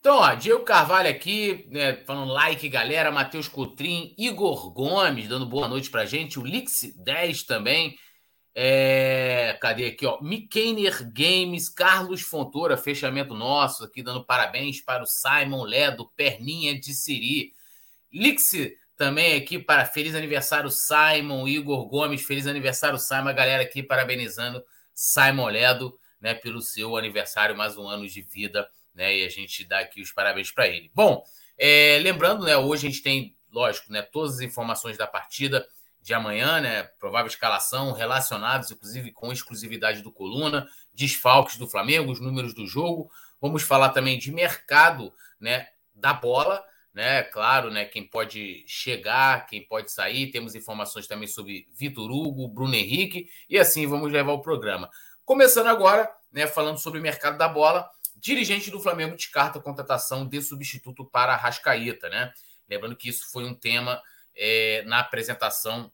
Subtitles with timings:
[0.00, 3.10] Então, ó, Diego Carvalho aqui, né, falando like, galera.
[3.10, 6.38] Matheus Coutrin, Igor Gomes, dando boa noite pra gente.
[6.38, 7.96] O Lix 10 também.
[8.54, 10.20] É, cadê aqui, ó?
[10.20, 16.92] Mikener Games, Carlos Fontoura, fechamento nosso aqui, dando parabéns para o Simon Ledo, Perninha de
[16.94, 17.52] Siri.
[18.12, 18.50] Lix
[18.96, 24.64] também aqui para feliz aniversário, Simon, Igor Gomes, feliz aniversário, Simon, a galera aqui parabenizando
[24.92, 29.16] Simon Ledo, né, pelo seu aniversário, mais um ano de vida né?
[29.16, 30.90] E a gente dá aqui os parabéns para ele.
[30.92, 31.22] Bom,
[31.56, 32.56] é, lembrando, né?
[32.56, 34.02] Hoje a gente tem, lógico, né?
[34.02, 35.64] Todas as informações da partida
[36.02, 36.82] de amanhã, né?
[36.98, 43.08] Provável escalação relacionados, inclusive com exclusividade do Coluna, desfalques do Flamengo, os números do jogo.
[43.40, 45.68] Vamos falar também de mercado, né?
[45.94, 47.22] Da bola, né?
[47.22, 47.84] Claro, né?
[47.84, 50.32] Quem pode chegar, quem pode sair.
[50.32, 54.90] Temos informações também sobre Vitor Hugo, Bruno Henrique e assim vamos levar o programa.
[55.24, 56.48] Começando agora, né?
[56.48, 57.88] Falando sobre o mercado da bola.
[58.20, 62.32] Dirigente do Flamengo descarta a contratação de substituto para Rascaeta, né?
[62.68, 64.02] Lembrando que isso foi um tema
[64.36, 65.90] é, na apresentação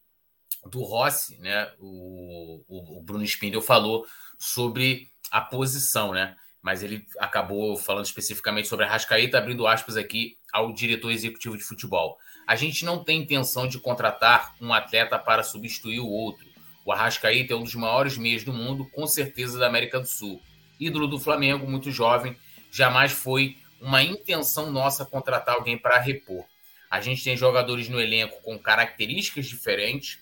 [0.65, 1.71] do Rossi, né?
[1.79, 4.07] O, o, o Bruno Spindel falou
[4.39, 6.37] sobre a posição, né?
[6.63, 11.63] Mas ele acabou falando especificamente sobre a Rascaeta, abrindo aspas aqui ao diretor executivo de
[11.63, 12.17] futebol.
[12.47, 16.47] A gente não tem intenção de contratar um atleta para substituir o outro.
[16.87, 20.43] O Arrascaeta é um dos maiores meios do mundo, com certeza da América do Sul
[20.79, 22.37] ídolo do Flamengo, muito jovem,
[22.71, 26.45] jamais foi uma intenção nossa contratar alguém para repor.
[26.91, 30.19] A gente tem jogadores no elenco com características diferentes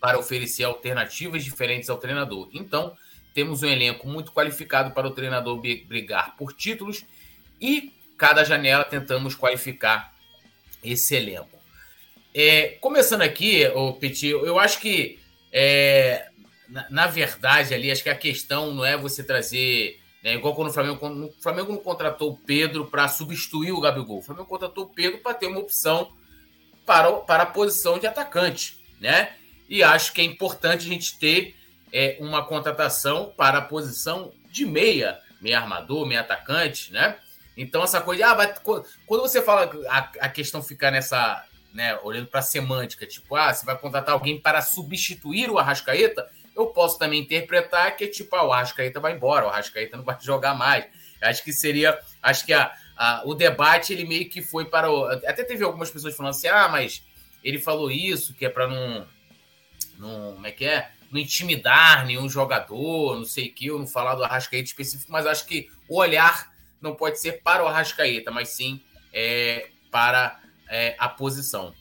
[0.00, 2.50] para oferecer alternativas diferentes ao treinador.
[2.52, 2.96] Então,
[3.32, 7.04] temos um elenco muito qualificado para o treinador brigar por títulos
[7.60, 10.14] e cada janela tentamos qualificar
[10.82, 11.58] esse elenco.
[12.34, 15.18] É, começando aqui, o Petit, eu acho que
[15.52, 16.28] é,
[16.68, 20.00] na, na, verdade, ali, acho que a questão não é você trazer.
[20.22, 23.80] Né, igual quando o Flamengo, quando, o Flamengo não contratou o Pedro para substituir o
[23.80, 24.18] Gabigol.
[24.18, 26.12] O Flamengo contratou o Pedro para ter uma opção
[26.86, 28.78] para, para a posição de atacante.
[29.00, 29.34] Né?
[29.68, 31.54] E acho que é importante a gente ter
[31.92, 37.18] é, uma contratação para a posição de meia, meia armador, meia atacante, né?
[37.56, 38.54] Então, essa coisa, ah, vai,
[39.06, 43.52] quando você fala a, a questão ficar nessa, né, olhando para a semântica, tipo, ah,
[43.52, 48.44] você vai contratar alguém para substituir o Arrascaeta, eu posso também interpretar que, tipo, ah,
[48.44, 50.86] o Arrascaeta vai embora, o Arrascaeta não vai jogar mais.
[51.20, 51.98] Acho que seria.
[52.22, 55.06] Acho que a, a, o debate ele meio que foi para o.
[55.06, 57.02] Até teve algumas pessoas falando assim: ah, mas
[57.42, 59.06] ele falou isso, que é para não,
[59.98, 60.34] não.
[60.34, 60.90] Como é que é?
[61.10, 65.26] Não intimidar nenhum jogador, não sei o que, eu não falar do Arrascaeta específico, mas
[65.26, 68.82] acho que o olhar não pode ser para o Arrascaeta, mas sim
[69.12, 71.72] é, para é, a posição.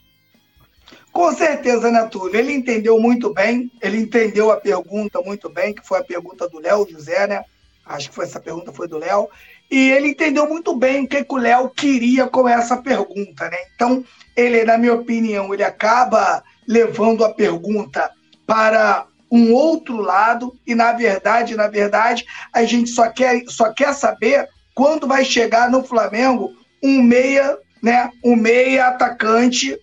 [1.13, 2.35] Com certeza, né, Túlio?
[2.35, 6.59] Ele entendeu muito bem, ele entendeu a pergunta muito bem, que foi a pergunta do
[6.59, 7.45] Léo José, né?
[7.85, 9.29] Acho que foi essa pergunta foi do Léo.
[9.69, 13.57] E ele entendeu muito bem o que, que o Léo queria com essa pergunta, né?
[13.75, 14.03] Então,
[14.35, 18.09] ele, na minha opinião, ele acaba levando a pergunta
[18.47, 23.93] para um outro lado e na verdade, na verdade, a gente só quer, só quer
[23.93, 29.77] saber quando vai chegar no Flamengo um meia, né, um meia atacante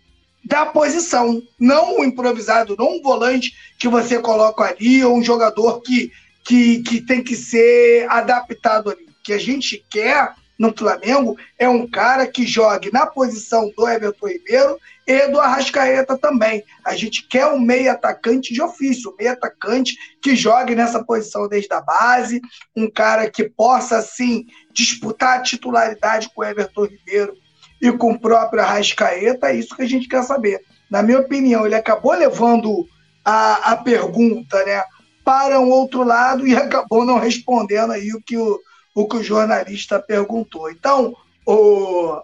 [0.44, 5.80] da posição, não um improvisado, não um volante que você coloca ali, ou um jogador
[5.80, 6.10] que,
[6.44, 9.04] que, que tem que ser adaptado ali.
[9.04, 13.88] O que a gente quer no Flamengo é um cara que jogue na posição do
[13.88, 16.62] Everton Ribeiro e do Arrascaeta também.
[16.84, 21.48] A gente quer um meio atacante de ofício, um meio atacante que jogue nessa posição
[21.48, 22.42] desde a base,
[22.76, 27.34] um cara que possa, assim, disputar a titularidade com o Everton Ribeiro
[27.80, 30.60] e com o próprio Arrascaeta, é isso que a gente quer saber.
[30.90, 32.86] Na minha opinião, ele acabou levando
[33.24, 34.82] a, a pergunta né,
[35.24, 38.60] para um outro lado e acabou não respondendo aí o que o,
[38.94, 40.70] o, que o jornalista perguntou.
[40.70, 41.14] Então,
[41.46, 42.20] o,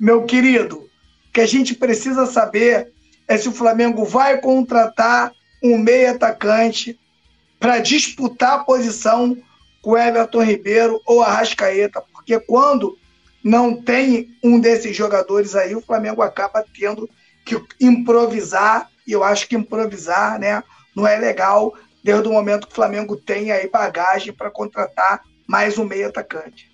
[0.00, 2.92] meu querido, o que a gente precisa saber
[3.28, 5.32] é se o Flamengo vai contratar
[5.62, 6.98] um meio atacante
[7.58, 9.36] para disputar a posição
[9.82, 12.98] com Everton Ribeiro ou Arrascaeta, porque quando
[13.46, 17.08] não tem um desses jogadores aí, o Flamengo acaba tendo
[17.44, 20.64] que improvisar, e eu acho que improvisar né,
[20.96, 21.72] não é legal
[22.02, 26.68] desde o momento que o Flamengo tem aí bagagem para contratar mais um meio atacante.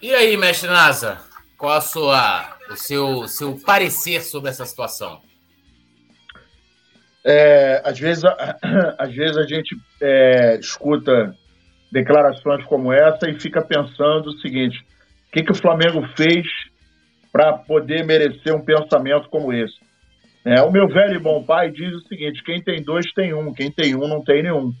[0.00, 1.20] E aí, mestre Nasa,
[1.58, 5.20] qual a sua, o seu, seu parecer sobre essa situação?
[7.24, 8.22] É, às, vezes,
[8.96, 11.36] às vezes a gente é, escuta
[11.90, 14.78] declarações como essa e fica pensando o seguinte:
[15.28, 16.46] o que, que o Flamengo fez
[17.32, 19.76] para poder merecer um pensamento como esse?
[20.44, 23.52] É, o meu velho e bom pai diz o seguinte: quem tem dois tem um,
[23.52, 24.72] quem tem um não tem nenhum.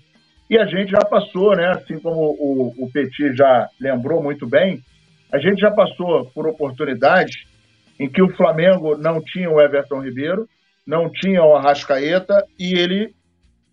[0.48, 4.80] E a gente já passou, né, assim como o, o Petit já lembrou muito bem,
[5.32, 7.34] a gente já passou por oportunidades
[7.98, 10.48] em que o Flamengo não tinha o Everton Ribeiro,
[10.86, 13.12] não tinha o Arrascaeta e ele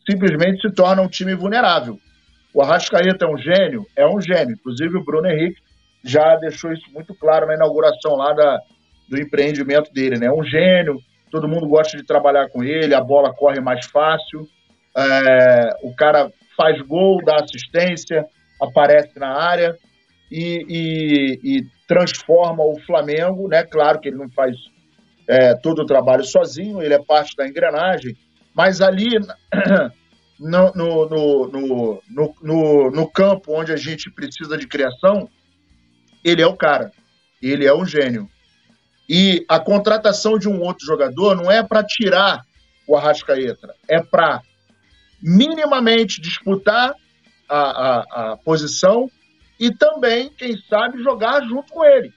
[0.10, 2.00] simplesmente se torna um time vulnerável.
[2.54, 3.86] O Arrascaeta é um gênio?
[3.96, 4.56] É um gênio.
[4.56, 5.62] Inclusive o Bruno Henrique
[6.04, 8.60] já deixou isso muito claro na inauguração lá da,
[9.10, 10.28] do empreendimento dele, né?
[10.28, 10.98] É um gênio,
[11.32, 14.48] todo mundo gosta de trabalhar com ele, a bola corre mais fácil,
[14.96, 18.26] é, o cara faz gol, dá assistência,
[18.62, 19.76] aparece na área
[20.32, 23.64] e, e, e transforma o Flamengo, né?
[23.64, 24.56] Claro que ele não faz
[25.28, 28.16] é, todo o trabalho sozinho, ele é parte da engrenagem,
[28.54, 29.10] mas ali
[30.40, 35.30] no, no, no, no, no, no campo onde a gente precisa de criação,
[36.24, 36.92] ele é o cara,
[37.42, 38.30] ele é um gênio.
[39.08, 42.46] E a contratação de um outro jogador não é para tirar
[42.88, 44.42] o Arrascaeta, é para
[45.22, 46.96] minimamente disputar
[47.48, 49.10] a, a, a, posição
[49.60, 52.14] e também, quem sabe, jogar junto com ele.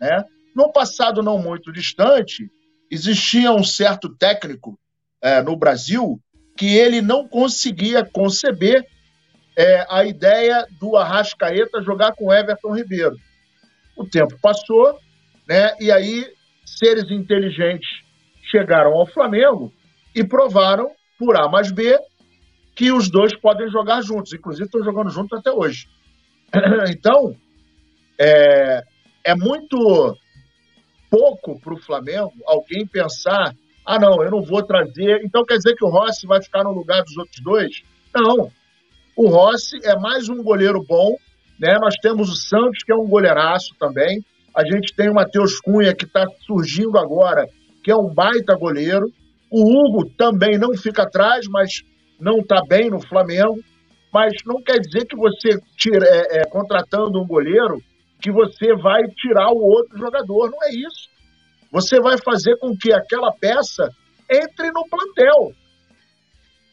[0.00, 0.24] Né?
[0.54, 2.50] No passado não muito distante,
[2.90, 4.78] existia um certo técnico
[5.20, 6.20] é, no Brasil
[6.56, 8.84] que ele não conseguia conceber
[9.56, 13.16] é, a ideia do Arrascaeta jogar com Everton Ribeiro.
[13.96, 14.98] O tempo passou,
[15.48, 15.74] né?
[15.80, 16.26] E aí
[16.64, 17.88] seres inteligentes
[18.50, 19.72] chegaram ao Flamengo
[20.14, 21.96] e provaram por A mais B
[22.74, 24.32] que os dois podem jogar juntos.
[24.32, 25.86] Inclusive estão jogando juntos até hoje.
[26.88, 27.34] Então
[28.18, 28.82] é,
[29.24, 30.16] é muito
[31.10, 33.54] pouco para o Flamengo alguém pensar:
[33.84, 35.20] ah, não, eu não vou trazer.
[35.24, 37.82] Então quer dizer que o Rossi vai ficar no lugar dos outros dois?
[38.14, 38.50] Não.
[39.16, 41.16] O Rossi é mais um goleiro bom.
[41.58, 41.76] Né?
[41.78, 44.24] Nós temos o Santos, que é um goleiraço também.
[44.54, 47.46] A gente tem o Matheus Cunha, que está surgindo agora,
[47.82, 49.12] que é um baita goleiro.
[49.50, 51.82] O Hugo também não fica atrás, mas
[52.18, 53.58] não está bem no Flamengo.
[54.12, 57.82] Mas não quer dizer que você, tira, é, é, contratando um goleiro,
[58.20, 60.50] que você vai tirar o outro jogador.
[60.50, 61.08] Não é isso.
[61.74, 63.90] Você vai fazer com que aquela peça
[64.30, 65.50] entre no plantel.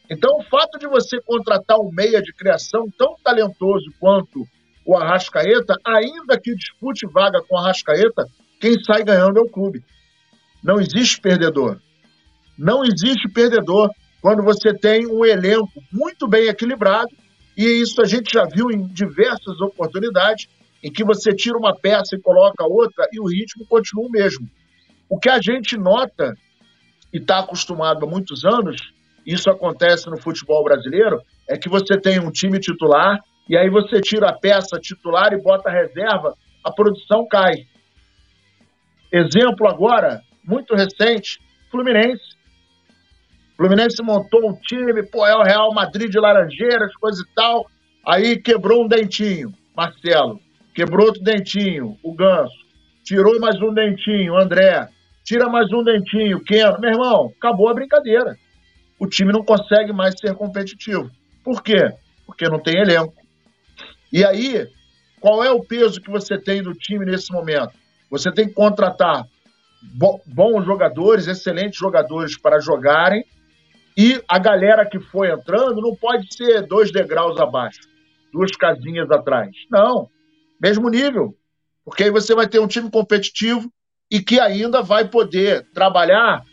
[0.08, 4.46] Então, o fato de você contratar um meia de criação tão talentoso quanto
[4.86, 8.26] o Arrascaeta, ainda que dispute vaga com o Arrascaeta,
[8.60, 9.82] quem sai ganhando é o clube.
[10.62, 11.80] Não existe perdedor.
[12.56, 13.90] Não existe perdedor
[14.20, 17.10] quando você tem um elenco muito bem equilibrado,
[17.56, 20.46] e isso a gente já viu em diversas oportunidades,
[20.80, 24.48] em que você tira uma peça e coloca outra e o ritmo continua o mesmo.
[25.12, 26.34] O que a gente nota
[27.12, 28.80] e está acostumado há muitos anos,
[29.26, 34.00] isso acontece no futebol brasileiro, é que você tem um time titular e aí você
[34.00, 37.66] tira a peça titular e bota a reserva, a produção cai.
[39.12, 41.38] Exemplo agora, muito recente,
[41.70, 42.34] Fluminense.
[43.54, 47.66] Fluminense montou um time, pô, é o Real Madrid de Laranjeiras, coisa e tal.
[48.06, 50.40] Aí quebrou um dentinho, Marcelo.
[50.74, 52.62] Quebrou outro dentinho, o Ganso.
[53.04, 54.88] Tirou mais um dentinho, André.
[55.24, 56.80] Tira mais um dentinho, Keno.
[56.80, 58.36] Meu irmão, acabou a brincadeira.
[58.98, 61.10] O time não consegue mais ser competitivo.
[61.44, 61.92] Por quê?
[62.26, 63.14] Porque não tem elenco.
[64.12, 64.66] E aí,
[65.20, 67.72] qual é o peso que você tem do time nesse momento?
[68.10, 69.26] Você tem que contratar
[70.26, 73.24] bons jogadores, excelentes jogadores para jogarem,
[73.96, 77.80] e a galera que foi entrando não pode ser dois degraus abaixo,
[78.32, 79.50] duas casinhas atrás.
[79.70, 80.08] Não
[80.62, 81.36] mesmo nível.
[81.84, 83.68] Porque aí você vai ter um time competitivo
[84.12, 86.44] e que ainda vai poder trabalhar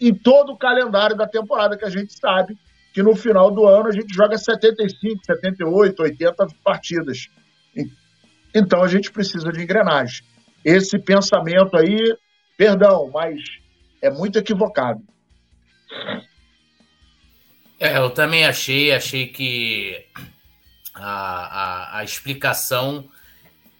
[0.00, 2.58] em todo o calendário da temporada, que a gente sabe
[2.92, 7.28] que no final do ano a gente joga 75, 78, 80 partidas.
[8.52, 10.24] Então a gente precisa de engrenagem.
[10.64, 12.16] Esse pensamento aí,
[12.56, 13.44] perdão, mas
[14.02, 15.00] é muito equivocado.
[17.78, 20.04] É, eu também achei, achei que
[20.96, 23.08] a, a, a explicação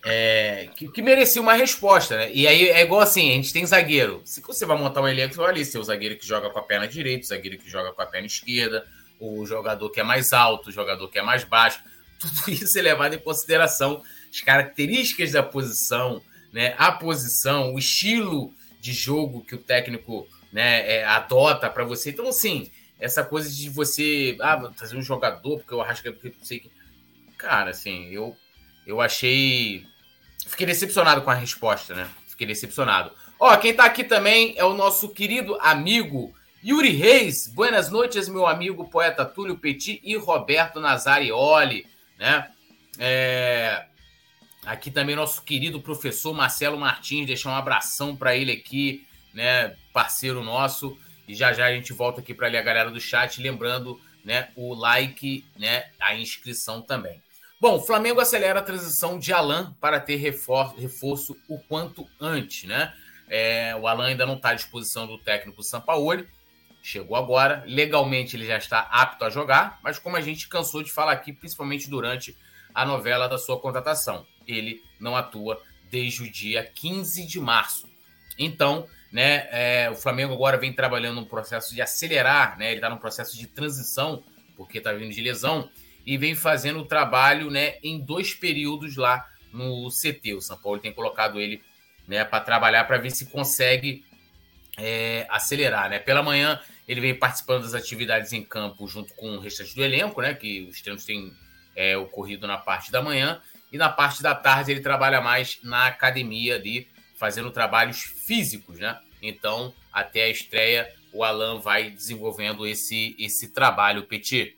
[0.04, 2.30] é, que, que, merecia uma resposta, né?
[2.32, 4.22] E aí é igual assim: a gente tem zagueiro.
[4.24, 6.58] Se você vai montar um elenco, você vai ali ser o zagueiro que joga com
[6.58, 8.86] a perna direita, o zagueiro que joga com a perna esquerda,
[9.18, 11.82] o jogador que é mais alto, o jogador que é mais baixo.
[12.18, 14.02] Tudo isso é levado em consideração.
[14.32, 16.74] As características da posição, né?
[16.78, 22.10] A posição, o estilo de jogo que o técnico né, é, adota para você.
[22.10, 26.44] Então, assim, essa coisa de você ah, trazer um jogador, porque eu acho que não
[26.44, 26.70] sei que.
[27.36, 28.36] Cara, assim, eu
[28.88, 29.86] eu achei.
[30.46, 32.08] Fiquei decepcionado com a resposta, né?
[32.26, 33.12] Fiquei decepcionado.
[33.38, 37.46] Ó, quem tá aqui também é o nosso querido amigo Yuri Reis.
[37.46, 41.86] Buenas noites, meu amigo poeta Túlio Petit e Roberto Nazarioli,
[42.18, 42.50] né?
[42.98, 43.84] É...
[44.64, 49.76] Aqui também nosso querido professor Marcelo Martins, deixar um abração para ele aqui, né?
[49.92, 50.98] Parceiro nosso.
[51.28, 54.48] E já já a gente volta aqui para ler a galera do chat, lembrando né,
[54.56, 57.22] o like, né, a inscrição também.
[57.60, 62.94] Bom, Flamengo acelera a transição de Alan para ter reforço, reforço o quanto antes, né?
[63.28, 66.28] É, o Alan ainda não está à disposição do técnico Sampaoli,
[66.80, 67.64] chegou agora.
[67.66, 71.32] Legalmente ele já está apto a jogar, mas como a gente cansou de falar aqui,
[71.32, 72.36] principalmente durante
[72.72, 75.60] a novela da sua contratação, ele não atua
[75.90, 77.88] desde o dia 15 de março.
[78.38, 82.68] Então, né, é, o Flamengo agora vem trabalhando num processo de acelerar, né?
[82.68, 84.22] Ele está num processo de transição,
[84.56, 85.68] porque está vindo de lesão,
[86.08, 90.32] e vem fazendo o trabalho né, em dois períodos lá no CT.
[90.32, 91.62] O São Paulo tem colocado ele
[92.06, 94.02] né, para trabalhar para ver se consegue
[94.78, 95.90] é, acelerar.
[95.90, 95.98] Né?
[95.98, 100.22] Pela manhã, ele vem participando das atividades em campo junto com o restante do elenco,
[100.22, 100.32] né?
[100.32, 101.30] Que os treinos têm
[101.76, 103.42] é, ocorrido na parte da manhã.
[103.70, 108.98] E na parte da tarde ele trabalha mais na academia ali, fazendo trabalhos físicos, né?
[109.20, 114.57] Então, até a estreia, o Alan vai desenvolvendo esse, esse trabalho, Petit.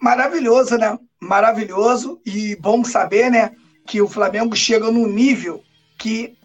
[0.00, 0.98] Maravilhoso, né?
[1.20, 3.52] Maravilhoso e bom saber, né?
[3.86, 5.62] Que o Flamengo chega num nível
[5.98, 6.36] que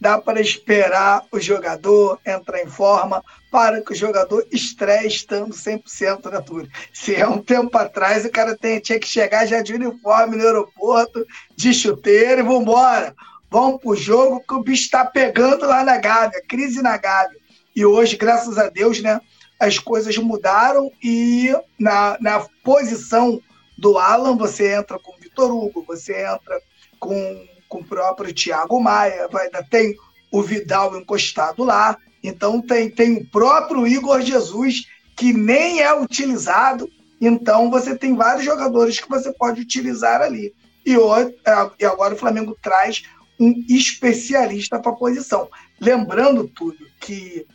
[0.00, 6.30] dá para esperar o jogador entrar em forma para que o jogador estreie estando 100%
[6.30, 6.68] na tour.
[6.92, 10.44] Se é um tempo atrás, o cara tem, tinha que chegar já de uniforme no
[10.44, 13.14] aeroporto, de chuteiro e vambora.
[13.50, 17.38] Vamos pro jogo que o bicho está pegando lá na Gávea, crise na Gávea.
[17.74, 19.20] E hoje, graças a Deus, né,
[19.58, 23.40] as coisas mudaram e na, na posição
[23.76, 26.60] do Alan, você entra com o Vitor Hugo, você entra
[26.98, 29.94] com, com o próprio Thiago Maia, vai, tem
[30.32, 34.86] o Vidal encostado lá, então tem, tem o próprio Igor Jesus,
[35.16, 36.88] que nem é utilizado,
[37.20, 40.52] então você tem vários jogadores que você pode utilizar ali.
[40.84, 43.02] E, hoje, é, e agora o Flamengo traz
[43.38, 45.48] um especialista para a posição.
[45.80, 47.46] Lembrando tudo que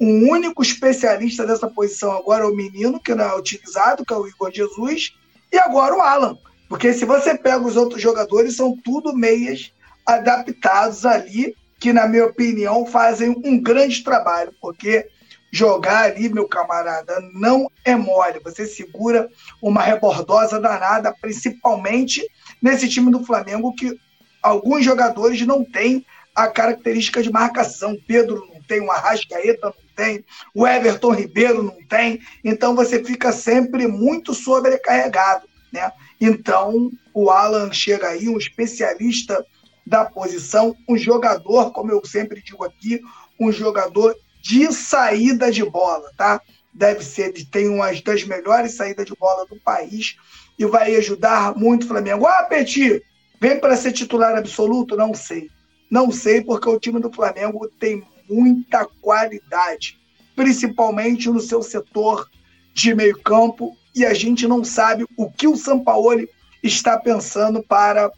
[0.00, 4.16] o único especialista dessa posição agora é o menino, que não é utilizado, que é
[4.16, 5.14] o Igor Jesus,
[5.52, 6.36] e agora o Alan.
[6.68, 9.72] Porque se você pega os outros jogadores, são tudo meias
[10.06, 15.06] adaptados ali, que, na minha opinião, fazem um grande trabalho, porque
[15.52, 18.40] jogar ali, meu camarada, não é mole.
[18.42, 19.28] Você segura
[19.62, 22.26] uma rebordosa danada, principalmente
[22.60, 23.96] nesse time do Flamengo, que
[24.42, 27.96] alguns jogadores não têm a característica de marcação.
[28.06, 30.24] Pedro não tem, o Arrascaeta não tem,
[30.54, 35.90] o Everton Ribeiro não tem, então você fica sempre muito sobrecarregado, né?
[36.20, 39.44] Então, o Alan chega aí, um especialista
[39.86, 43.00] da posição, um jogador, como eu sempre digo aqui,
[43.38, 46.40] um jogador de saída de bola, tá?
[46.72, 50.16] Deve ser, tem uma das melhores saídas de bola do país
[50.58, 52.26] e vai ajudar muito o Flamengo.
[52.26, 53.02] Ah, Petit,
[53.40, 54.96] vem para ser titular absoluto?
[54.96, 55.50] Não sei.
[55.90, 59.98] Não sei, porque o time do Flamengo tem muita qualidade,
[60.34, 62.28] principalmente no seu setor
[62.72, 66.28] de meio campo, e a gente não sabe o que o Sampaoli
[66.62, 68.10] está pensando para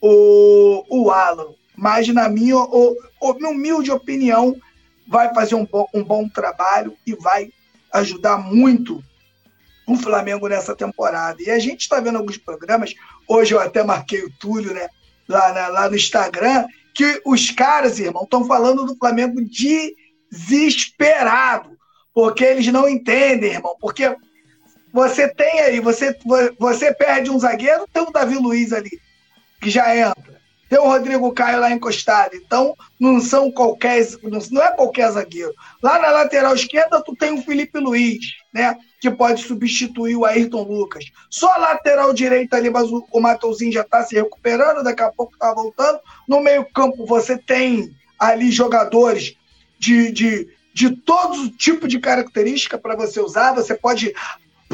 [0.00, 1.48] o, o Alan.
[1.76, 4.56] Mas, na minha, o, o, minha humilde opinião,
[5.06, 7.50] vai fazer um bom, um bom trabalho e vai
[7.92, 9.02] ajudar muito
[9.86, 11.42] o Flamengo nessa temporada.
[11.42, 12.94] E a gente está vendo alguns programas,
[13.26, 14.88] hoje eu até marquei o Túlio, né?
[15.28, 19.40] Lá, na, lá no Instagram, que os caras, irmão, estão falando do Flamengo
[20.30, 21.76] desesperado,
[22.12, 24.16] porque eles não entendem, irmão, porque
[24.92, 26.16] você tem aí, você,
[26.58, 28.90] você perde um zagueiro, tem o Davi Luiz ali,
[29.60, 30.40] que já entra.
[30.68, 32.36] Tem o Rodrigo Caio lá encostado.
[32.36, 34.06] Então, não são qualquer.
[34.52, 35.52] Não é qualquer zagueiro.
[35.82, 38.20] Lá na lateral esquerda, tu tem o Felipe Luiz,
[38.54, 38.78] né?
[39.00, 41.06] Que pode substituir o Ayrton Lucas.
[41.28, 43.22] Só lateral direita ali, mas o, o
[43.72, 45.98] já está se recuperando, daqui a pouco está voltando.
[46.28, 49.34] No meio-campo, você tem ali jogadores
[49.78, 53.54] de, de, de todo tipo de característica para você usar.
[53.54, 54.14] Você pode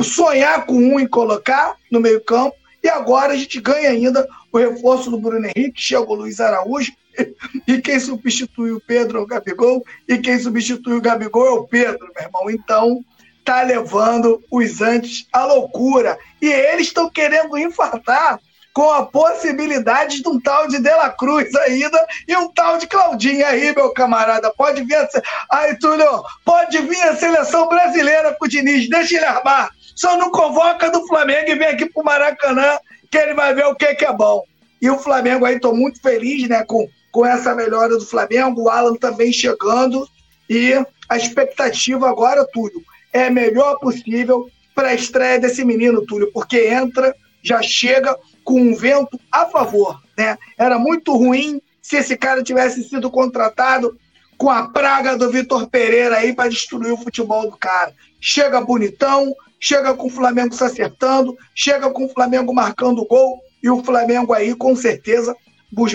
[0.03, 2.57] sonhar com um e colocar no meio-campo.
[2.83, 6.93] E agora a gente ganha ainda o reforço do Bruno Henrique, chega o Luiz Araújo,
[7.67, 11.65] e quem substitui o Pedro é o Gabigol, e quem substitui o Gabigol é o
[11.65, 12.51] Pedro, meu irmão.
[12.51, 13.05] Então,
[13.47, 16.19] tá levando os antes à loucura.
[16.43, 18.41] E eles estão querendo infartar
[18.75, 23.47] com a possibilidade de um tal de Dela Cruz ainda e um tal de Claudinho
[23.47, 24.53] aí, meu camarada.
[24.53, 25.09] Pode vir a...
[25.51, 29.71] Aí, Túlio, pode vir a seleção brasileira com o Diniz, deixa ele armar.
[29.95, 32.79] Só não convoca do Flamengo e vem aqui pro Maracanã
[33.11, 34.43] que ele vai ver o que, que é bom.
[34.83, 38.69] E o Flamengo aí, estou muito feliz né, com, com essa melhora do Flamengo, o
[38.69, 40.07] Alan também chegando.
[40.51, 40.75] E
[41.09, 42.85] a expectativa agora, Túlio,
[43.17, 48.75] é melhor possível para a estreia desse menino, Túlio, porque entra, já chega com um
[48.75, 49.99] vento a favor.
[50.17, 50.37] Né?
[50.59, 53.99] Era muito ruim se esse cara tivesse sido contratado
[54.37, 57.95] com a praga do Vitor Pereira aí para destruir o futebol do cara.
[58.21, 63.71] Chega bonitão, chega com o Flamengo se acertando, chega com o Flamengo marcando gol, e
[63.71, 65.35] o Flamengo aí, com certeza,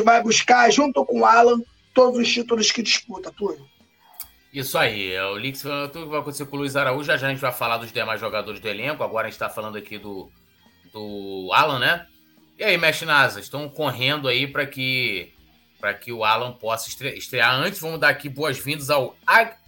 [0.04, 1.62] vai buscar, junto com o Alan,
[1.94, 3.63] todos os títulos que disputa, Túlio.
[4.53, 7.27] Isso aí, é o Lix, tudo que vai acontecer com o Luiz Araújo, já, já
[7.27, 9.98] a gente vai falar dos demais jogadores do elenco, agora a gente está falando aqui
[9.98, 10.29] do,
[10.91, 12.05] do Alan, né?
[12.60, 15.34] E aí, Mestre Nasa, estão correndo aí para que
[15.79, 17.79] para que o Alan possa estrear antes.
[17.81, 19.17] Vamos dar aqui boas-vindas ao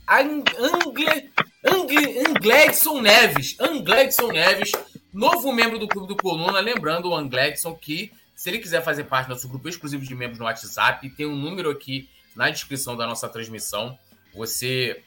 [0.07, 0.43] Angle,
[1.65, 3.59] Angle, Angledson Neves.
[3.59, 4.71] Angledson Neves,
[5.11, 6.59] novo membro do Clube do Coluna.
[6.59, 10.37] Lembrando o Angledson que, se ele quiser fazer parte do nosso grupo exclusivo de membros
[10.37, 13.97] no WhatsApp, tem um número aqui na descrição da nossa transmissão.
[14.35, 15.03] Você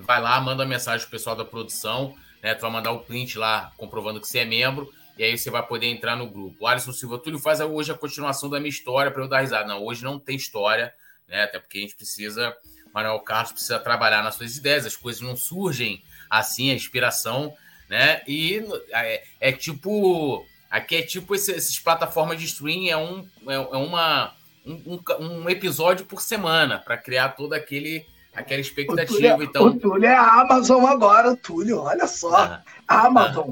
[0.00, 2.54] vai lá, manda mensagem pro pessoal da produção, né?
[2.54, 5.64] Tu vai mandar o print lá comprovando que você é membro e aí você vai
[5.66, 6.56] poder entrar no grupo.
[6.60, 9.68] O Alisson Silva Túlio faz hoje a continuação da minha história para eu dar risada.
[9.68, 10.92] Não, hoje não tem história,
[11.28, 11.44] né?
[11.44, 12.54] Até porque a gente precisa,
[12.94, 17.54] Manuel Carlos precisa trabalhar nas suas ideias, as coisas não surgem assim, a inspiração,
[17.88, 18.22] né?
[18.26, 20.46] E é, é tipo.
[20.70, 25.50] Aqui é tipo esse, essas plataformas de streaming, é, um, é, é uma, um, um,
[25.50, 29.12] episódio por semana para criar todo aquele aquela expectativa.
[29.12, 29.66] O Túlio, então...
[29.66, 32.34] o Túlio é a Amazon agora, Túlio, olha só.
[32.34, 33.50] Ah, Amazon.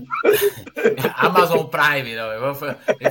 [1.14, 2.32] Ah, Amazon Prime, não.
[2.32, 2.54] Eu vou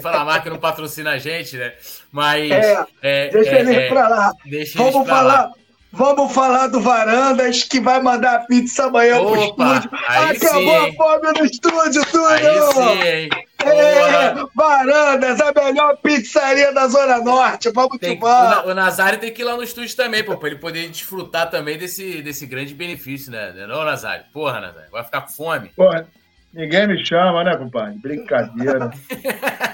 [0.01, 1.73] falar a marca não patrocina a gente, né?
[2.11, 2.51] Mas.
[2.51, 4.33] É, é, deixa é, ele ir pra lá.
[4.75, 5.23] Vamos falar.
[5.23, 5.53] Lá.
[5.91, 9.89] Vamos falar do Varandas que vai mandar pizza amanhã Opa, pro estúdio.
[10.07, 12.29] Acabou sim, a fome no estúdio, Túlio!
[12.29, 13.29] Aí sim?
[13.65, 17.71] É, Varandas, a melhor pizzaria da Zona Norte.
[17.71, 20.49] Vamos tem, te o, o Nazário tem que ir lá no estúdio também, pô, pra
[20.49, 23.51] ele poder desfrutar também desse, desse grande benefício, né?
[23.67, 24.25] Não, Nazário?
[24.31, 25.71] Porra, Nazário, vai ficar com fome.
[25.75, 26.07] Porra,
[26.53, 27.99] ninguém me chama, né, compadre?
[27.99, 28.91] Brincadeira.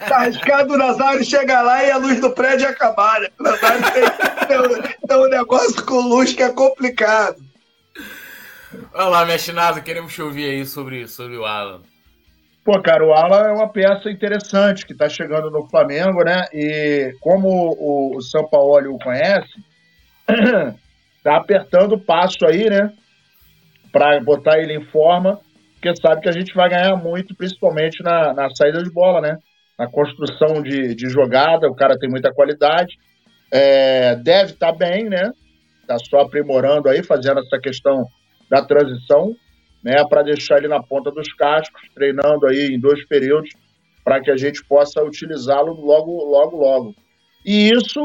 [0.08, 3.30] tá arriscado o Nazário chegar lá e a luz do prédio acabar, né?
[3.40, 4.04] O Nazário tem,
[4.48, 7.38] tem, tem um negócio com luz que é complicado.
[8.94, 11.82] Olha lá, chinasa, queremos te ouvir aí sobre, sobre o Alan.
[12.64, 16.46] Pô, cara, o Alan é uma peça interessante que está chegando no Flamengo, né?
[16.52, 19.54] E como o, o São Paulo o conhece,
[21.24, 22.92] tá apertando o passo aí, né?
[23.92, 25.40] Para botar ele em forma,
[25.86, 29.38] porque sabe que a gente vai ganhar muito, principalmente na, na saída de bola, né?
[29.78, 32.98] Na construção de, de jogada, o cara tem muita qualidade.
[33.52, 35.32] É, deve estar tá bem, né?
[35.88, 38.04] Tá só aprimorando aí, fazendo essa questão
[38.50, 39.36] da transição
[39.84, 43.52] né, para deixar ele na ponta dos cascos, treinando aí em dois períodos,
[44.04, 46.96] para que a gente possa utilizá-lo logo, logo, logo.
[47.46, 48.02] E isso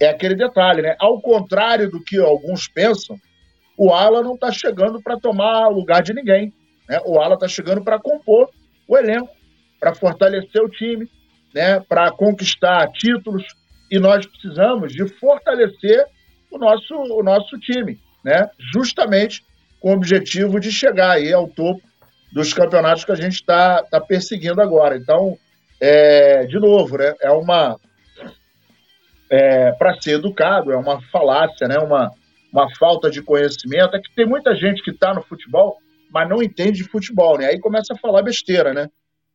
[0.00, 0.96] é aquele detalhe, né?
[0.98, 3.18] Ao contrário do que alguns pensam,
[3.76, 6.54] o Ala não está chegando para tomar lugar de ninguém.
[6.88, 7.00] Né?
[7.04, 8.50] O Ala está chegando para compor
[8.86, 9.30] o elenco,
[9.78, 11.08] para fortalecer o time,
[11.54, 11.80] né?
[11.80, 13.44] para conquistar títulos.
[13.90, 16.06] E nós precisamos de fortalecer
[16.50, 18.48] o nosso, o nosso time, né?
[18.72, 19.44] justamente
[19.80, 21.82] com o objetivo de chegar aí ao topo
[22.32, 24.96] dos campeonatos que a gente está tá perseguindo agora.
[24.96, 25.36] Então,
[25.80, 27.76] é, de novo, né, é uma.
[29.30, 32.10] É, para ser educado, é uma falácia, né, uma,
[32.52, 33.96] uma falta de conhecimento.
[33.96, 35.78] É que tem muita gente que está no futebol,
[36.12, 37.46] mas não entende de futebol, né?
[37.46, 38.88] Aí começa a falar besteira, né?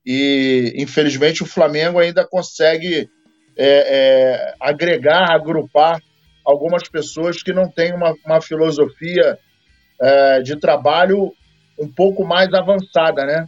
[0.06, 3.10] E, infelizmente, o Flamengo ainda consegue
[3.58, 6.00] é, é, agregar, agrupar
[6.46, 9.38] algumas pessoas que não têm uma, uma filosofia
[10.00, 11.34] é, de trabalho
[11.80, 13.46] um pouco mais avançada, né?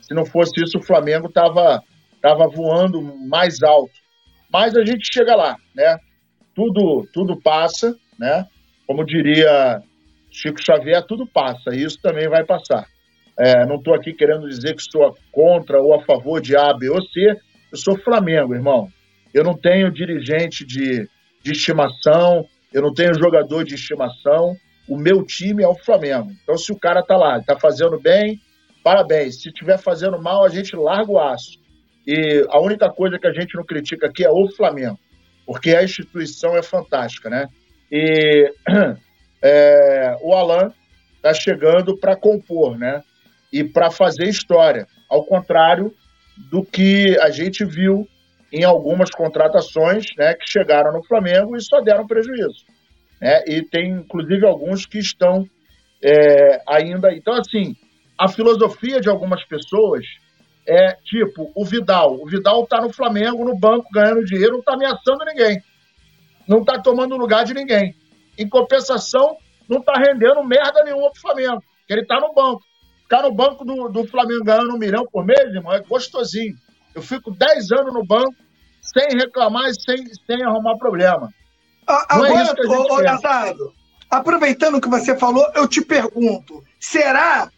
[0.00, 1.82] Se não fosse isso, o Flamengo estava
[2.22, 3.92] tava voando mais alto.
[4.50, 5.98] Mas a gente chega lá, né?
[6.54, 8.46] Tudo, tudo passa, né?
[8.86, 9.82] Como diria
[10.38, 12.86] Chico Xavier, tudo passa, e isso também vai passar.
[13.36, 16.88] É, não estou aqui querendo dizer que sou contra ou a favor de A, B
[16.88, 17.36] ou C,
[17.72, 18.88] eu sou Flamengo, irmão.
[19.34, 21.08] Eu não tenho dirigente de,
[21.42, 24.54] de estimação, eu não tenho jogador de estimação,
[24.88, 26.30] o meu time é o Flamengo.
[26.42, 28.40] Então, se o cara tá lá, tá fazendo bem,
[28.82, 29.42] parabéns.
[29.42, 31.58] Se estiver fazendo mal, a gente larga o aço.
[32.06, 34.98] E a única coisa que a gente não critica aqui é o Flamengo,
[35.44, 37.48] porque a instituição é fantástica, né?
[37.90, 38.52] E
[39.42, 40.72] é, o Alan
[41.22, 43.02] tá chegando para compor, né?
[43.52, 45.94] E para fazer história, ao contrário
[46.50, 48.06] do que a gente viu
[48.52, 52.64] em algumas contratações, né, que chegaram no Flamengo e só deram prejuízo
[53.20, 53.42] né?
[53.46, 55.48] e tem inclusive alguns que estão
[56.02, 57.12] é, ainda.
[57.12, 57.74] Então, assim,
[58.16, 60.04] a filosofia de algumas pessoas
[60.66, 62.20] é tipo o Vidal.
[62.20, 65.62] O Vidal está no Flamengo, no banco, ganhando dinheiro, não está ameaçando ninguém,
[66.46, 67.94] não está tomando lugar de ninguém.
[68.38, 69.36] Em compensação,
[69.68, 72.62] não está rendendo merda nenhuma pro Flamengo, que ele está no banco.
[73.02, 76.54] Ficar no banco do, do Flamengo ganhando um milhão por mês, irmão, é gostosinho.
[76.94, 78.34] Eu fico 10 anos no banco
[78.80, 81.30] sem reclamar e sem, sem arrumar problema.
[81.86, 83.72] Agora, é ô, ô Nazário,
[84.10, 87.50] aproveitando o que você falou, eu te pergunto: será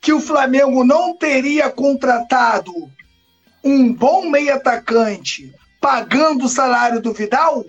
[0.00, 2.72] que o Flamengo não teria contratado
[3.64, 7.64] um bom meio atacante pagando o salário do Vidal?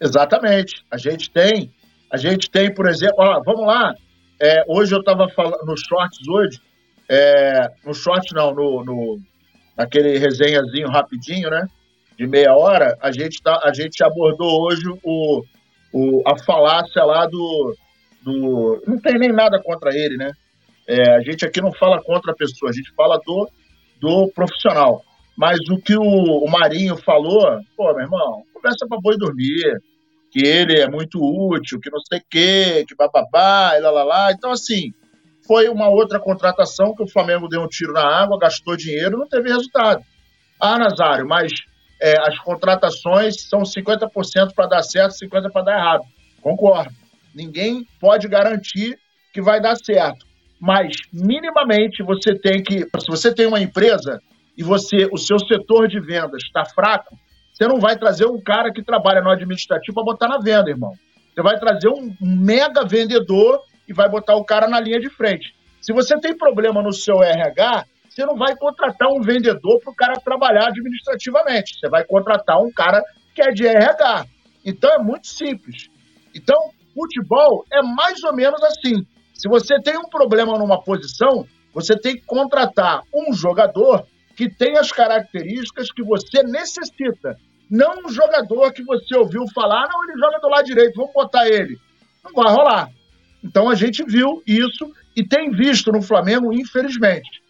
[0.00, 0.84] Exatamente.
[0.90, 1.72] A gente tem,
[2.10, 3.94] a gente tem, por exemplo, ó, vamos lá.
[4.40, 6.60] É, hoje eu estava falando nos shorts hoje,
[7.08, 9.20] é, no short não, no, no
[9.76, 11.66] naquele resenhazinho rapidinho, né?
[12.16, 15.42] De meia hora, a gente tá, a gente abordou hoje o,
[15.92, 17.76] o a falácia lá do,
[18.22, 20.32] do, não tem nem nada contra ele, né?
[20.86, 23.48] É, a gente aqui não fala contra a pessoa, a gente fala do,
[24.00, 25.04] do profissional.
[25.38, 29.80] Mas o que o, o Marinho falou, pô, meu irmão, conversa para boi dormir,
[30.32, 34.02] que ele é muito útil, que não sei o quê, que bababá, e lá, lá,
[34.02, 34.32] lá.
[34.32, 34.92] Então, assim,
[35.46, 39.28] foi uma outra contratação que o Flamengo deu um tiro na água, gastou dinheiro não
[39.28, 40.02] teve resultado.
[40.60, 41.52] Ah, Nazário, mas
[42.02, 46.04] é, as contratações são 50% para dar certo, 50% para dar errado.
[46.42, 46.92] Concordo.
[47.32, 48.98] Ninguém pode garantir
[49.32, 50.26] que vai dar certo.
[50.60, 52.80] Mas, minimamente, você tem que.
[52.80, 54.20] Se você tem uma empresa
[54.58, 57.16] e você, o seu setor de vendas está fraco,
[57.52, 60.94] você não vai trazer um cara que trabalha no administrativo para botar na venda, irmão.
[61.32, 65.54] Você vai trazer um mega vendedor e vai botar o cara na linha de frente.
[65.80, 69.94] Se você tem problema no seu RH, você não vai contratar um vendedor para o
[69.94, 71.78] cara trabalhar administrativamente.
[71.78, 73.00] Você vai contratar um cara
[73.32, 74.26] que é de RH.
[74.64, 75.88] Então é muito simples.
[76.34, 76.56] Então,
[76.92, 79.06] futebol é mais ou menos assim.
[79.32, 84.04] Se você tem um problema numa posição, você tem que contratar um jogador
[84.38, 87.36] que tem as características que você necessita.
[87.68, 91.48] Não um jogador que você ouviu falar, não, ele joga do lado direito, vamos botar
[91.48, 91.76] ele.
[92.24, 92.88] Não vai rolar.
[93.42, 97.42] Então a gente viu isso e tem visto no Flamengo, infelizmente.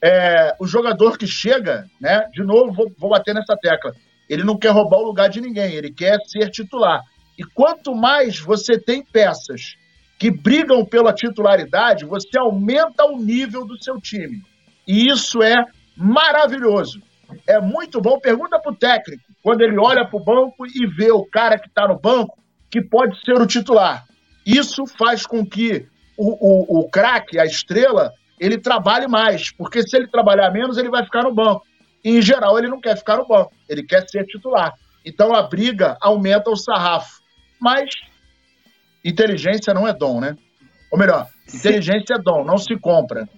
[0.00, 2.28] É, o jogador que chega, né?
[2.32, 3.92] De novo, vou, vou bater nessa tecla.
[4.30, 7.02] Ele não quer roubar o lugar de ninguém, ele quer ser titular.
[7.36, 9.74] E quanto mais você tem peças
[10.16, 14.44] que brigam pela titularidade, você aumenta o nível do seu time.
[14.86, 15.56] E isso é
[15.96, 17.00] maravilhoso.
[17.46, 18.18] É muito bom.
[18.20, 21.68] Pergunta para o técnico, quando ele olha para o banco e vê o cara que
[21.68, 22.38] está no banco,
[22.70, 24.04] que pode ser o titular.
[24.44, 29.96] Isso faz com que o, o, o craque, a estrela, ele trabalhe mais, porque se
[29.96, 31.64] ele trabalhar menos, ele vai ficar no banco.
[32.04, 34.72] E, em geral, ele não quer ficar no banco, ele quer ser titular.
[35.04, 37.20] Então a briga aumenta o sarrafo.
[37.60, 37.90] Mas
[39.04, 40.36] inteligência não é dom, né?
[40.92, 43.28] Ou melhor, inteligência é dom, não se compra.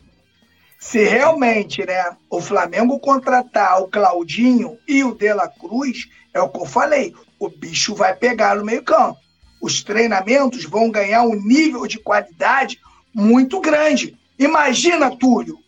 [0.79, 6.49] Se realmente, né, o Flamengo contratar o Claudinho e o De La Cruz, é o
[6.49, 9.19] que eu falei, o bicho vai pegar no meio-campo
[9.61, 12.81] os treinamentos vão ganhar um nível de qualidade
[13.15, 14.17] muito grande.
[14.39, 15.59] Imagina, Túlio,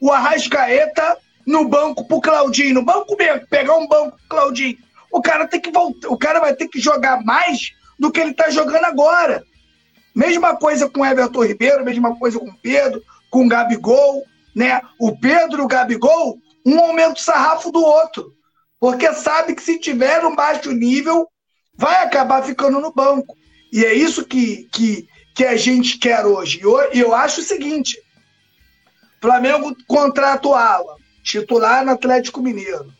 [0.00, 4.78] o Arrascaeta no banco pro Claudinho, no banco mesmo, pegar um banco pro Claudinho.
[5.10, 8.32] O cara tem que voltar, o cara vai ter que jogar mais do que ele
[8.32, 9.42] tá jogando agora.
[10.14, 14.80] Mesma coisa com Everton Ribeiro, mesma coisa com Pedro, com Gabigol, né?
[14.98, 18.32] O Pedro o Gabigol, um aumenta o sarrafo do outro.
[18.78, 21.28] Porque sabe que se tiver um baixo nível,
[21.76, 23.36] vai acabar ficando no banco.
[23.72, 26.58] E é isso que, que, que a gente quer hoje.
[26.58, 27.96] E eu, eu acho o seguinte:
[29.20, 32.92] Flamengo contrata o Ala, titular no Atlético Mineiro.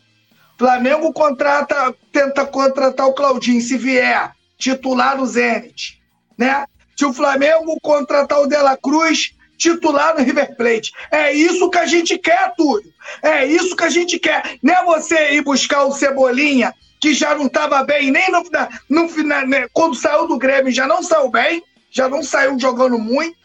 [0.56, 6.00] Flamengo contrata, tenta contratar o Claudinho, se vier, titular no Zenit.
[6.38, 6.64] Né?
[6.96, 10.92] Se o Flamengo contratar o Dela Cruz, titular no River Plate.
[11.10, 12.92] É isso que a gente quer, Túlio.
[13.22, 14.56] É isso que a gente quer.
[14.62, 18.44] Não é você ir buscar o Cebolinha que já não estava bem, nem no,
[18.88, 22.96] no, no, né, quando saiu do Grêmio já não saiu bem, já não saiu jogando
[22.96, 23.36] muito.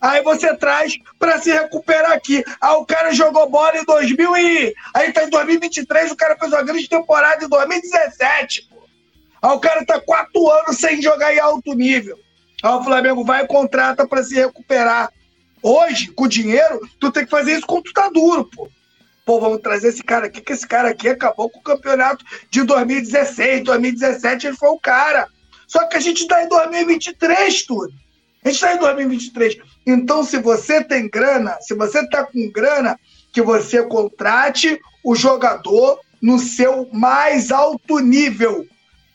[0.00, 2.44] Aí você traz para se recuperar aqui.
[2.60, 6.52] Ah, o cara jogou bola em 2000 e aí tá em 2023, o cara fez
[6.52, 8.76] uma grande temporada em 2017, pô.
[9.52, 12.16] O cara tá quatro anos sem jogar em alto nível.
[12.62, 15.10] Aí o Flamengo vai e contrata para se recuperar.
[15.68, 18.68] Hoje, com dinheiro, tu tem que fazer isso quando tu tá duro, pô
[19.26, 22.62] pô, vamos trazer esse cara aqui, que esse cara aqui acabou com o campeonato de
[22.62, 25.26] 2016, 2017, ele foi o cara.
[25.66, 27.92] Só que a gente está em 2023, tudo.
[28.44, 29.56] A gente está em 2023.
[29.84, 32.96] Então, se você tem grana, se você está com grana,
[33.32, 38.64] que você contrate o jogador no seu mais alto nível.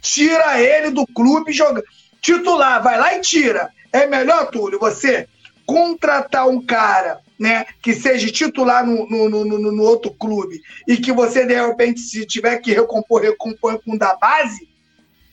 [0.01, 1.81] Tira ele do clube joga
[2.21, 3.71] titular, vai lá e tira.
[3.93, 5.27] É melhor, Túlio, você
[5.71, 11.13] contratar um cara né, que seja titular no, no, no, no, outro clube e que
[11.13, 14.67] você, de repente, se tiver que recompor, recompor com da base,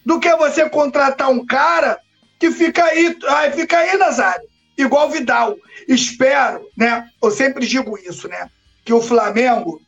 [0.06, 1.98] do que você contratar um cara
[2.38, 5.56] que fica aí, ai, fica aí, Nazário, igual Vidal.
[5.88, 7.08] Espero, né?
[7.20, 8.48] Eu sempre digo isso, né?
[8.84, 9.82] Que o Flamengo,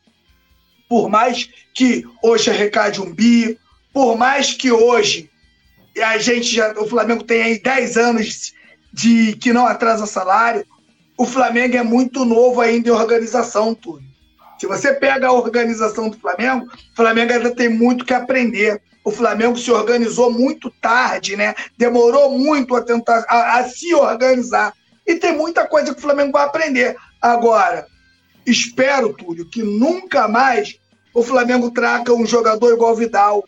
[0.89, 3.57] por mais que hoje arrecade um bi,
[3.93, 5.29] por mais que hoje
[5.97, 8.53] a gente já, o Flamengo tem aí 10 anos
[8.93, 10.65] de que não atrasa salário,
[11.17, 14.03] o Flamengo é muito novo ainda em organização, tudo.
[14.59, 18.81] Se você pega a organização do Flamengo, o Flamengo ainda tem muito que aprender.
[19.03, 21.55] O Flamengo se organizou muito tarde, né?
[21.77, 24.73] Demorou muito a tentar a, a se organizar.
[25.07, 26.95] E tem muita coisa que o Flamengo vai aprender.
[27.19, 27.87] Agora,
[28.45, 30.79] espero, Túlio, que nunca mais
[31.13, 33.43] o Flamengo traga um jogador igual Vidal.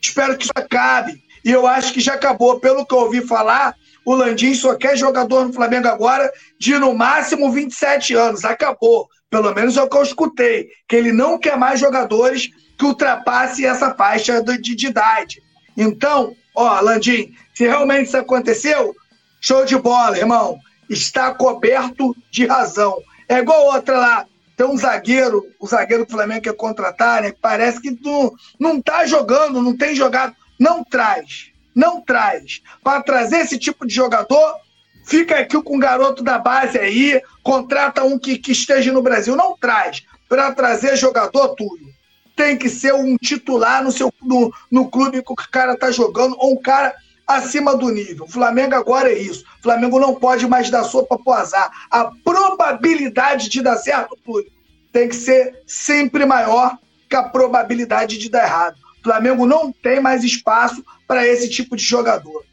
[0.00, 1.22] Espero que isso acabe.
[1.44, 2.58] E eu acho que já acabou.
[2.58, 6.94] Pelo que eu ouvi falar, o Landim só quer jogador no Flamengo agora de no
[6.94, 8.44] máximo 27 anos.
[8.44, 9.08] Acabou.
[9.30, 10.68] Pelo menos é o que eu escutei.
[10.88, 15.42] Que ele não quer mais jogadores que ultrapassem essa faixa de, de, de idade.
[15.76, 18.94] Então, ó, Landim, se realmente isso aconteceu,
[19.40, 20.58] show de bola, irmão.
[20.90, 23.00] Está coberto de razão.
[23.28, 24.26] É igual outra lá.
[24.56, 27.30] Tem um zagueiro, o zagueiro do Flamengo quer contratar, né?
[27.30, 30.34] Que parece que não, não tá jogando, não tem jogado.
[30.58, 32.62] Não traz não traz.
[32.82, 34.56] Para trazer esse tipo de jogador,
[35.04, 39.36] fica aqui com o garoto da base aí, contrata um que, que esteja no Brasil.
[39.36, 40.02] Não traz.
[40.28, 41.92] Para trazer jogador, Túlio,
[42.34, 46.36] tem que ser um titular no, seu, no, no clube que o cara tá jogando,
[46.38, 46.94] ou um cara
[47.26, 48.24] acima do nível.
[48.24, 49.44] O Flamengo agora é isso.
[49.60, 51.70] O Flamengo não pode mais dar sopa pro azar.
[51.90, 54.50] A probabilidade de dar certo, Túlio,
[54.92, 56.76] tem que ser sempre maior
[57.08, 58.76] que a probabilidade de dar errado.
[59.02, 62.44] O Flamengo não tem mais espaço para esse tipo de jogador.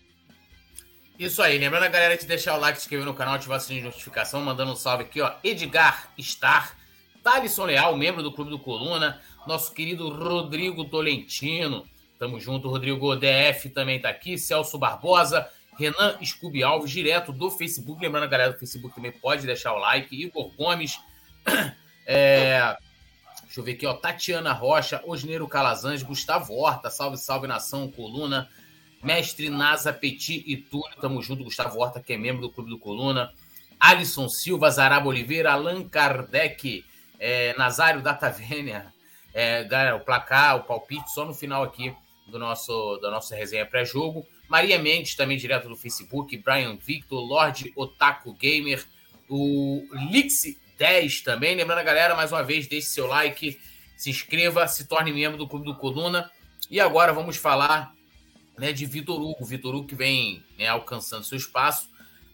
[1.20, 3.62] Isso aí, lembrando a galera de deixar o like, se inscrever no canal, ativar o
[3.62, 5.32] sininho de notificação, mandando um salve aqui, ó.
[5.44, 6.76] Edgar Star,
[7.22, 11.86] Thalisson Leal, membro do Clube do Coluna, nosso querido Rodrigo Tolentino,
[12.18, 18.02] tamo junto, Rodrigo DF também tá aqui, Celso Barbosa, Renan Scooby Alves, direto do Facebook,
[18.02, 21.00] lembrando a galera do Facebook também pode deixar o like, Igor Gomes,
[22.08, 22.76] é,
[23.50, 23.96] Deixa eu ver aqui, ó.
[23.96, 28.48] Tatiana Rocha, Osneiro Calazans, Gustavo Horta, salve, salve nação, coluna.
[29.02, 31.44] Mestre Nasa Petit e Túlio, tamo junto.
[31.44, 33.34] Gustavo Horta, que é membro do Clube do Coluna.
[33.80, 36.86] Alisson Silva, Zaraba Oliveira, Allan Kardec,
[37.18, 38.94] é, Nazário Datavênia.
[39.34, 41.92] É, o placar, o palpite, só no final aqui
[42.28, 44.28] do nosso, da nossa resenha pré-jogo.
[44.48, 46.38] Maria Mendes, também direto do Facebook.
[46.38, 48.86] Brian Victor, Lorde Otaku Gamer.
[49.28, 51.56] O Lixi 10 também.
[51.56, 53.60] Lembrando a galera, mais uma vez, deixe seu like,
[53.98, 56.32] se inscreva, se torne membro do Clube do Coluna.
[56.72, 57.94] E agora vamos falar
[58.58, 59.46] né, de Vitor Hugo.
[59.46, 61.90] Vitor Hugo que vem né, alcançando seu espaço.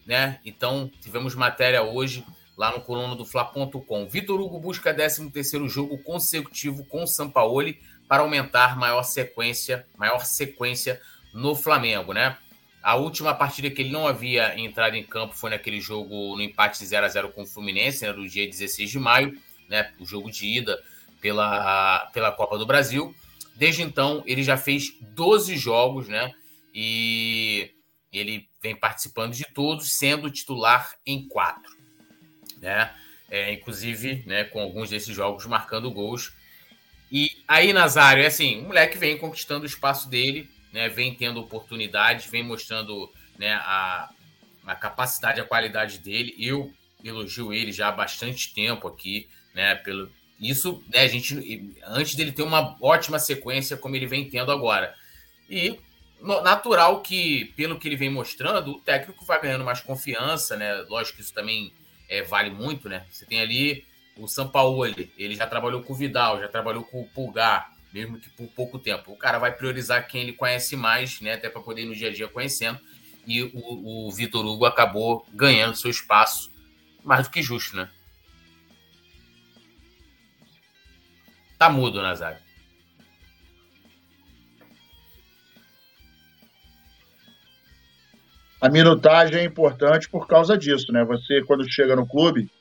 [0.06, 0.40] Né?
[0.46, 2.24] Então, tivemos matéria hoje
[2.56, 4.08] lá no coluna do Fla.com.
[4.08, 11.02] Vitor Hugo busca 13º jogo consecutivo com o Sampaoli para aumentar maior sequência, maior sequência
[11.34, 12.38] no Flamengo, né?
[12.86, 16.86] A última partida que ele não havia entrado em campo foi naquele jogo no empate
[16.86, 19.36] 0 a 0 com o Fluminense, né, no dia 16 de maio,
[19.68, 20.80] né, o jogo de ida
[21.20, 23.16] pela, pela Copa do Brasil.
[23.56, 26.32] Desde então, ele já fez 12 jogos, né?
[26.72, 27.72] E
[28.14, 31.76] ele vem participando de todos, sendo titular em quatro,
[32.62, 32.94] né?
[33.32, 36.34] É, inclusive, né, com alguns desses jogos marcando gols.
[37.12, 41.40] E aí, Nazário, é assim, o moleque vem conquistando o espaço dele, né, vem tendo
[41.40, 43.10] oportunidades, vem mostrando
[43.40, 44.10] né, a,
[44.68, 46.36] a capacidade, a qualidade dele.
[46.38, 46.70] Eu
[47.02, 49.76] elogio ele já há bastante tempo aqui, né?
[49.76, 54.52] Pelo, isso, né, a gente, antes dele ter uma ótima sequência como ele vem tendo
[54.52, 54.94] agora.
[55.50, 55.80] E
[56.44, 60.74] natural que, pelo que ele vem mostrando, o técnico vai ganhando mais confiança, né?
[60.90, 61.72] Lógico que isso também
[62.10, 63.06] é, vale muito, né?
[63.10, 63.86] Você tem ali
[64.18, 68.30] o Sampaoli, ele já trabalhou com o Vidal, já trabalhou com o Pulgar, mesmo que
[68.32, 69.14] por pouco tempo.
[69.14, 71.36] O cara vai priorizar quem ele conhece mais, né?
[71.36, 72.78] Até para poder ir no dia a dia conhecendo.
[73.26, 76.52] E o, o Vitor Hugo acabou ganhando seu espaço
[77.06, 77.90] mais do que justo, né?
[81.58, 82.44] Tá mudo, Nazário.
[88.60, 91.06] A minutagem é importante por causa disso, né?
[91.06, 92.52] Você, quando chega no clube,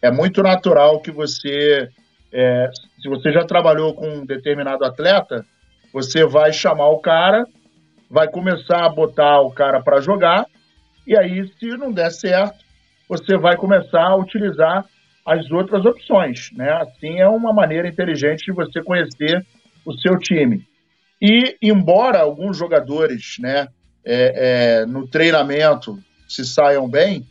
[0.00, 1.90] é muito natural que você
[2.30, 2.70] é,
[3.04, 5.44] se você já trabalhou com um determinado atleta,
[5.92, 7.46] você vai chamar o cara,
[8.10, 10.46] vai começar a botar o cara para jogar,
[11.06, 12.64] e aí, se não der certo,
[13.06, 14.86] você vai começar a utilizar
[15.26, 16.50] as outras opções.
[16.56, 16.70] Né?
[16.72, 19.44] Assim é uma maneira inteligente de você conhecer
[19.84, 20.66] o seu time.
[21.20, 23.68] E, embora alguns jogadores né,
[24.02, 27.26] é, é, no treinamento se saiam bem,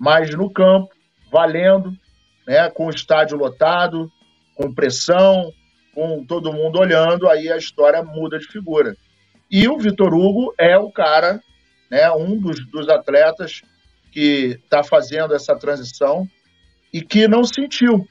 [0.00, 0.88] mas no campo,
[1.30, 1.92] valendo,
[2.46, 4.10] né, com o estádio lotado,
[4.58, 5.52] com pressão,
[5.94, 8.96] com todo mundo olhando, aí a história muda de figura.
[9.48, 11.40] E o Vitor Hugo é o cara,
[11.88, 13.62] né, um dos, dos atletas
[14.10, 16.28] que está fazendo essa transição
[16.92, 18.04] e que não sentiu.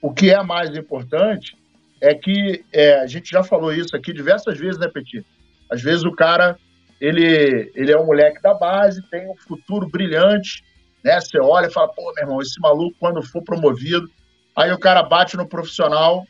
[0.00, 1.54] O que é mais importante
[2.00, 5.24] é que é, a gente já falou isso aqui diversas vezes, né, Petit?
[5.70, 6.56] Às vezes o cara
[7.00, 10.64] ele, ele é um moleque da base, tem um futuro brilhante,
[11.04, 11.20] né?
[11.20, 14.08] Você olha e fala, pô, meu irmão, esse maluco, quando for promovido,
[14.56, 16.26] aí o cara bate no profissional,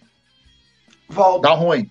[1.09, 1.49] Volta.
[1.49, 1.91] dá ruim.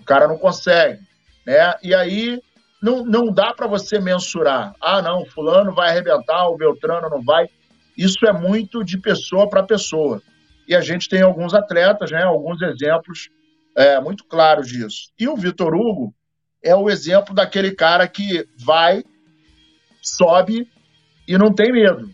[0.00, 1.00] O cara não consegue,
[1.46, 1.74] né?
[1.82, 2.40] E aí
[2.82, 4.74] não, não dá para você mensurar.
[4.78, 7.48] Ah, não, fulano vai arrebentar, o Beltrano não vai.
[7.96, 10.20] Isso é muito de pessoa para pessoa.
[10.68, 13.30] E a gente tem alguns atletas, né, alguns exemplos
[13.74, 15.10] é, muito claros disso.
[15.18, 16.14] E o Vitor Hugo
[16.62, 19.02] é o exemplo daquele cara que vai,
[20.02, 20.68] sobe
[21.26, 22.10] e não tem medo.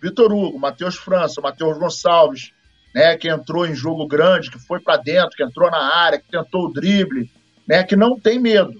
[0.00, 2.52] Vitor Hugo, Matheus França, Matheus Gonçalves,
[2.94, 6.30] né, que entrou em jogo grande, que foi para dentro, que entrou na área, que
[6.30, 7.30] tentou o drible,
[7.66, 8.72] né, que não tem medo.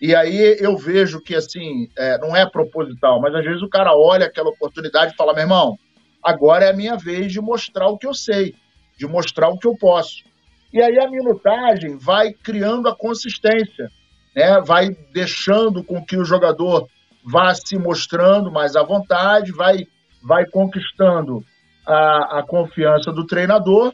[0.00, 3.94] E aí eu vejo que, assim, é, não é proposital, mas às vezes o cara
[3.94, 5.78] olha aquela oportunidade e fala: meu irmão,
[6.22, 8.54] agora é a minha vez de mostrar o que eu sei,
[8.98, 10.24] de mostrar o que eu posso.
[10.72, 13.90] E aí a minutagem vai criando a consistência,
[14.34, 14.60] né?
[14.64, 16.88] vai deixando com que o jogador
[17.22, 19.86] vá se mostrando mais à vontade, vai,
[20.22, 21.44] vai conquistando
[21.90, 23.92] a, a confiança do treinador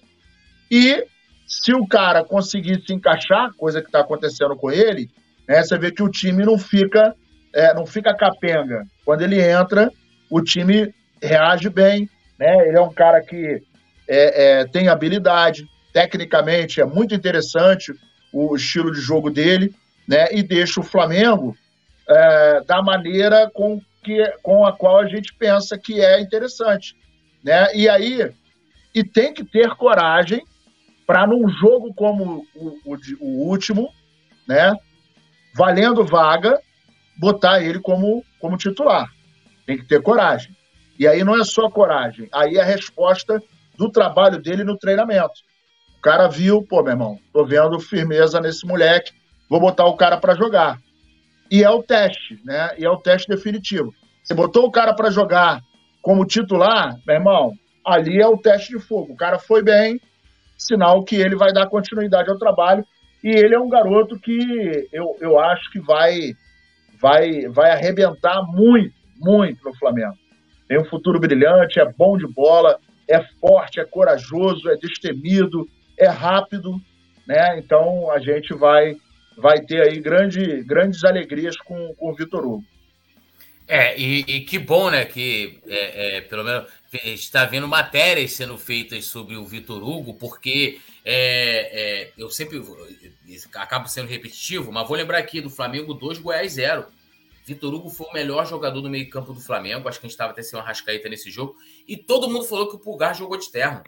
[0.70, 1.06] e
[1.46, 5.08] se o cara conseguir se encaixar, coisa que está acontecendo com ele,
[5.48, 7.14] né, você vê que o time não fica,
[7.54, 8.84] é, não fica capenga.
[9.04, 9.90] Quando ele entra,
[10.28, 12.10] o time reage bem.
[12.38, 12.68] Né?
[12.68, 13.62] Ele é um cara que
[14.08, 17.92] é, é, tem habilidade, tecnicamente é muito interessante
[18.32, 19.74] o estilo de jogo dele,
[20.06, 20.26] né?
[20.30, 21.56] E deixa o Flamengo
[22.08, 26.94] é, da maneira com, que, com a qual a gente pensa que é interessante,
[27.46, 27.72] né?
[27.76, 28.28] E aí,
[28.92, 30.44] e tem que ter coragem
[31.06, 33.88] para num jogo como o, o, o, último,
[34.48, 34.74] né?
[35.54, 36.60] Valendo vaga,
[37.16, 39.08] botar ele como, como titular.
[39.64, 40.56] Tem que ter coragem.
[40.98, 43.40] E aí não é só coragem, aí é a resposta
[43.78, 45.34] do trabalho dele no treinamento.
[45.98, 49.12] O cara viu, pô, meu irmão, tô vendo firmeza nesse moleque,
[49.48, 50.80] vou botar o cara para jogar.
[51.48, 52.70] E é o teste, né?
[52.76, 53.94] E é o teste definitivo.
[54.24, 55.62] Você botou o cara para jogar
[56.06, 57.52] como titular, meu irmão,
[57.84, 59.12] ali é o teste de fogo.
[59.12, 60.00] O cara foi bem,
[60.56, 62.84] sinal que ele vai dar continuidade ao trabalho.
[63.24, 66.36] E ele é um garoto que eu, eu acho que vai,
[67.00, 70.14] vai, vai arrebentar muito, muito no Flamengo.
[70.68, 72.78] Tem um futuro brilhante, é bom de bola,
[73.10, 75.66] é forte, é corajoso, é destemido,
[75.98, 76.80] é rápido,
[77.26, 77.58] né?
[77.58, 78.94] Então a gente vai
[79.36, 82.75] vai ter aí grande, grandes alegrias com, com o Vitor Hugo.
[83.68, 85.04] É, e, e, que bom, né?
[85.04, 90.80] Que é, é, pelo menos está vendo matérias sendo feitas sobre o Vitor Hugo, porque
[91.04, 92.62] é, é eu sempre
[93.54, 96.86] acabo sendo repetitivo, mas vou lembrar aqui do Flamengo 2, Goiás 0.
[97.46, 99.88] Vitor Hugo foi o melhor jogador do meio-campo do Flamengo.
[99.88, 101.56] Acho que a gente estava até sem uma rascaíta nesse jogo.
[101.86, 103.84] E todo mundo falou que o Pulgar jogou de terno.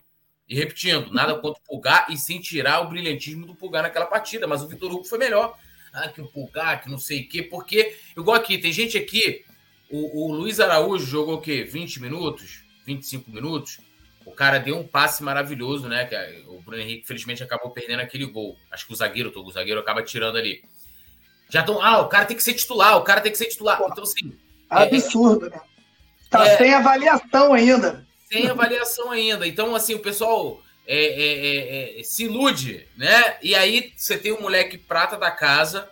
[0.49, 4.47] E repetindo, nada contra o Pulgar e sem tirar o brilhantismo do Pulgar naquela partida.
[4.47, 5.59] Mas o Vitor Hugo foi melhor.
[5.93, 7.43] Ah, que o Pulgar, que não sei o quê.
[7.43, 9.45] Porque, igual aqui, tem gente aqui.
[9.90, 11.64] O, o Luiz Araújo jogou o quê?
[11.64, 12.62] 20 minutos?
[12.85, 13.81] 25 minutos?
[14.24, 16.09] O cara deu um passe maravilhoso, né?
[16.46, 18.59] O Bruno Henrique, felizmente, acabou perdendo aquele gol.
[18.70, 20.62] Acho que o zagueiro, o zagueiro acaba tirando ali.
[21.48, 21.81] Já estão.
[21.81, 23.81] Ah, o cara tem que ser titular, o cara tem que ser titular.
[23.90, 24.37] Então, assim.
[24.70, 25.61] É, absurdo, é, né?
[26.29, 28.07] Tá é, sem avaliação ainda.
[28.31, 29.46] Sem avaliação ainda.
[29.46, 33.38] Então, assim, o pessoal é, é, é, se ilude, né?
[33.42, 35.88] E aí você tem um moleque prata da casa,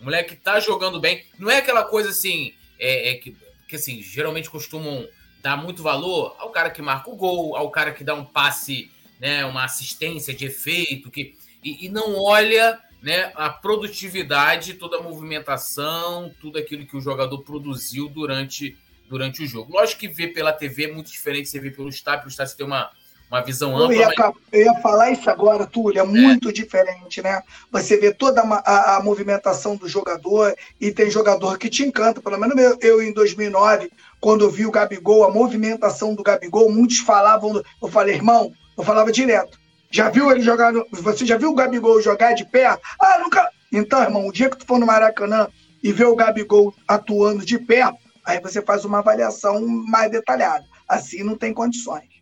[0.00, 1.24] um moleque que tá jogando bem.
[1.38, 3.36] Não é aquela coisa assim, é, que,
[3.68, 5.06] que assim, geralmente costumam
[5.42, 8.90] dar muito valor ao cara que marca o gol, ao cara que dá um passe,
[9.20, 15.02] né, uma assistência de efeito, que, e, e não olha né, a produtividade, toda a
[15.02, 19.74] movimentação, tudo aquilo que o jogador produziu durante, durante o jogo.
[19.74, 22.66] Lógico que ver pela TV é muito diferente, você vê pelo estádio, pelo estádio tem
[22.66, 22.90] uma,
[23.30, 23.94] uma visão ampla.
[23.94, 24.34] Eu ia, mas...
[24.52, 26.52] eu ia falar isso agora, Túlio, é muito é.
[26.52, 27.42] diferente, né?
[27.70, 32.20] Você vê toda a, a, a, movimentação do jogador e tem jogador que te encanta.
[32.20, 36.70] Pelo menos eu, eu, em 2009, quando eu vi o Gabigol, a movimentação do Gabigol,
[36.70, 39.58] muitos falavam, eu falei, irmão, eu falava direto,
[39.90, 40.72] já viu ele jogar?
[40.72, 40.86] No...
[40.90, 42.66] Você já viu o Gabigol jogar de pé?
[42.98, 43.48] Ah, nunca.
[43.72, 45.48] Então, irmão, o dia que tu for no Maracanã
[45.82, 47.92] e ver o Gabigol atuando de pé,
[48.24, 50.64] aí você faz uma avaliação mais detalhada.
[50.88, 52.13] Assim não tem condições.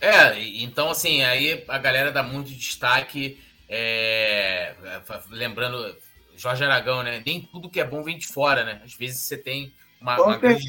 [0.00, 3.38] É, então assim, aí a galera dá muito destaque,
[3.68, 4.74] é...
[5.28, 5.96] lembrando
[6.36, 7.22] Jorge Aragão, né?
[7.24, 8.80] Nem tudo que é bom vem de fora, né?
[8.82, 10.66] Às vezes você tem uma, uma grande,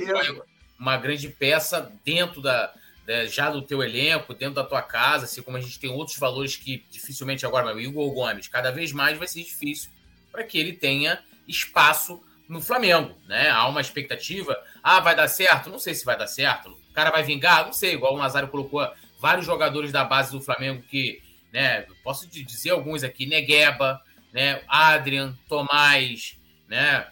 [0.77, 2.73] uma grande peça dentro da,
[3.07, 6.17] né, já do teu elenco, dentro da tua casa, assim como a gente tem outros
[6.17, 9.89] valores que dificilmente agora, mas o Igor Gomes, cada vez mais vai ser difícil
[10.31, 13.49] para que ele tenha espaço no Flamengo, né?
[13.49, 15.69] Há uma expectativa, ah, vai dar certo?
[15.69, 16.69] Não sei se vai dar certo.
[16.69, 17.65] O cara vai vingar?
[17.65, 18.85] Não sei, igual o Nazário colocou
[19.21, 21.21] vários jogadores da base do Flamengo que,
[21.53, 24.01] né, posso dizer alguns aqui, Negueba,
[24.33, 27.07] né, Adrian, Tomás, né,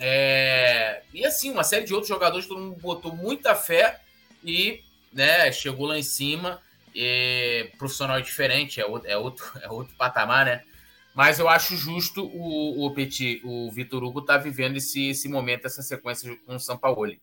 [0.00, 1.02] É...
[1.14, 4.00] E assim, uma série de outros jogadores, todo mundo botou muita fé
[4.42, 4.82] e
[5.12, 6.60] né, chegou lá em cima.
[6.94, 7.70] E...
[7.78, 10.62] Profissional diferente, é outro, é, outro, é outro patamar, né?
[11.14, 15.66] Mas eu acho justo o, o Petit, o Vitor Hugo, tá vivendo esse, esse momento,
[15.66, 17.20] essa sequência com o Sampaoli.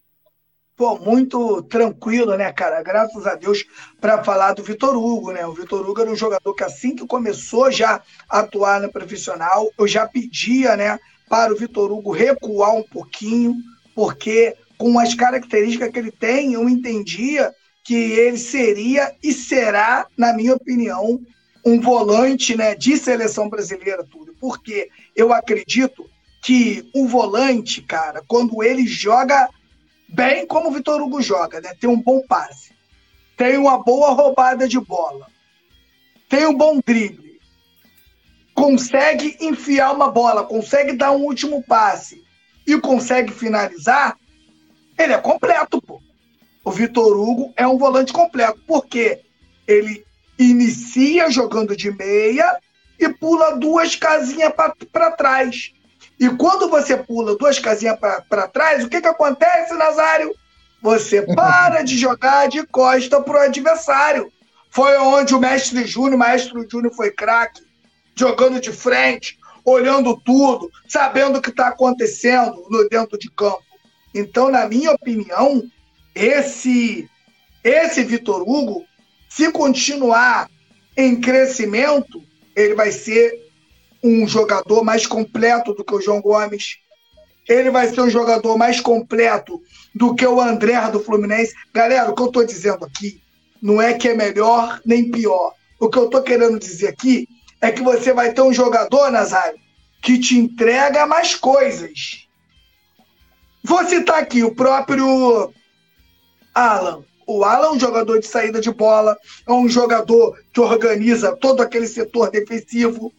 [0.80, 2.82] Pô, muito tranquilo, né, cara?
[2.82, 3.66] Graças a Deus
[4.00, 5.46] para falar do Vitor Hugo, né?
[5.46, 9.70] O Vitor Hugo era um jogador que assim que começou já a atuar no profissional,
[9.78, 13.56] eu já pedia, né, para o Vitor Hugo recuar um pouquinho,
[13.94, 17.54] porque com as características que ele tem, eu entendia
[17.84, 21.20] que ele seria e será, na minha opinião,
[21.66, 24.34] um volante né, de seleção brasileira, tudo.
[24.40, 26.10] Porque eu acredito
[26.42, 29.50] que o volante, cara, quando ele joga
[30.14, 31.74] bem como o Vitor Hugo joga, né?
[31.80, 32.72] Tem um bom passe,
[33.38, 35.28] tem uma boa roubada de bola,
[36.28, 37.40] tem um bom drible,
[38.54, 42.24] consegue enfiar uma bola, consegue dar um último passe
[42.68, 44.18] e consegue finalizar,
[44.98, 46.02] ele é completo, pô.
[46.64, 49.22] O Vitor Hugo é um volante completo, porque
[49.66, 50.06] ele
[50.38, 52.60] inicia jogando de meia
[53.00, 54.54] e pula duas casinhas
[54.92, 55.74] para trás.
[56.20, 60.34] E quando você pula duas casinhas para trás, o que, que acontece, Nazário?
[60.82, 64.32] Você para de jogar de costa para o adversário.
[64.70, 67.62] Foi onde o mestre Júnior, o maestro Júnior foi craque,
[68.16, 73.64] jogando de frente, olhando tudo, sabendo o que está acontecendo no dentro de campo.
[74.14, 75.64] Então, na minha opinião,
[76.14, 77.10] esse
[77.64, 78.86] esse Vitor Hugo
[79.30, 80.50] se continuar
[80.98, 82.22] em crescimento,
[82.56, 83.49] ele vai ser
[84.04, 86.78] um jogador mais completo do que o João Gomes.
[87.48, 89.62] Ele vai ser um jogador mais completo
[89.94, 91.54] do que o André do Fluminense.
[91.74, 93.22] Galera, o que eu estou dizendo aqui
[93.62, 95.54] não é que é melhor nem pior.
[95.80, 97.28] O que eu estou querendo dizer aqui
[97.62, 99.60] é que você vai ter um jogador, Nazário,
[100.02, 102.28] que te entrega mais coisas.
[103.64, 105.52] Vou citar aqui o próprio
[106.54, 107.04] Alan.
[107.28, 111.62] O Alan é um jogador de saída de bola, é um jogador que organiza todo
[111.62, 113.14] aquele setor defensivo.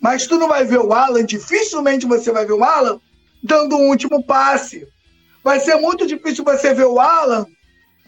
[0.00, 2.98] Mas tu não vai ver o Alan, dificilmente você vai ver o Alan
[3.42, 4.86] dando um último passe.
[5.44, 7.46] Vai ser muito difícil você ver o Alan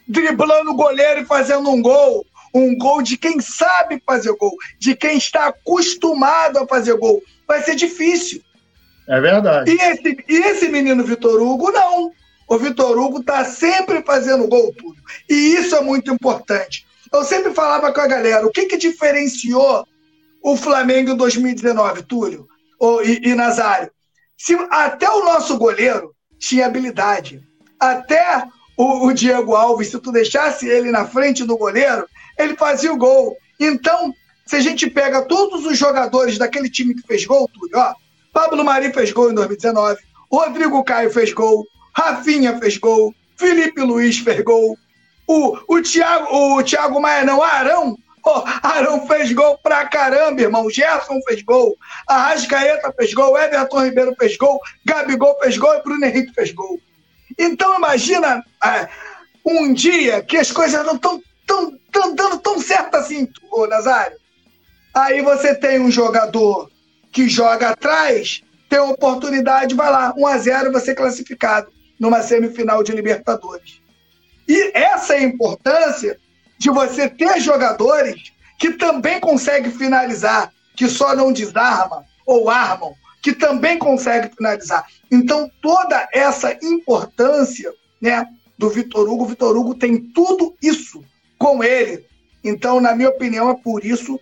[0.08, 2.24] driblando o goleiro e fazendo um gol.
[2.54, 7.22] Um gol de quem sabe fazer gol, de quem está acostumado a fazer gol.
[7.46, 8.42] Vai ser difícil.
[9.08, 9.70] É verdade.
[9.70, 12.12] E esse, e esse menino Vitor Hugo, não.
[12.46, 14.96] O Vitor Hugo está sempre fazendo gol, tudo.
[15.28, 16.86] E isso é muito importante.
[17.10, 19.86] Eu sempre falava com a galera, o que, que diferenciou
[20.42, 22.46] o Flamengo em 2019, Túlio
[23.04, 23.90] e, e Nazário?
[24.36, 27.40] Se até o nosso goleiro tinha habilidade,
[27.78, 28.44] até
[28.76, 32.06] o, o, Diego Alves, se tu deixasse ele na frente do goleiro,
[32.38, 33.36] ele fazia o gol.
[33.60, 34.12] Então,
[34.46, 37.94] se a gente pega todos os jogadores daquele time que fez gol, Túlio, ó,
[38.32, 41.64] Pablo Mari fez gol em 2019, Rodrigo Caio fez gol,
[41.94, 44.76] Rafinha fez gol, Felipe Luiz fez gol,
[45.26, 46.26] o, o, Thiago,
[46.56, 51.76] o Thiago Maia não, Arão, oh, Arão fez gol pra caramba, irmão, Gerson fez gol,
[52.06, 56.80] Arrascaeta fez gol, Everton Ribeiro fez gol, Gabigol fez gol e Bruno Henrique fez gol.
[57.38, 58.88] Então imagina é,
[59.44, 64.16] um dia que as coisas não estão tão, tão, dando tão certo assim, ô Nazário.
[64.94, 66.70] Aí você tem um jogador
[67.10, 72.92] que joga atrás, tem oportunidade, vai lá, 1 a 0 você classificado numa semifinal de
[72.92, 73.80] Libertadores.
[74.48, 76.18] E essa é a importância
[76.62, 83.32] de você ter jogadores que também conseguem finalizar, que só não desarma ou armam, que
[83.32, 84.86] também conseguem finalizar.
[85.10, 88.24] Então, toda essa importância né,
[88.56, 91.04] do Vitor Hugo, o Vitor Hugo tem tudo isso
[91.36, 92.06] com ele.
[92.44, 94.20] Então, na minha opinião, é por isso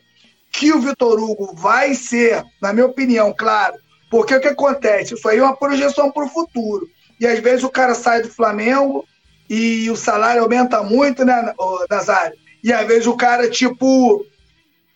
[0.51, 3.75] que o Vitor Hugo vai ser, na minha opinião, claro,
[4.11, 5.13] porque o que acontece?
[5.13, 6.89] Isso aí é uma projeção para o futuro.
[7.21, 9.05] E às vezes o cara sai do Flamengo
[9.51, 11.53] e o salário aumenta muito, né,
[11.91, 12.39] Nazário?
[12.63, 14.25] E às vezes o cara, tipo,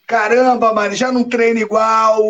[0.06, 2.22] caramba, mano, já não treina igual,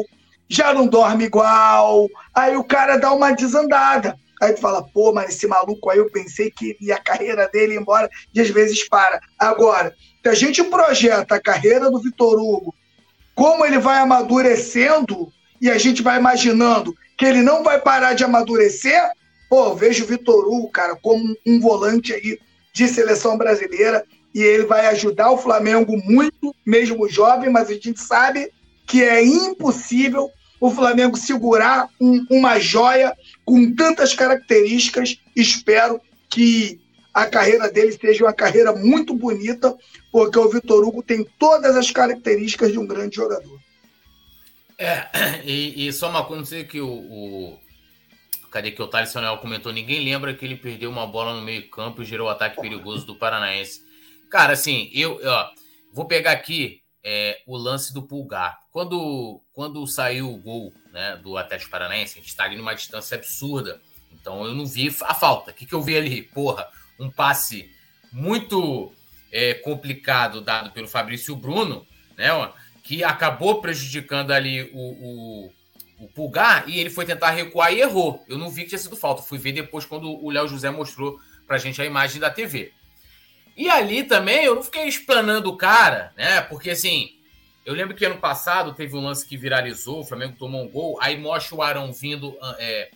[0.49, 2.09] já não dorme igual.
[2.35, 4.17] Aí o cara dá uma desandada.
[4.41, 7.81] Aí tu fala, pô, mas esse maluco aí eu pensei que a carreira dele ia
[7.81, 9.21] embora e às vezes para.
[9.39, 12.75] Agora, se a gente projeta a carreira do Vitor Hugo,
[13.35, 18.25] como ele vai amadurecendo e a gente vai imaginando que ele não vai parar de
[18.25, 19.11] amadurecer,
[19.55, 22.41] Pô, vejo o Vitor Hugo, cara, como um volante aí
[22.73, 28.01] de seleção brasileira e ele vai ajudar o Flamengo muito, mesmo jovem, mas a gente
[28.01, 28.51] sabe
[28.85, 30.29] que é impossível
[30.59, 35.21] o Flamengo segurar um, uma joia com tantas características.
[35.37, 36.81] Espero que
[37.15, 39.73] a carreira dele seja uma carreira muito bonita,
[40.11, 43.61] porque o Vitor Hugo tem todas as características de um grande jogador.
[44.77, 45.07] É,
[45.45, 47.64] e, e só uma coisa, que o, o
[48.55, 49.73] cadê que o Thales Samuel comentou?
[49.73, 53.17] Ninguém lembra que ele perdeu uma bola no meio-campo e gerou o ataque perigoso do
[53.17, 53.83] Paranaense.
[54.31, 55.51] Cara, assim, eu ó,
[55.93, 58.61] vou pegar aqui é, o lance do Pulgar.
[58.71, 63.17] Quando, quando saiu o gol né, do Atlético Paranaense, a gente está ali numa distância
[63.17, 63.81] absurda.
[64.13, 65.51] Então eu não vi a falta.
[65.51, 66.23] O que, que eu vi ali?
[66.23, 66.69] Porra,
[67.01, 67.69] um passe
[68.13, 68.93] muito
[69.33, 71.85] é, complicado dado pelo Fabrício Bruno,
[72.17, 72.29] né?
[72.85, 75.53] Que acabou prejudicando ali o, o,
[75.99, 78.25] o, Pulgar e ele foi tentar recuar e errou.
[78.29, 79.23] Eu não vi que tinha sido falta.
[79.23, 82.73] Fui ver depois quando o Léo José mostrou pra gente a imagem da TV.
[83.57, 86.41] E ali também eu não fiquei explanando o cara, né?
[86.41, 87.15] Porque assim,
[87.65, 90.99] eu lembro que ano passado teve um lance que viralizou, o Flamengo tomou um gol,
[91.01, 92.91] aí mostra o Arão vindo, é,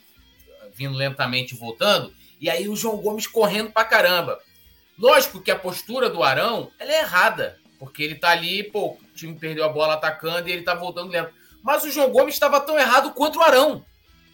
[0.74, 4.38] vindo lentamente voltando, e aí o João Gomes correndo pra caramba.
[4.98, 8.98] Lógico que a postura do Arão ela é errada, porque ele tá ali, pô, o
[9.14, 11.32] time perdeu a bola atacando e ele tá voltando lento.
[11.62, 13.84] Mas o João Gomes estava tão errado quanto o Arão.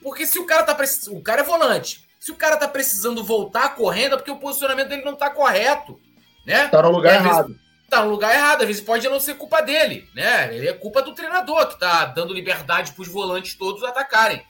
[0.02, 1.16] Porque se o cara tá precisando.
[1.16, 2.04] O cara é volante.
[2.20, 6.00] Se o cara tá precisando voltar correndo, é porque o posicionamento dele não tá correto.
[6.46, 6.68] Né?
[6.68, 7.48] Tá no lugar errado.
[7.48, 8.62] Vezes, tá no lugar errado.
[8.62, 10.54] Às vezes pode não ser culpa dele, né?
[10.54, 14.44] Ele é culpa do treinador, que tá dando liberdade pros volantes todos atacarem.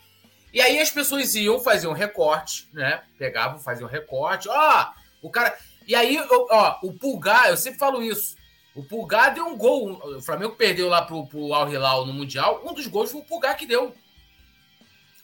[0.53, 3.03] E aí as pessoas iam fazer um recorte, né?
[3.19, 4.49] Pegavam, faziam um recorte.
[4.49, 5.57] Ó, oh, o cara.
[5.87, 8.37] E aí, ó, o Pulgar, eu sempre falo isso.
[8.75, 10.17] O Pulgar deu um gol.
[10.17, 12.63] O Flamengo perdeu lá pro, pro Al Hilal no Mundial.
[12.65, 13.95] Um dos gols foi o Pulgar que deu.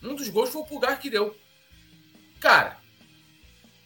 [0.02, 1.36] Um dos gols foi o Pulgar que deu.
[2.38, 2.78] Cara,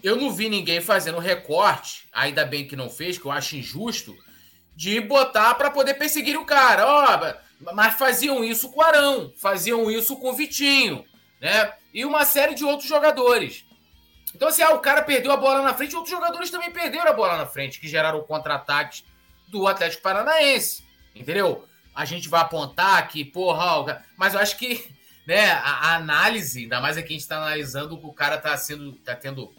[0.03, 4.15] eu não vi ninguém fazendo recorte, ainda bem que não fez, que eu acho injusto,
[4.77, 6.87] de botar para poder perseguir o cara.
[6.87, 11.05] Ó, mas faziam isso com o Arão, faziam isso com o Vitinho,
[11.41, 11.73] né?
[11.93, 13.65] E uma série de outros jogadores.
[14.35, 17.15] Então, assim, ah, o cara perdeu a bola na frente, outros jogadores também perderam a
[17.15, 19.05] bola na frente, que geraram contra-ataques
[19.59, 20.85] do Atlético Paranaense.
[21.15, 21.65] Entendeu?
[21.95, 24.85] A gente vai apontar que, porra, mas eu acho que
[25.27, 28.57] né, a, a análise, ainda mais aqui a gente está analisando que o cara está
[28.57, 28.93] sendo.
[28.93, 29.53] tá tendo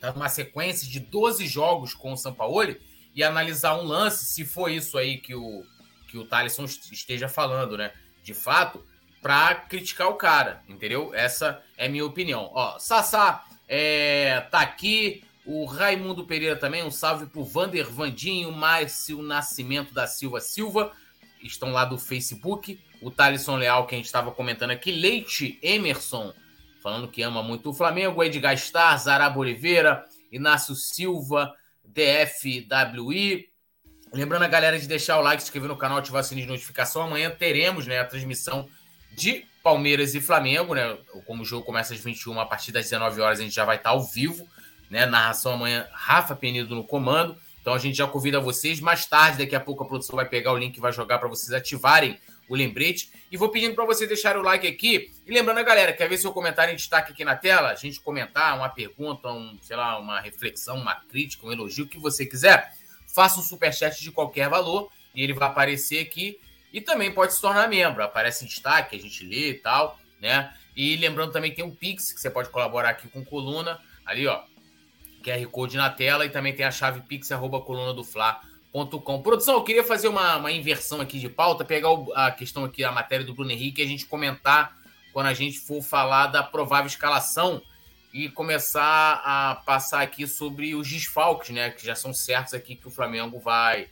[0.00, 2.80] tá uma sequência de 12 jogos com o Sampaoli
[3.14, 5.64] e analisar um lance, se for isso aí que o,
[6.08, 7.92] que o Thaleson esteja falando, né?
[8.22, 8.84] De fato,
[9.22, 11.14] para criticar o cara, entendeu?
[11.14, 12.50] Essa é minha opinião.
[12.52, 15.24] Ó, Sassá é, tá aqui.
[15.46, 20.92] O Raimundo Pereira também, um salve pro Vander Vandinho, Márcio Nascimento da Silva Silva,
[21.42, 22.80] estão lá do Facebook.
[23.02, 24.90] O Thalisson Leal, que a gente estava comentando aqui.
[24.90, 26.32] Leite Emerson,
[26.82, 28.22] falando que ama muito o Flamengo.
[28.24, 33.48] Edgar Star, Zaraba Oliveira, Inácio Silva, DFWI.
[34.12, 36.52] Lembrando a galera de deixar o like, se inscrever no canal, ativar o sininho de
[36.52, 37.02] notificação.
[37.02, 38.68] Amanhã teremos né, a transmissão
[39.12, 40.96] de Palmeiras e Flamengo, né?
[41.26, 43.76] Como o jogo começa às 21, a partir das 19 horas a gente já vai
[43.76, 44.46] estar ao vivo,
[44.90, 45.06] né?
[45.06, 47.36] Narração amanhã, Rafa Penido no comando.
[47.60, 48.80] Então a gente já convida vocês.
[48.80, 51.28] Mais tarde, daqui a pouco, a produção vai pegar o link e vai jogar para
[51.28, 52.18] vocês ativarem
[52.48, 53.10] o lembrete.
[53.32, 55.10] E vou pedindo para vocês deixarem o like aqui.
[55.26, 57.70] E lembrando a galera, quer ver seu comentário em destaque aqui na tela?
[57.70, 61.88] A gente comentar uma pergunta, um, sei lá, uma reflexão, uma crítica, um elogio, o
[61.88, 62.74] que você quiser.
[63.06, 66.38] Faça um superchat de qualquer valor e ele vai aparecer aqui
[66.72, 68.02] e também pode se tornar membro.
[68.02, 70.52] Aparece em destaque, a gente lê e tal, né?
[70.76, 73.80] E lembrando também que tem um Pix, que você pode colaborar aqui com coluna.
[74.04, 74.42] Ali, ó.
[75.24, 79.22] QR Code na tela e também tem a chave pix, arroba coluna do Fla.com.
[79.22, 82.84] Produção, eu queria fazer uma, uma inversão aqui de pauta, pegar o, a questão aqui,
[82.84, 84.76] a matéria do Bruno Henrique, e a gente comentar
[85.12, 87.62] quando a gente for falar da provável escalação
[88.12, 91.70] e começar a passar aqui sobre os desfalques, né?
[91.70, 93.88] Que já são certos aqui que o Flamengo vai,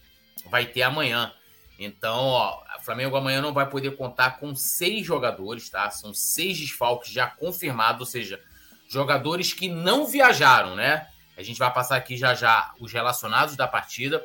[0.50, 1.32] vai ter amanhã.
[1.78, 5.90] Então, ó, o Flamengo amanhã não vai poder contar com seis jogadores, tá?
[5.90, 8.40] São seis desfalques já confirmados, ou seja,
[8.88, 11.08] jogadores que não viajaram, né?
[11.42, 14.24] A gente vai passar aqui já já os relacionados da partida.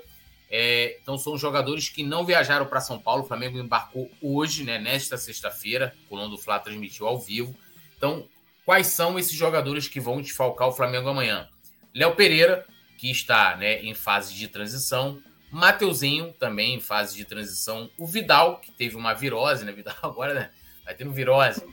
[0.49, 3.23] É, então, são jogadores que não viajaram para São Paulo.
[3.23, 4.79] O Flamengo embarcou hoje, né?
[4.79, 5.93] Nesta sexta-feira.
[6.05, 7.55] O Coluna do Fla transmitiu ao vivo.
[7.97, 8.27] Então,
[8.63, 11.49] quais são esses jogadores que vão desfalcar o Flamengo amanhã?
[11.93, 12.65] Léo Pereira,
[12.97, 15.19] que está né, em fase de transição.
[15.51, 17.89] Mateuzinho, também em fase de transição.
[17.97, 19.71] O Vidal, que teve uma virose, né?
[19.71, 20.51] Vidal agora né?
[20.85, 21.65] vai tendo virose.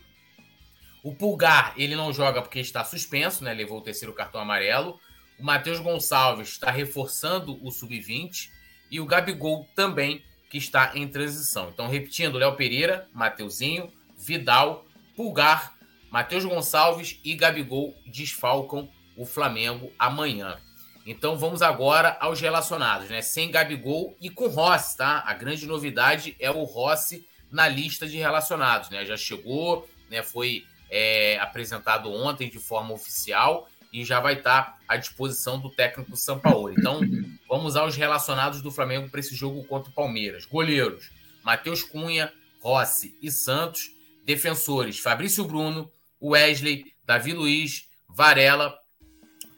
[1.05, 3.53] O Pulgar, ele não joga porque está suspenso, né?
[3.53, 4.99] Levou o terceiro cartão amarelo.
[5.39, 8.51] O Matheus Gonçalves está reforçando o sub-20.
[8.91, 11.70] E o Gabigol também, que está em transição.
[11.70, 15.74] Então, repetindo, Léo Pereira, Mateuzinho, Vidal, Pulgar,
[16.11, 20.59] Matheus Gonçalves e Gabigol desfalcam o Flamengo amanhã.
[21.07, 23.20] Então vamos agora aos relacionados, né?
[23.20, 25.22] Sem Gabigol e com Rossi, tá?
[25.26, 29.05] A grande novidade é o Rossi na lista de relacionados, né?
[29.05, 30.22] Já chegou, né?
[30.22, 36.16] Foi é, apresentado ontem de forma oficial e já vai estar à disposição do técnico
[36.16, 36.74] Sampaoli.
[36.76, 37.01] Então
[37.49, 40.45] vamos aos relacionados do Flamengo para esse jogo contra o Palmeiras.
[40.45, 41.11] Goleiros:
[41.45, 43.92] Matheus Cunha, Rossi e Santos.
[44.24, 45.88] Defensores: Fabrício Bruno,
[46.20, 48.76] Wesley, Davi Luiz, Varela,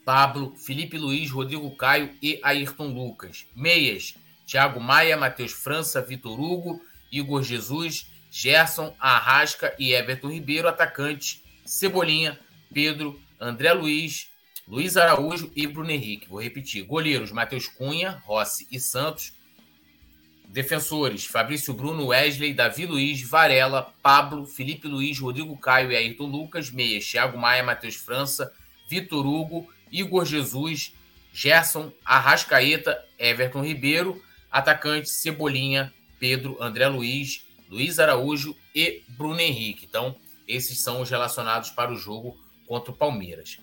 [0.05, 3.47] Pablo, Felipe Luiz, Rodrigo Caio e Ayrton Lucas.
[3.55, 4.13] Meias,
[4.45, 6.79] Thiago Maia, Matheus França, Vitor Hugo,
[7.11, 10.67] Igor Jesus, Gerson, Arrasca e Everton Ribeiro.
[10.67, 12.39] Atacantes, Cebolinha,
[12.71, 14.31] Pedro, André Luiz,
[14.67, 16.27] Luiz Araújo e Bruno Henrique.
[16.27, 16.83] Vou repetir.
[16.83, 19.33] Goleiros, Matheus Cunha, Rossi e Santos.
[20.49, 26.71] Defensores, Fabrício Bruno, Wesley, Davi Luiz, Varela, Pablo, Felipe Luiz, Rodrigo Caio e Ayrton Lucas.
[26.71, 28.51] Meias, Thiago Maia, Matheus França,
[28.89, 30.93] Vitor Hugo, Igor Jesus,
[31.31, 34.21] Gerson, Arrascaeta, Everton Ribeiro,
[34.51, 39.85] atacante Cebolinha, Pedro, André Luiz, Luiz Araújo e Bruno Henrique.
[39.85, 40.15] Então,
[40.47, 43.57] esses são os relacionados para o jogo contra o Palmeiras.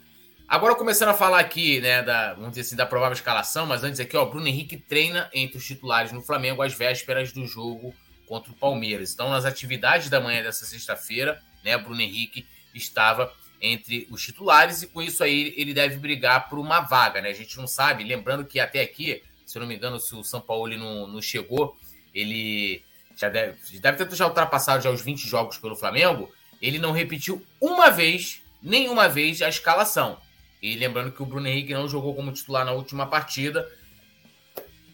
[0.48, 4.00] Agora começando a falar aqui, né, da, vamos dizer assim, da provável escalação, mas antes
[4.00, 7.94] aqui, ó, Bruno Henrique treina entre os titulares no Flamengo às vésperas do jogo
[8.26, 9.12] contra o Palmeiras.
[9.12, 14.86] Então, nas atividades da manhã dessa sexta-feira, né, Bruno Henrique estava entre os titulares e
[14.86, 17.30] com isso aí ele deve brigar por uma vaga, né?
[17.30, 20.22] A gente não sabe, lembrando que até aqui, se eu não me engano, se o
[20.22, 21.76] São Paulo não, não chegou,
[22.14, 22.82] ele
[23.16, 26.30] já deve, deve ter já ultrapassado já os 20 jogos pelo Flamengo,
[26.60, 30.18] ele não repetiu uma vez, nenhuma vez, a escalação.
[30.62, 33.70] E lembrando que o Bruno Henrique não jogou como titular na última partida.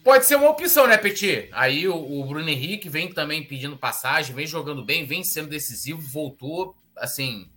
[0.03, 1.47] Pode ser uma opção, né, Petit?
[1.53, 6.01] Aí o, o Bruno Henrique vem também pedindo passagem, vem jogando bem, vem sendo decisivo,
[6.01, 7.47] voltou, assim,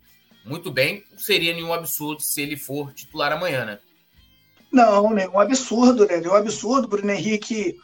[0.45, 1.05] muito bem.
[1.11, 3.79] Não seria nenhum absurdo se ele for titular amanhã, né?
[4.71, 6.19] Não, nenhum absurdo, né?
[6.19, 6.87] Nenhum absurdo.
[6.87, 7.77] Bruno Henrique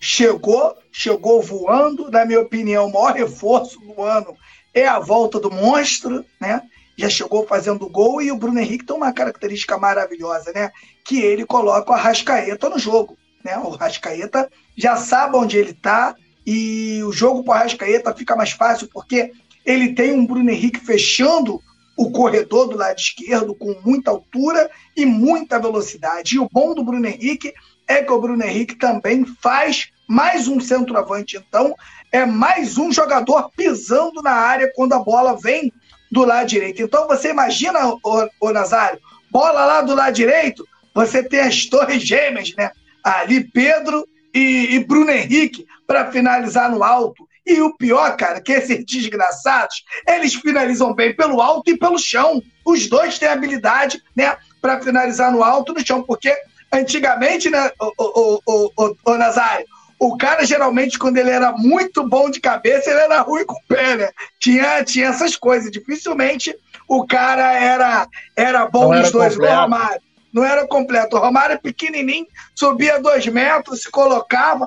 [0.00, 2.10] chegou, chegou voando.
[2.10, 4.36] Na minha opinião, o maior reforço do ano
[4.74, 6.62] é a volta do monstro, né?
[7.00, 10.70] Já chegou fazendo gol e o Bruno Henrique tem uma característica maravilhosa, né?
[11.02, 13.56] Que ele coloca o Arrascaeta no jogo, né?
[13.56, 16.14] O Arrascaeta já sabe onde ele tá
[16.46, 19.32] e o jogo para o Arrascaeta fica mais fácil porque
[19.64, 21.58] ele tem um Bruno Henrique fechando
[21.96, 26.36] o corredor do lado esquerdo com muita altura e muita velocidade.
[26.36, 27.54] E o bom do Bruno Henrique
[27.88, 31.38] é que o Bruno Henrique também faz mais um centroavante.
[31.38, 31.74] Então,
[32.12, 35.72] é mais um jogador pisando na área quando a bola vem
[36.10, 36.82] do lado direito.
[36.82, 39.00] Então, você imagina, o, Nazário,
[39.30, 42.70] bola lá do lado direito, você tem as torres gêmeas, né?
[43.02, 47.28] Ali, Pedro e, e Bruno Henrique, para finalizar no alto.
[47.46, 52.42] E o pior, cara, que esses desgraçados, eles finalizam bem pelo alto e pelo chão.
[52.64, 56.36] Os dois têm habilidade, né, para finalizar no alto e no chão, porque
[56.72, 59.66] antigamente, né, o, o, o, o, o Nazário,
[60.00, 63.62] o cara geralmente, quando ele era muito bom de cabeça, ele era ruim com o
[63.68, 64.10] pé, né?
[64.38, 65.70] Tinha, tinha essas coisas.
[65.70, 66.56] Dificilmente
[66.88, 70.00] o cara era, era bom Não nos era dois, igual o Romário.
[70.32, 71.16] Não era completo.
[71.16, 74.66] O Romário é pequenininho, subia dois metros, se colocava,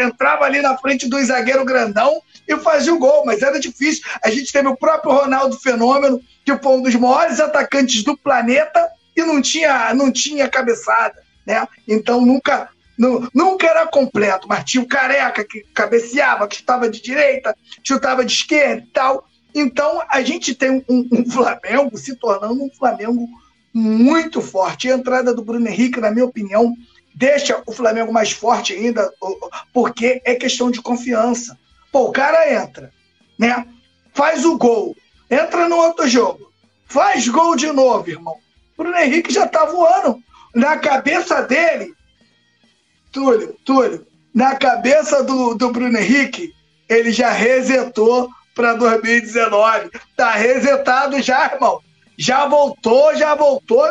[0.00, 4.04] entrava ali na frente do zagueiro grandão e fazia o gol, mas era difícil.
[4.24, 8.88] A gente teve o próprio Ronaldo Fenômeno, que foi um dos maiores atacantes do planeta
[9.16, 11.66] e não tinha, não tinha cabeçada, né?
[11.88, 12.68] Então nunca,
[12.98, 18.32] nunca era completo, mas tinha o Careca que cabeceava, que estava de direita, chutava de
[18.32, 19.28] esquerda e tal.
[19.54, 23.28] Então a gente tem um, um Flamengo se tornando um Flamengo
[23.72, 24.90] muito forte.
[24.90, 26.74] a entrada do Bruno Henrique, na minha opinião,
[27.14, 29.10] deixa o Flamengo mais forte ainda,
[29.72, 31.58] porque é questão de confiança.
[31.92, 32.90] Pô, o cara entra,
[33.38, 33.66] né?
[34.14, 34.96] Faz o gol,
[35.30, 36.50] entra no outro jogo,
[36.86, 38.36] faz gol de novo, irmão.
[38.76, 40.22] Bruno Henrique já tá voando.
[40.54, 41.94] Na cabeça dele,
[43.16, 46.52] Túlio, Túlio, na cabeça do, do Bruno Henrique,
[46.86, 49.90] ele já resetou para 2019.
[50.14, 51.80] Tá resetado já, irmão.
[52.18, 53.86] Já voltou, já voltou,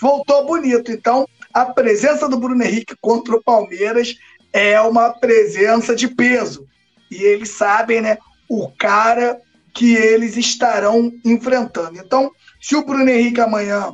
[0.00, 0.90] voltou bonito.
[0.90, 4.14] Então, a presença do Bruno Henrique contra o Palmeiras
[4.50, 6.66] é uma presença de peso.
[7.10, 8.16] E eles sabem, né,
[8.48, 9.38] o cara
[9.74, 11.98] que eles estarão enfrentando.
[11.98, 12.30] Então,
[12.62, 13.92] se o Bruno Henrique amanhã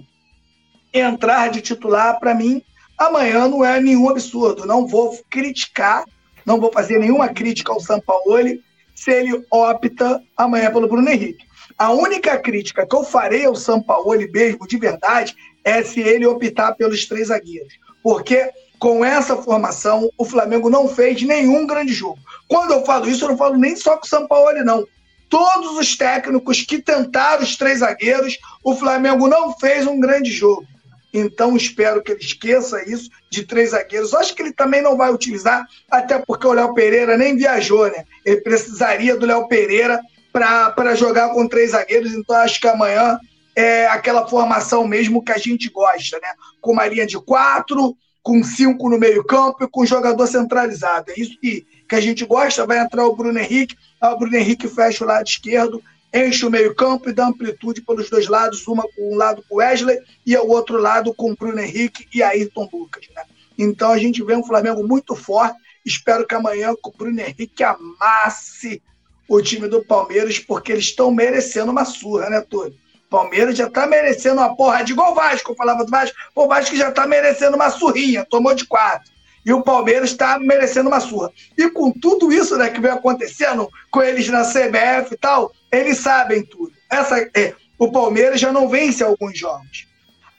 [0.95, 2.63] entrar de titular, para mim,
[3.01, 4.67] amanhã não é nenhum absurdo.
[4.67, 6.05] Não vou criticar,
[6.45, 8.63] não vou fazer nenhuma crítica ao Sampaoli
[8.95, 11.47] se ele opta amanhã pelo Bruno Henrique.
[11.79, 15.35] A única crítica que eu farei ao Sampaoli mesmo, de verdade,
[15.65, 17.73] é se ele optar pelos três zagueiros.
[18.03, 22.19] Porque com essa formação, o Flamengo não fez nenhum grande jogo.
[22.49, 24.87] Quando eu falo isso, eu não falo nem só com o São Paulo, não.
[25.29, 30.67] Todos os técnicos que tentaram os três zagueiros, o Flamengo não fez um grande jogo.
[31.13, 34.15] Então, espero que ele esqueça isso de três zagueiros.
[34.15, 38.05] Acho que ele também não vai utilizar, até porque o Léo Pereira nem viajou, né?
[38.25, 40.01] Ele precisaria do Léo Pereira
[40.33, 42.13] para jogar com três zagueiros.
[42.13, 43.19] Então, acho que amanhã
[43.57, 46.29] é aquela formação mesmo que a gente gosta, né?
[46.61, 51.11] Com uma linha de quatro, com cinco no meio-campo e com jogador centralizado.
[51.11, 52.67] É isso que, que a gente gosta.
[52.67, 55.83] Vai entrar o Bruno Henrique, o Bruno Henrique fecha o lado esquerdo
[56.13, 59.99] enche o meio-campo e dá amplitude pelos dois lados, uma com um lado com Wesley
[60.27, 63.07] e o outro lado com Bruno Henrique e Ayrton Lucas.
[63.15, 63.23] Né?
[63.59, 65.57] Então a gente vê um Flamengo muito forte.
[65.85, 68.83] Espero que amanhã o Bruno Henrique amasse
[69.29, 72.75] o time do Palmeiras, porque eles estão merecendo uma surra, né, Túlio?
[73.09, 75.53] Palmeiras já tá merecendo uma porra de igual Vasco.
[75.53, 79.11] Eu falava do Vasco, o Vasco já tá merecendo uma surrinha, tomou de quatro.
[79.45, 81.33] E o Palmeiras está merecendo uma surra.
[81.57, 85.99] E com tudo isso né, que vem acontecendo com eles na CBF e tal, eles
[85.99, 86.73] sabem tudo.
[86.91, 89.87] Essa, é, o Palmeiras já não vence alguns jogos.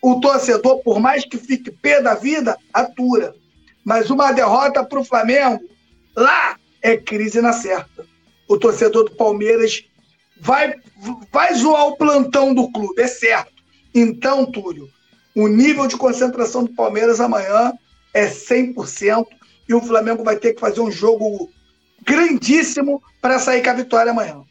[0.02, 3.34] O torcedor, por mais que fique pé da vida, atura.
[3.84, 5.64] Mas uma derrota para o Flamengo,
[6.16, 8.06] lá é crise na certa.
[8.48, 9.84] O torcedor do Palmeiras
[10.40, 10.76] vai,
[11.32, 13.52] vai zoar o plantão do clube, é certo.
[13.94, 14.90] Então, Túlio,
[15.36, 17.74] o nível de concentração do Palmeiras amanhã
[18.14, 19.26] é 100%
[19.68, 21.52] e o Flamengo vai ter que fazer um jogo
[22.04, 24.44] grandíssimo para sair com a vitória amanhã.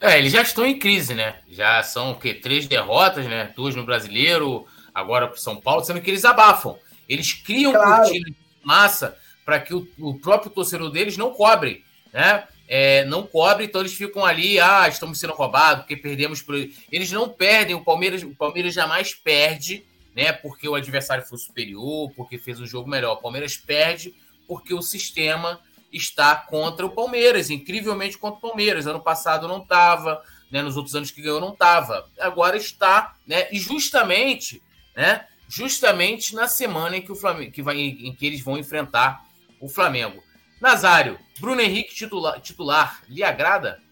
[0.00, 1.36] É, eles já estão em crise, né?
[1.48, 2.34] Já são o quê?
[2.34, 3.52] Três derrotas, né?
[3.56, 6.76] Duas no Brasileiro, agora para São Paulo, sendo que eles abafam.
[7.08, 8.02] Eles criam claro.
[8.02, 12.44] cortina de massa para que o, o, próprio torcedor deles não cobre, né?
[12.68, 16.56] É, não cobre, então eles ficam ali, ah, estamos sendo roubados, porque perdemos por.
[16.90, 19.84] Eles não perdem, o Palmeiras, o Palmeiras jamais perde
[20.16, 20.32] né?
[20.32, 23.12] Porque o adversário foi superior, porque fez um jogo melhor.
[23.12, 24.14] O Palmeiras perde
[24.48, 25.60] porque o sistema
[25.92, 28.86] está contra o Palmeiras, incrivelmente contra o Palmeiras.
[28.86, 30.62] Ano passado não estava, né?
[30.62, 32.08] Nos outros anos que ganhou não estava.
[32.18, 33.46] Agora está, né?
[33.52, 34.62] E justamente,
[34.96, 35.26] né?
[35.48, 39.22] Justamente na semana em que o Flamengo, que vai, em que eles vão enfrentar
[39.60, 40.22] o Flamengo.
[40.60, 43.82] Nazário, Bruno Henrique titular, titular lhe agrada?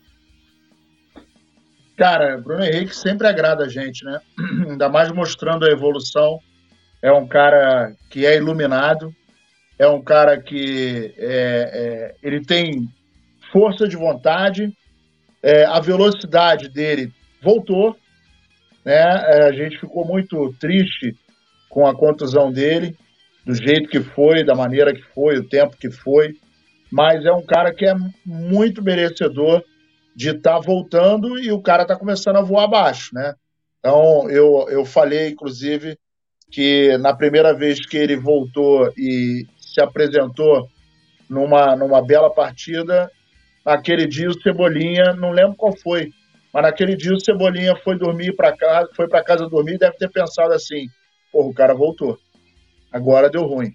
[1.97, 4.20] Cara, Bruno Henrique sempre agrada a gente, né?
[4.68, 6.40] Ainda mais mostrando a evolução.
[7.01, 9.14] É um cara que é iluminado,
[9.78, 12.88] é um cara que é, é, ele tem
[13.53, 14.72] força de vontade,
[15.42, 17.95] é, a velocidade dele voltou,
[18.84, 18.95] né?
[18.95, 21.14] É, a gente ficou muito triste
[21.68, 22.97] com a contusão dele,
[23.45, 26.34] do jeito que foi, da maneira que foi, o tempo que foi,
[26.90, 29.62] mas é um cara que é muito merecedor
[30.15, 33.35] de estar tá voltando e o cara está começando a voar abaixo, né?
[33.79, 35.99] Então, eu, eu falei, inclusive,
[36.51, 40.69] que na primeira vez que ele voltou e se apresentou
[41.29, 43.11] numa, numa bela partida,
[43.65, 46.12] naquele dia o Cebolinha, não lembro qual foi,
[46.53, 49.97] mas naquele dia o Cebolinha foi dormir para casa, foi para casa dormir e deve
[49.97, 50.89] ter pensado assim:
[51.33, 52.17] porra, o cara voltou.
[52.93, 53.75] Agora deu ruim.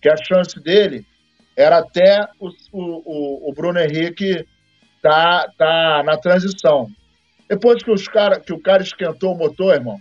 [0.00, 1.04] Que a chance dele
[1.54, 4.46] era até o, o, o Bruno Henrique
[5.06, 6.88] tá, tá na transição.
[7.48, 10.00] Depois que, os cara, que o cara esquentou o motor, irmão,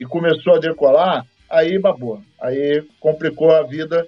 [0.00, 2.22] e começou a decolar, aí babou.
[2.40, 4.06] Aí complicou a vida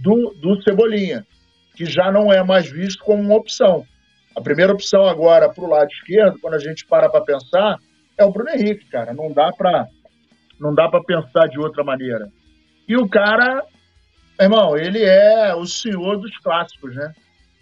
[0.00, 1.26] do, do Cebolinha,
[1.74, 3.84] que já não é mais visto como uma opção.
[4.36, 7.76] A primeira opção agora para o lado esquerdo, quando a gente para para pensar,
[8.16, 9.12] é o Bruno Henrique, cara.
[9.12, 9.88] Não dá para
[10.60, 12.28] não dá para pensar de outra maneira.
[12.88, 13.64] E o cara,
[14.40, 17.12] irmão, ele é o senhor dos clássicos, né?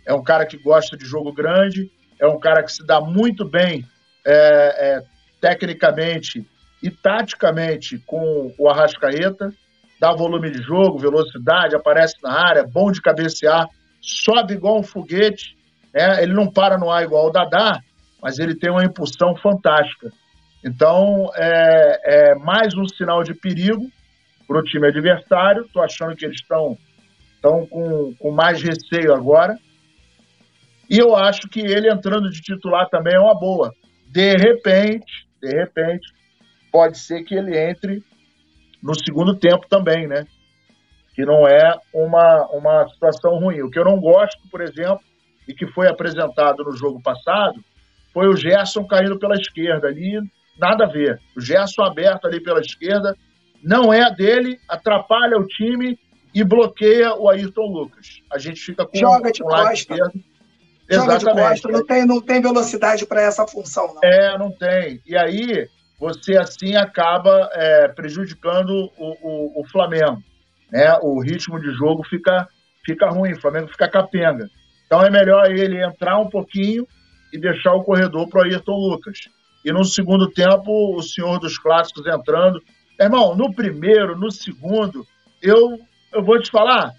[0.06, 1.90] É um cara que gosta de jogo grande,
[2.20, 3.84] é um cara que se dá muito bem
[4.24, 5.02] é, é,
[5.40, 6.46] tecnicamente
[6.82, 9.52] e taticamente com o Arrascaeta,
[10.00, 13.66] dá volume de jogo, velocidade, aparece na área, bom de cabecear,
[14.00, 15.56] sobe igual um foguete,
[15.92, 16.22] né?
[16.22, 17.80] ele não para no ar igual o Dadá,
[18.22, 20.10] mas ele tem uma impulsão fantástica.
[20.64, 23.86] Então, é, é mais um sinal de perigo
[24.46, 25.62] para o time adversário.
[25.62, 26.76] Estou achando que eles estão
[27.40, 29.56] com, com mais receio agora.
[30.88, 33.72] E eu acho que ele entrando de titular também é uma boa.
[34.08, 36.06] De repente, de repente,
[36.70, 38.02] pode ser que ele entre
[38.82, 40.26] no segundo tempo também, né?
[41.14, 43.62] Que não é uma, uma situação ruim.
[43.62, 45.00] O que eu não gosto, por exemplo,
[45.48, 47.60] e que foi apresentado no jogo passado,
[48.12, 50.20] foi o Gerson caindo pela esquerda ali,
[50.58, 51.20] nada a ver.
[51.36, 53.16] O Gerson aberto ali pela esquerda
[53.62, 55.98] não é dele, atrapalha o time
[56.34, 58.22] e bloqueia o Ayrton Lucas.
[58.30, 60.12] A gente fica com Joga de um lado esquerdo
[60.88, 63.94] Joga de costa, não tem, não tem velocidade para essa função.
[63.94, 64.00] Não.
[64.04, 65.00] É, não tem.
[65.06, 65.68] E aí
[65.98, 70.22] você assim acaba é, prejudicando o, o, o, Flamengo.
[70.70, 70.96] Né?
[71.02, 72.48] O ritmo de jogo fica,
[72.84, 74.48] fica ruim, o Flamengo fica capenga.
[74.86, 76.86] Então é melhor ele entrar um pouquinho
[77.32, 79.18] e deixar o corredor para o Ayrton Lucas.
[79.64, 82.62] E no segundo tempo, o senhor dos clássicos entrando.
[83.00, 85.04] Irmão, no primeiro, no segundo,
[85.42, 85.78] eu,
[86.12, 86.92] eu vou te falar,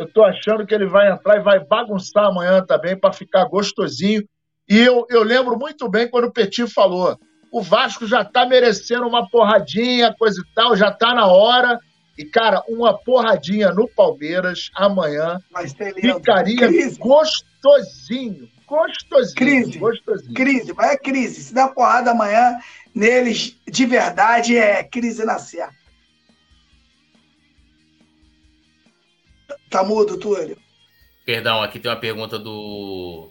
[0.00, 4.24] eu estou achando que ele vai entrar e vai bagunçar amanhã também para ficar gostosinho.
[4.66, 7.18] E eu, eu lembro muito bem quando o Petit falou:
[7.52, 11.78] o Vasco já está merecendo uma porradinha, coisa e tal, já está na hora.
[12.16, 15.38] E, cara, uma porradinha no Palmeiras amanhã
[16.00, 16.66] ficaria
[16.98, 18.48] gostosinho.
[18.66, 19.34] gostosinho.
[19.36, 19.78] Crise.
[19.78, 20.34] Gostosinho.
[20.34, 21.42] Crise, mas é crise.
[21.42, 22.58] Se der porrada amanhã
[22.94, 25.79] neles de verdade, é crise na certa.
[29.70, 30.58] Tá mudo, Túlio?
[31.24, 33.30] Perdão, aqui tem uma pergunta do.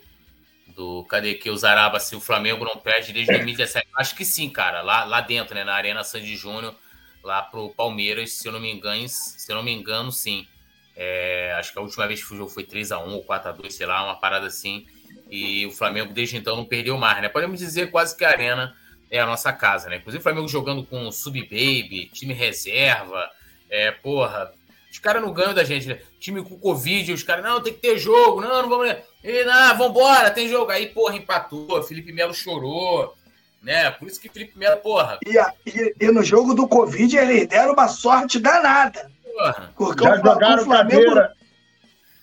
[0.74, 3.86] Do cadê que o Zaraba se o Flamengo não perde desde 2017?
[3.94, 4.82] Acho que sim, cara.
[4.82, 5.66] Lá, lá dentro, né?
[5.66, 6.74] Na Arena Sandy Júnior,
[7.22, 10.48] lá pro Palmeiras, se eu não me engano, se eu não me engano, sim.
[10.96, 14.06] É, acho que a última vez que o jogo foi 3x1 ou 4x2, sei lá,
[14.06, 14.88] uma parada assim.
[15.30, 17.28] E o Flamengo desde então não perdeu mais, né?
[17.28, 18.74] Podemos dizer quase que a Arena
[19.12, 19.98] é a nossa casa, né?
[19.98, 23.30] Inclusive o Flamengo jogando com sub-baby, time reserva,
[23.70, 24.54] é, porra,
[24.92, 26.00] os caras não ganham da gente, né?
[26.20, 28.96] Time com Covid, os caras, não, tem que ter jogo, não, não vamos.
[29.24, 30.72] E, não, vambora, tem jogo.
[30.72, 33.14] Aí, porra, empatou, Felipe Melo chorou,
[33.62, 33.92] né?
[33.92, 35.20] Por isso que Felipe Melo, porra.
[35.26, 35.38] E,
[35.70, 39.12] e, e no jogo do Covid eles deram uma sorte danada.
[39.24, 39.74] Porra.
[39.76, 41.34] Porque já o, jogaram o Flamengo, cadeira.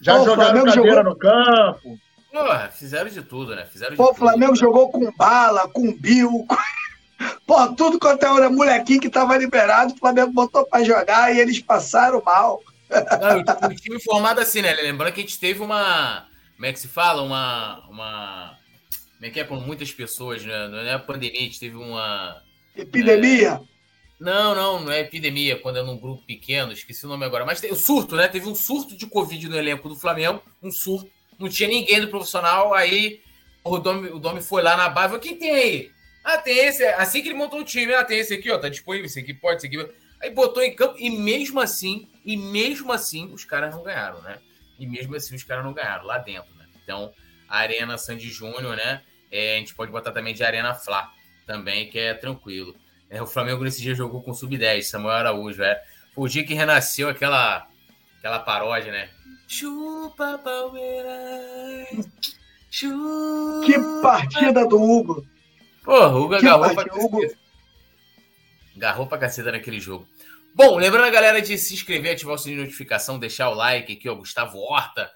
[0.01, 1.05] Já jogaram Flamengo cadeira jogou...
[1.05, 1.99] no campo.
[2.33, 3.65] Porra, fizeram de tudo, né?
[3.65, 6.57] Fizeram Pô, o Flamengo tudo, jogou com bala, com Bill, com...
[7.47, 11.61] Pô, tudo quanto era molequinho que tava liberado, o Flamengo botou pra jogar e eles
[11.61, 12.63] passaram mal.
[12.91, 14.75] Não, o time formado assim, né?
[14.75, 16.27] Lembrando que a gente teve uma.
[16.55, 17.23] Como é que se fala?
[17.23, 17.85] Uma.
[17.89, 18.59] uma
[19.15, 20.69] como é que é com muitas pessoas, né?
[20.69, 22.43] Não é a pandemia, a gente teve uma.
[22.77, 23.61] Epidemia?
[23.63, 23.77] É...
[24.19, 27.45] Não, não, não é epidemia, quando é num grupo pequeno, esqueci o nome agora.
[27.45, 28.29] Mas o surto, né?
[28.29, 31.11] Teve um surto de Covid no elenco do Flamengo, um surto.
[31.39, 33.21] Não tinha ninguém do profissional, aí
[33.63, 35.91] o Domi, o Domi foi lá na base, quem tem aí?
[36.27, 36.85] Ah, tem esse.
[36.85, 39.33] Assim que ele montou o time, ah, tem esse aqui, ó, tá disponível, esse aqui
[39.33, 39.95] pode, esse aqui.
[40.21, 44.41] Aí botou em campo, e mesmo assim, e mesmo assim, os caras não ganharam, né?
[44.77, 46.67] E mesmo assim, os caras não ganharam lá dentro, né?
[46.83, 47.13] Então,
[47.49, 49.03] a Arena Sandy Júnior, né?
[49.31, 51.13] É, a gente pode botar também de Arena Flá,
[51.47, 52.75] também, que é tranquilo.
[53.09, 55.81] É, o Flamengo nesse dia jogou com sub-10, Samuel Araújo, é.
[56.13, 57.69] Foi o dia que renasceu aquela,
[58.19, 59.11] aquela paródia, né?
[59.47, 62.11] Chupa Palmeiras!
[62.69, 63.65] Chupa.
[63.65, 65.36] Que partida do Hugo!
[65.87, 67.21] Porra, o Hugo agarrou pra, Hugo...
[68.77, 70.07] agarrou pra caceta naquele jogo.
[70.53, 73.93] Bom, lembrando a galera de se inscrever, ativar o sininho de notificação, deixar o like
[73.93, 75.09] aqui, ó, Gustavo Horta.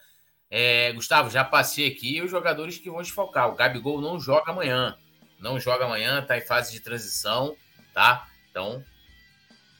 [0.49, 3.49] É, Gustavo, já passei aqui os jogadores que vão desfalcar.
[3.49, 4.97] O Gabigol não joga amanhã.
[5.41, 7.57] Não joga amanhã, tá em fase de transição,
[7.93, 8.29] tá?
[8.49, 8.85] Então,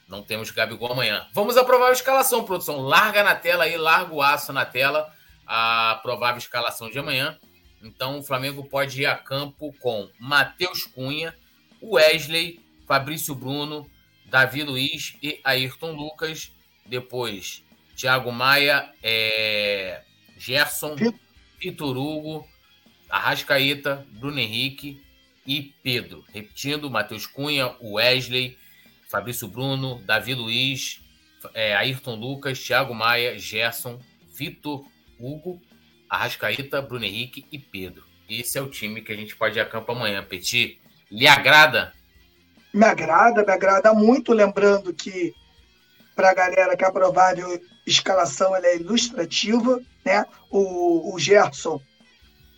[0.09, 1.25] não temos Gabigol amanhã.
[1.33, 2.81] Vamos aprovar a escalação, produção.
[2.81, 5.09] Larga na tela aí, larga o aço na tela,
[5.47, 7.39] a provável escalação de amanhã.
[7.83, 11.35] Então o Flamengo pode ir a campo com Matheus Cunha,
[11.81, 13.89] Wesley, Fabrício Bruno,
[14.25, 16.51] Davi Luiz e Ayrton Lucas.
[16.85, 17.63] Depois,
[17.95, 20.01] Thiago Maia, é...
[20.37, 20.95] Gerson,
[21.59, 22.47] Vitor Hugo,
[23.09, 25.01] Arrascaeta, Bruno Henrique
[25.45, 26.23] e Pedro.
[26.33, 28.57] Repetindo, Matheus Cunha, Wesley,
[29.09, 31.01] Fabrício Bruno, Davi Luiz,
[31.53, 33.99] é, Ayrton Lucas, Thiago Maia, Gerson,
[34.33, 34.85] Vitor
[35.19, 35.61] Hugo
[36.11, 38.03] Arrascaíta, Bruno Henrique e Pedro.
[38.29, 40.77] Esse é o time que a gente pode ir a campo amanhã, Petit.
[41.09, 41.93] Lhe agrada?
[42.73, 44.33] Me agrada, me agrada muito.
[44.33, 45.33] Lembrando que,
[46.13, 50.25] para a galera que é a provável escalação ela é ilustrativa, né?
[50.49, 51.81] O, o Gerson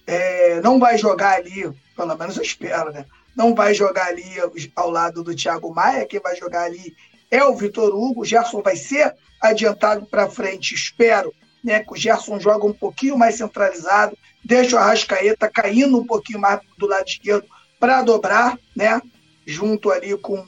[0.07, 3.05] é, não vai jogar ali, pelo menos eu espero, né?
[3.35, 4.33] Não vai jogar ali
[4.75, 6.95] ao lado do Thiago Maia, quem vai jogar ali
[7.29, 8.21] é o Vitor Hugo.
[8.21, 11.33] O Gerson vai ser adiantado para frente, espero,
[11.63, 16.59] né, o Gerson joga um pouquinho mais centralizado, deixa o Arrascaeta caindo um pouquinho mais
[16.77, 17.45] do lado esquerdo
[17.79, 19.01] para dobrar, né,
[19.45, 20.45] junto ali com,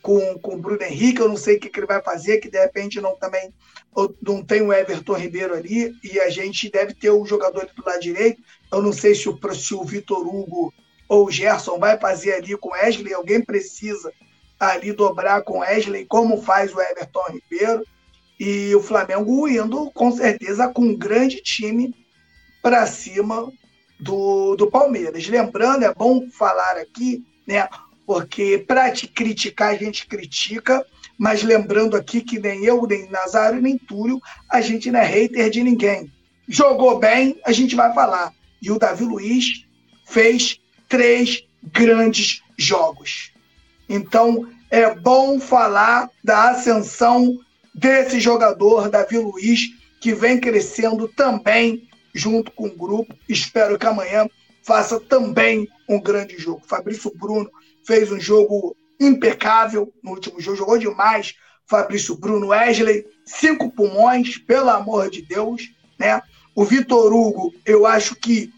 [0.00, 1.20] com, com o Bruno Henrique.
[1.20, 3.52] Eu não sei o que, que ele vai fazer, que de repente não também
[4.22, 8.00] não tem o Everton Ribeiro ali, e a gente deve ter o jogador do lado
[8.00, 8.42] direito.
[8.72, 10.72] Eu não sei se o, se o Vitor Hugo
[11.08, 14.10] ou o Gerson vai fazer ali com o Wesley, alguém precisa
[14.58, 17.84] ali dobrar com o Wesley, como faz o Everton Ribeiro.
[18.38, 21.94] E o Flamengo indo, com certeza, com um grande time
[22.62, 23.52] para cima
[23.98, 25.28] do, do Palmeiras.
[25.28, 27.68] Lembrando, é bom falar aqui, né?
[28.06, 30.84] Porque para te criticar, a gente critica,
[31.16, 34.20] mas lembrando aqui que nem eu, nem Nazário, nem Túlio,
[34.50, 36.12] a gente não é hater de ninguém.
[36.48, 38.32] Jogou bem, a gente vai falar.
[38.60, 39.64] E o Davi Luiz
[40.04, 43.32] fez três grandes jogos.
[43.88, 47.38] Então, é bom falar da ascensão
[47.74, 49.70] desse jogador, Davi Luiz,
[50.00, 53.14] que vem crescendo também junto com o grupo.
[53.28, 54.28] Espero que amanhã
[54.62, 56.62] faça também um grande jogo.
[56.66, 57.50] Fabrício Bruno
[57.84, 61.34] fez um jogo impecável no último jogo, jogou demais.
[61.66, 66.20] Fabrício Bruno, Wesley, cinco pulmões, pelo amor de Deus, né?
[66.54, 68.52] O Vitor Hugo, eu acho que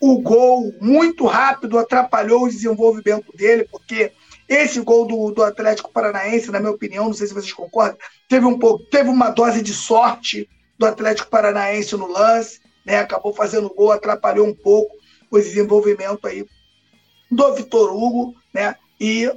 [0.00, 4.12] o gol muito rápido atrapalhou o desenvolvimento dele, porque
[4.48, 7.96] esse gol do, do Atlético Paranaense, na minha opinião, não sei se vocês concordam,
[8.28, 12.98] teve um pouco, teve uma dose de sorte do Atlético Paranaense no lance, né?
[12.98, 14.96] Acabou fazendo gol, atrapalhou um pouco
[15.30, 16.46] o desenvolvimento aí
[17.30, 18.76] do Vitor Hugo, né?
[19.00, 19.30] E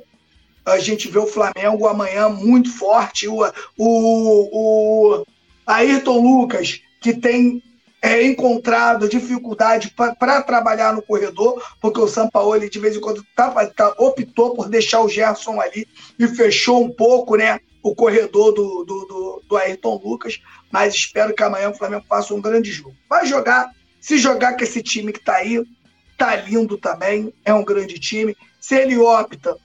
[0.66, 3.28] a gente vê o Flamengo amanhã muito forte.
[3.28, 3.43] O,
[3.78, 5.26] o, o
[5.66, 7.64] Ayrton Lucas, que tem
[8.02, 13.50] é, encontrado dificuldade para trabalhar no corredor, porque o Sampaoli de vez em quando tá,
[13.68, 15.88] tá, optou por deixar o Gerson ali
[16.18, 20.39] e fechou um pouco né, o corredor do, do, do, do Ayrton Lucas,
[20.72, 22.95] mas espero que amanhã o Flamengo faça um grande jogo.
[23.10, 25.64] Vai jogar, se jogar com esse time que está aí,
[26.18, 28.36] tá lindo também, é um grande time.
[28.60, 29.56] Se ele opta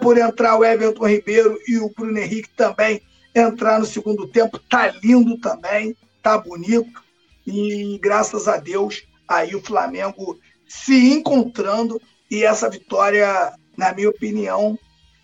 [0.00, 3.02] por entrar o Everton Ribeiro e o Bruno Henrique também
[3.34, 7.05] entrar no segundo tempo, tá lindo também, tá bonito.
[7.46, 14.78] E graças a Deus, aí o Flamengo se encontrando e essa vitória, na minha opinião,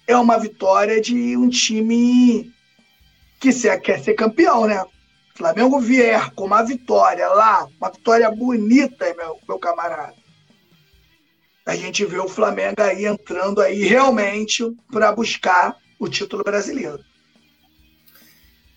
[0.07, 2.53] é uma vitória de um time
[3.41, 3.51] que
[3.81, 4.85] quer ser campeão, né?
[5.35, 10.15] Flamengo vier com uma vitória lá, uma vitória bonita, meu, meu camarada.
[11.65, 17.01] A gente vê o Flamengo aí entrando aí realmente para buscar o título brasileiro.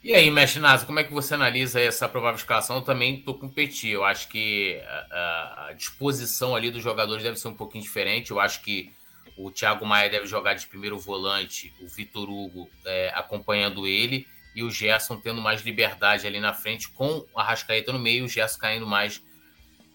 [0.05, 2.75] E aí, Mestre Nasa, como é que você analisa essa provável escalação?
[2.75, 3.87] Eu também estou com o Petit.
[3.87, 8.29] Eu acho que a, a, disposição ali dos jogadores deve ser um pouquinho diferente.
[8.29, 8.93] Eu acho que
[9.35, 14.61] o Thiago Maia deve jogar de primeiro volante, o Vitor Hugo é, acompanhando ele e
[14.61, 18.29] o Gerson tendo mais liberdade ali na frente, com a Rascaeta no meio e o
[18.29, 19.23] Gerson caindo mais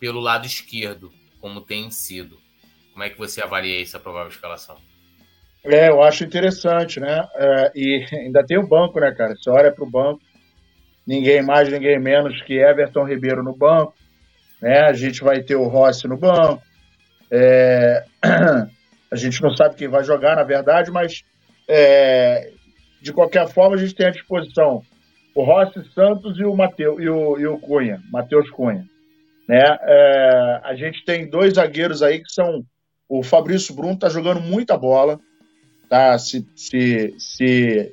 [0.00, 2.36] pelo lado esquerdo, como tem sido.
[2.90, 4.89] Como é que você avalia essa provável escalação?
[5.64, 7.26] É, eu acho interessante, né?
[7.34, 9.34] É, e ainda tem o banco, né, cara?
[9.36, 10.20] Você olha para o banco,
[11.06, 13.94] ninguém mais, ninguém menos que Everton Ribeiro no banco,
[14.60, 14.80] né?
[14.82, 16.62] A gente vai ter o Rossi no banco.
[17.30, 18.04] É...
[19.12, 21.24] A gente não sabe quem vai jogar, na verdade, mas
[21.66, 22.52] é...
[23.02, 24.84] de qualquer forma a gente tem à disposição
[25.34, 28.86] o Rossi Santos e o Mateu, e o, e o Cunha, Matheus Cunha.
[29.48, 29.64] Né?
[29.64, 30.60] É...
[30.62, 32.64] A gente tem dois zagueiros aí que são
[33.08, 35.18] o Fabrício Bruno está jogando muita bola,
[35.90, 37.92] tá se, se, se,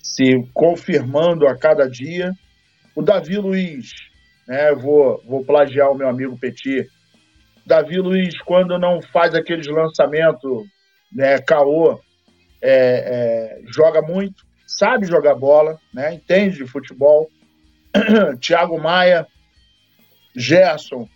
[0.00, 2.32] se confirmando a cada dia.
[2.94, 3.90] O Davi Luiz,
[4.46, 6.88] né, vou, vou plagiar o meu amigo Petit.
[7.66, 10.64] Davi Luiz, quando não faz aqueles lançamentos,
[11.12, 12.00] né, caô,
[12.62, 17.28] é, é, joga muito, sabe jogar bola, né, entende de futebol.
[18.40, 19.26] Thiago Maia,
[20.36, 21.08] Gerson,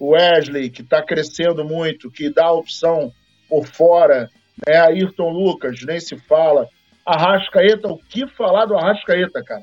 [0.00, 3.12] Wesley, que está crescendo muito, que dá opção
[3.48, 4.28] por fora,
[4.66, 4.78] né?
[4.78, 6.68] Ayrton Lucas, nem se fala.
[7.04, 9.62] Arrascaeta, o que falar do Arrascaeta, cara?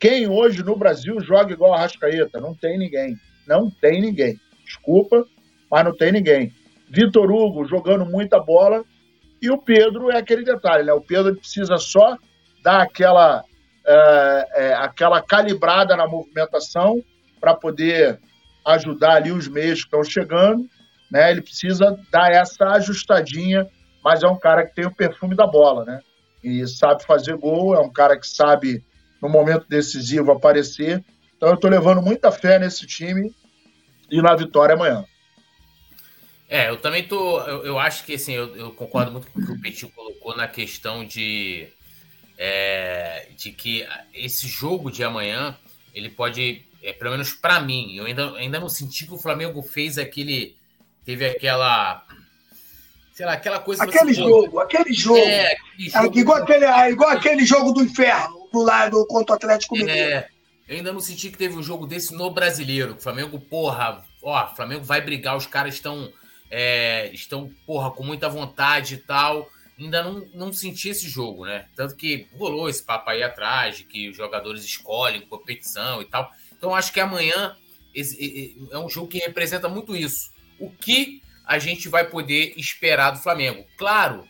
[0.00, 2.40] Quem hoje no Brasil joga igual Arrascaeta?
[2.40, 3.16] Não tem ninguém.
[3.46, 4.38] Não tem ninguém.
[4.64, 5.24] Desculpa,
[5.70, 6.52] mas não tem ninguém.
[6.88, 8.84] Vitor Hugo jogando muita bola
[9.40, 10.92] e o Pedro é aquele detalhe, né?
[10.92, 12.16] O Pedro precisa só
[12.62, 13.44] dar aquela,
[13.86, 17.02] é, é, aquela calibrada na movimentação
[17.40, 18.18] para poder
[18.66, 20.68] ajudar ali os meios que estão chegando,
[21.10, 21.30] né?
[21.30, 23.66] Ele precisa dar essa ajustadinha
[24.04, 26.00] mas é um cara que tem o perfume da bola, né?
[26.42, 28.84] E sabe fazer gol, é um cara que sabe,
[29.20, 31.04] no momento decisivo, aparecer.
[31.36, 33.34] Então eu estou levando muita fé nesse time
[34.10, 35.04] e na vitória amanhã.
[36.48, 37.40] É, eu também tô.
[37.42, 40.34] Eu, eu acho que assim, eu, eu, concordo muito com o que o Petit colocou
[40.34, 41.68] na questão de,
[42.38, 45.54] é, de que esse jogo de amanhã
[45.94, 49.62] ele pode, é, pelo menos para mim, eu ainda, ainda não senti que o Flamengo
[49.62, 50.56] fez aquele.
[51.04, 52.04] Teve aquela
[53.18, 53.82] sei lá, aquela coisa.
[53.82, 55.18] Aquele jogo, aquele jogo.
[55.18, 56.16] É, aquele jogo.
[56.16, 59.78] É, igual, aquele, é, igual aquele jogo do inferno, do lado contra o Atlético é,
[59.80, 60.10] Mineiro.
[60.14, 60.28] É,
[60.68, 62.94] eu ainda não senti que teve um jogo desse no brasileiro.
[62.94, 66.12] O Flamengo, porra, ó, Flamengo vai brigar, os caras estão,
[66.48, 69.50] é, estão, porra, com muita vontade e tal.
[69.76, 71.66] Ainda não, não senti esse jogo, né?
[71.74, 76.30] Tanto que rolou esse papo aí atrás, de que os jogadores escolhem competição e tal.
[76.56, 77.56] Então acho que amanhã
[77.92, 80.30] esse, é um jogo que representa muito isso.
[80.60, 83.64] O que a gente vai poder esperar do Flamengo.
[83.78, 84.28] Claro,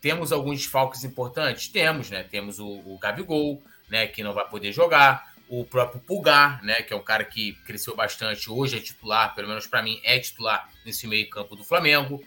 [0.00, 1.66] temos alguns desfalques importantes?
[1.66, 2.22] Temos, né?
[2.22, 3.60] Temos o, o Gabigol,
[3.90, 4.06] né?
[4.06, 5.32] Que não vai poder jogar.
[5.48, 6.76] O próprio Pulgar, né?
[6.82, 8.48] Que é um cara que cresceu bastante.
[8.48, 12.22] Hoje é titular, pelo menos para mim, é titular nesse meio campo do Flamengo.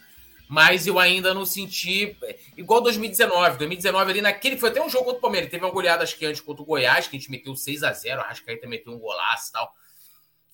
[0.50, 2.18] Mas eu ainda não senti.
[2.58, 3.58] Igual 2019.
[3.58, 4.58] 2019 ali naquele.
[4.58, 5.50] Foi até um jogo contra o Palmeiras.
[5.50, 7.94] Teve uma goleada, acho que antes contra o Goiás, que a gente meteu 6 a
[7.94, 9.74] 0 A Rascaeta meteu um golaço e tal.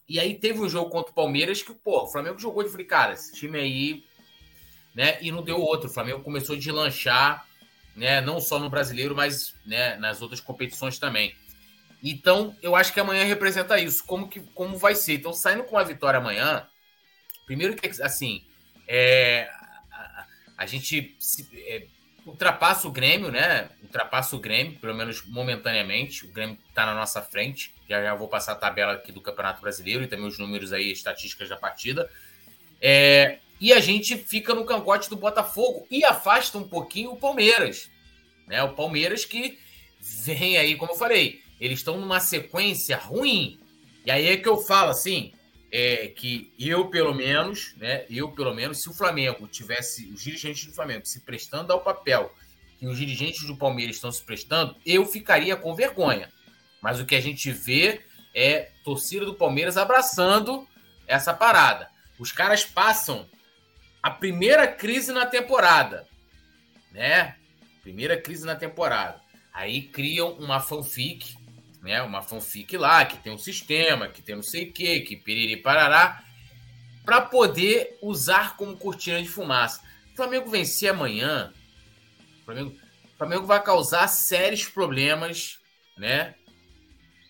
[0.07, 2.85] E aí teve um jogo contra o Palmeiras que, pô, o Flamengo jogou de falei,
[2.85, 4.03] cara, esse time aí,
[4.93, 5.17] né?
[5.21, 5.89] E não deu outro.
[5.89, 7.45] O Flamengo começou a deslanchar,
[7.95, 8.19] né?
[8.21, 11.35] Não só no brasileiro, mas né, nas outras competições também.
[12.03, 14.03] Então, eu acho que amanhã representa isso.
[14.05, 15.13] Como, que, como vai ser?
[15.13, 16.67] Então, saindo com a vitória amanhã,
[17.45, 18.43] primeiro que, assim,
[18.87, 19.49] é,
[19.91, 20.25] a,
[20.57, 21.85] a gente se, é,
[22.25, 23.69] ultrapassa o Grêmio, né?
[23.81, 26.25] Ultrapassa o Grêmio, pelo menos momentaneamente.
[26.25, 27.73] O Grêmio está na nossa frente.
[27.89, 30.91] Já já vou passar a tabela aqui do Campeonato Brasileiro e também os números aí,
[30.91, 32.09] estatísticas da partida.
[32.81, 37.89] É, e a gente fica no cangote do Botafogo e afasta um pouquinho o Palmeiras.
[38.47, 38.63] Né?
[38.63, 39.59] O Palmeiras que
[39.99, 43.59] vem aí, como eu falei, eles estão numa sequência ruim.
[44.03, 45.31] E aí é que eu falo assim,
[45.71, 50.65] é que eu pelo menos, né, eu pelo menos, se o Flamengo tivesse os dirigentes
[50.65, 52.33] do Flamengo se prestando ao papel
[52.77, 56.29] que os dirigentes do Palmeiras estão se prestando, eu ficaria com vergonha.
[56.81, 58.01] Mas o que a gente vê
[58.33, 60.67] é torcida do Palmeiras abraçando
[61.07, 61.89] essa parada.
[62.17, 63.29] Os caras passam
[64.01, 66.07] a primeira crise na temporada,
[66.91, 67.35] né?
[67.83, 69.21] Primeira crise na temporada.
[69.53, 71.35] Aí criam uma fanfic,
[71.81, 72.01] né?
[72.01, 75.57] Uma fanfic lá, que tem um sistema, que tem não sei o quê, que piriri
[75.57, 76.23] parará,
[77.03, 79.81] para poder usar como cortina de fumaça.
[80.13, 81.53] O Flamengo vencer amanhã,
[82.41, 82.75] o Flamengo,
[83.13, 85.59] o Flamengo vai causar sérios problemas,
[85.97, 86.35] né?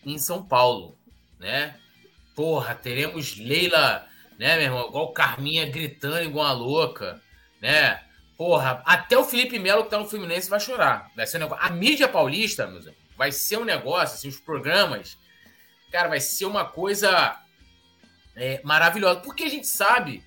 [0.06, 0.98] Em São Paulo,
[1.40, 1.76] né?
[2.36, 4.08] Porra, teremos Leila
[4.42, 4.88] né, meu irmão?
[4.88, 7.22] Igual Carminha gritando igual uma louca,
[7.62, 8.02] né?
[8.36, 11.12] Porra, até o Felipe Melo que tá no Fluminense vai chorar.
[11.16, 11.64] Vai ser um negócio...
[11.64, 15.16] A mídia paulista, meus amigos, vai ser um negócio, assim, os programas,
[15.92, 17.40] cara, vai ser uma coisa
[18.36, 19.20] é, maravilhosa.
[19.20, 20.24] Porque a gente sabe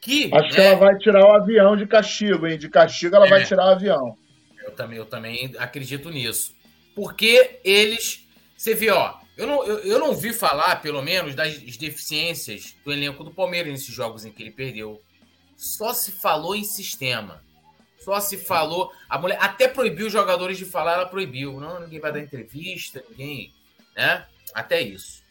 [0.00, 0.30] que.
[0.32, 2.56] Acho né, que ela vai tirar o avião de castigo, hein?
[2.56, 4.16] De castigo ela é, vai tirar o avião.
[4.64, 6.56] Eu também, eu também acredito nisso.
[6.94, 8.26] Porque eles.
[8.56, 12.90] Você vê, ó, eu não, eu, eu não vi falar, pelo menos, das deficiências do
[12.90, 14.98] elenco do Palmeiras nesses jogos em que ele perdeu.
[15.58, 17.44] Só se falou em sistema.
[18.00, 18.92] Só se falou.
[19.08, 21.60] A mulher até proibiu os jogadores de falar, ela proibiu.
[21.60, 23.54] Não, ninguém vai dar entrevista, ninguém.
[23.96, 24.26] Né?
[24.54, 25.22] Até isso.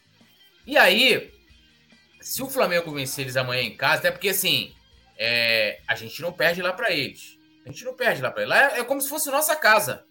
[0.66, 1.32] E aí,
[2.20, 4.72] se o Flamengo vencer eles amanhã em casa, até porque assim,
[5.18, 7.38] é, a gente não perde lá para eles.
[7.66, 8.50] A gente não perde lá para eles.
[8.50, 10.04] Lá é, é como se fosse nossa casa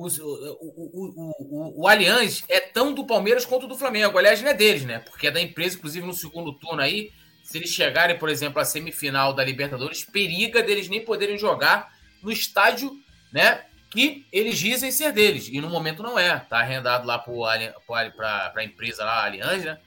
[0.00, 4.16] os, o, o, o, o, Allianz é tão do Palmeiras quanto do Flamengo.
[4.16, 5.00] Aliás, não é deles, né?
[5.00, 7.12] Porque é da empresa, inclusive no segundo turno aí.
[7.50, 11.92] Se eles chegarem, por exemplo, à semifinal da Libertadores, periga deles nem poderem jogar
[12.22, 12.96] no estádio,
[13.32, 13.66] né?
[13.90, 15.48] Que eles dizem ser deles.
[15.48, 16.38] E no momento não é.
[16.38, 19.80] Tá arrendado lá para a empresa lá, a Allianz, né?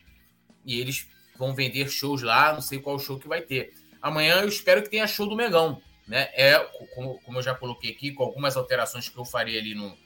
[0.66, 1.08] E eles
[1.38, 3.74] vão vender shows lá, não sei qual show que vai ter.
[4.02, 5.82] Amanhã eu espero que tenha show do Megão.
[6.06, 6.28] Né?
[6.34, 6.60] É,
[6.94, 9.98] como, como eu já coloquei aqui, com algumas alterações que eu faria ali no,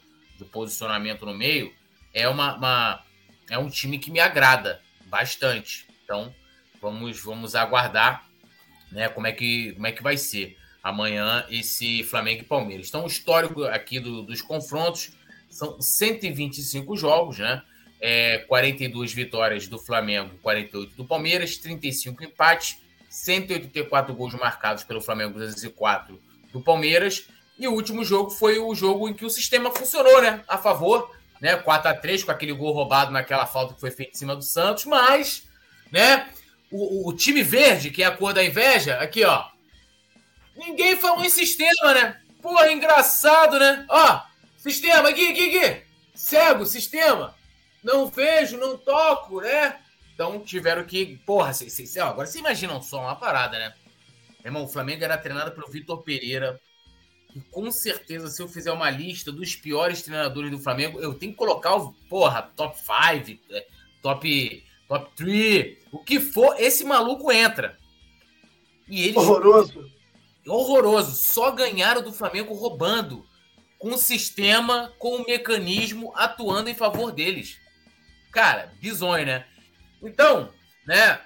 [0.51, 1.73] posicionamento no meio,
[2.13, 3.03] é uma, uma,
[3.49, 5.87] é um time que me agrada bastante.
[6.03, 6.31] Então,
[6.81, 8.27] vamos vamos aguardar,
[8.91, 10.57] né, como é que como é que vai ser
[10.87, 12.87] amanhã esse Flamengo e Palmeiras.
[12.87, 15.11] Então, o histórico aqui do, dos confrontos
[15.49, 17.61] são 125 jogos, né?
[17.99, 22.77] É, 42 vitórias do Flamengo, 48 do Palmeiras, 35 empates,
[23.09, 26.21] 184 gols marcados pelo Flamengo, 204
[26.53, 30.43] do Palmeiras e o último jogo foi o jogo em que o sistema funcionou, né?
[30.47, 31.11] A favor,
[31.41, 31.55] né?
[31.55, 34.43] 4 a 3 com aquele gol roubado naquela falta que foi feita em cima do
[34.43, 35.43] Santos, mas,
[35.91, 36.29] né?
[36.71, 39.45] O, o, time verde, que é a cor da inveja, aqui, ó.
[40.55, 42.21] Ninguém falou em sistema, né?
[42.41, 43.85] Porra, engraçado, né?
[43.89, 44.21] Ó,
[44.57, 45.81] sistema, aqui, aqui, aqui.
[46.13, 47.35] Cego, sistema.
[47.83, 49.79] Não vejo, não toco, né?
[50.13, 51.17] Então tiveram que.
[51.25, 53.73] Porra, cê, cê, ó, agora você imagina só uma parada, né?
[54.43, 56.59] Irmão, o Flamengo era treinado pelo Vitor Pereira,
[57.37, 61.33] e com certeza, se eu fizer uma lista dos piores treinadores do Flamengo, eu tenho
[61.33, 63.67] que colocar o, porra, top 5, é,
[64.01, 67.77] top, top 3, o que for, esse maluco entra.
[68.87, 69.17] E eles.
[69.17, 69.91] Horroroso.
[70.47, 71.11] Horroroso.
[71.15, 73.25] Só ganharam do Flamengo roubando.
[73.79, 77.59] Com o sistema, com o mecanismo atuando em favor deles.
[78.31, 79.45] Cara, bizonho, né?
[80.01, 80.51] Então,
[80.87, 81.21] né?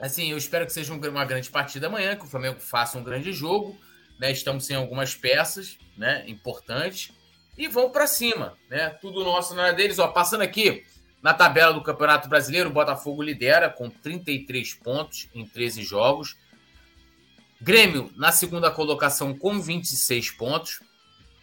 [0.00, 3.32] Assim, eu espero que seja uma grande partida amanhã, que o Flamengo faça um grande
[3.32, 3.78] jogo
[4.18, 4.30] né?
[4.30, 6.24] Estamos sem algumas peças, né?
[6.26, 7.12] Importantes
[7.56, 8.90] e vão para cima, né?
[9.00, 10.08] Tudo nosso na deles, ó.
[10.08, 10.84] Passando aqui
[11.22, 16.36] na tabela do Campeonato Brasileiro, o Botafogo lidera com 33 pontos em 13 jogos.
[17.60, 20.80] Grêmio na segunda colocação com 26 pontos.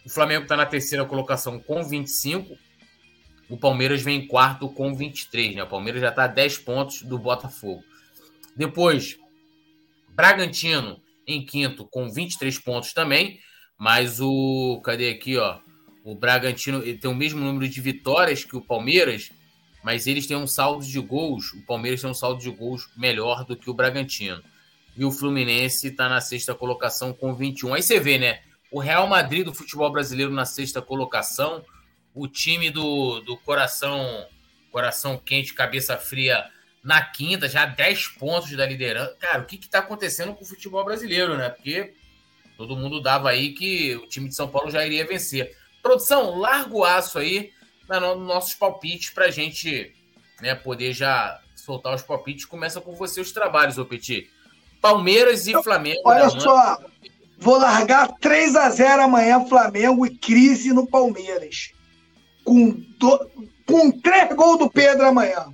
[0.04, 2.56] O Flamengo está na terceira colocação com 25.
[3.48, 5.62] O Palmeiras vem em quarto com 23, né?
[5.64, 7.84] O Palmeiras já está a 10 pontos do Botafogo.
[8.56, 9.18] Depois,
[10.10, 13.40] Bragantino em quinto com 23 pontos também,
[13.78, 15.58] mas o cadê aqui, ó?
[16.04, 19.30] O Bragantino tem o mesmo número de vitórias que o Palmeiras,
[19.84, 21.52] mas eles têm um saldo de gols.
[21.52, 24.42] O Palmeiras tem um saldo de gols melhor do que o Bragantino.
[24.96, 27.74] E o Fluminense está na sexta colocação com 21.
[27.74, 28.40] Aí você vê, né?
[28.72, 31.62] O Real Madrid do futebol brasileiro na sexta colocação,
[32.14, 34.26] o time do, do coração
[34.72, 36.50] coração quente, cabeça fria
[36.82, 39.14] na quinta, já 10 pontos da liderança.
[39.20, 41.50] Cara, o que está acontecendo com o futebol brasileiro, né?
[41.50, 41.92] Porque
[42.56, 45.54] todo mundo dava aí que o time de São Paulo já iria vencer.
[45.82, 47.52] Produção, larga o aço aí
[47.88, 49.94] nos nossos palpites para a gente
[50.40, 52.44] né, poder já soltar os palpites.
[52.44, 54.30] Começa com você os trabalhos, ô Petit.
[54.80, 56.00] Palmeiras e Flamengo.
[56.04, 56.78] Olha só,
[57.38, 61.72] vou largar 3 a 0 amanhã Flamengo e crise no Palmeiras.
[62.44, 63.30] Com, do,
[63.66, 65.46] com três gols do Pedro amanhã.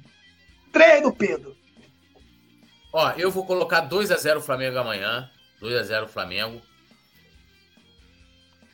[0.73, 1.57] Três do Pedro.
[2.93, 5.31] Ó, eu vou colocar 2 a 0 Flamengo amanhã.
[5.61, 6.61] 2 a 0 Flamengo.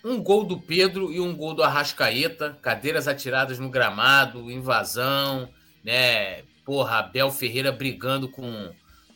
[0.07, 2.57] Um gol do Pedro e um gol do Arrascaeta.
[2.63, 5.49] Cadeiras atiradas no gramado, invasão,
[5.83, 6.43] né?
[6.65, 8.71] Porra, Abel Ferreira brigando com,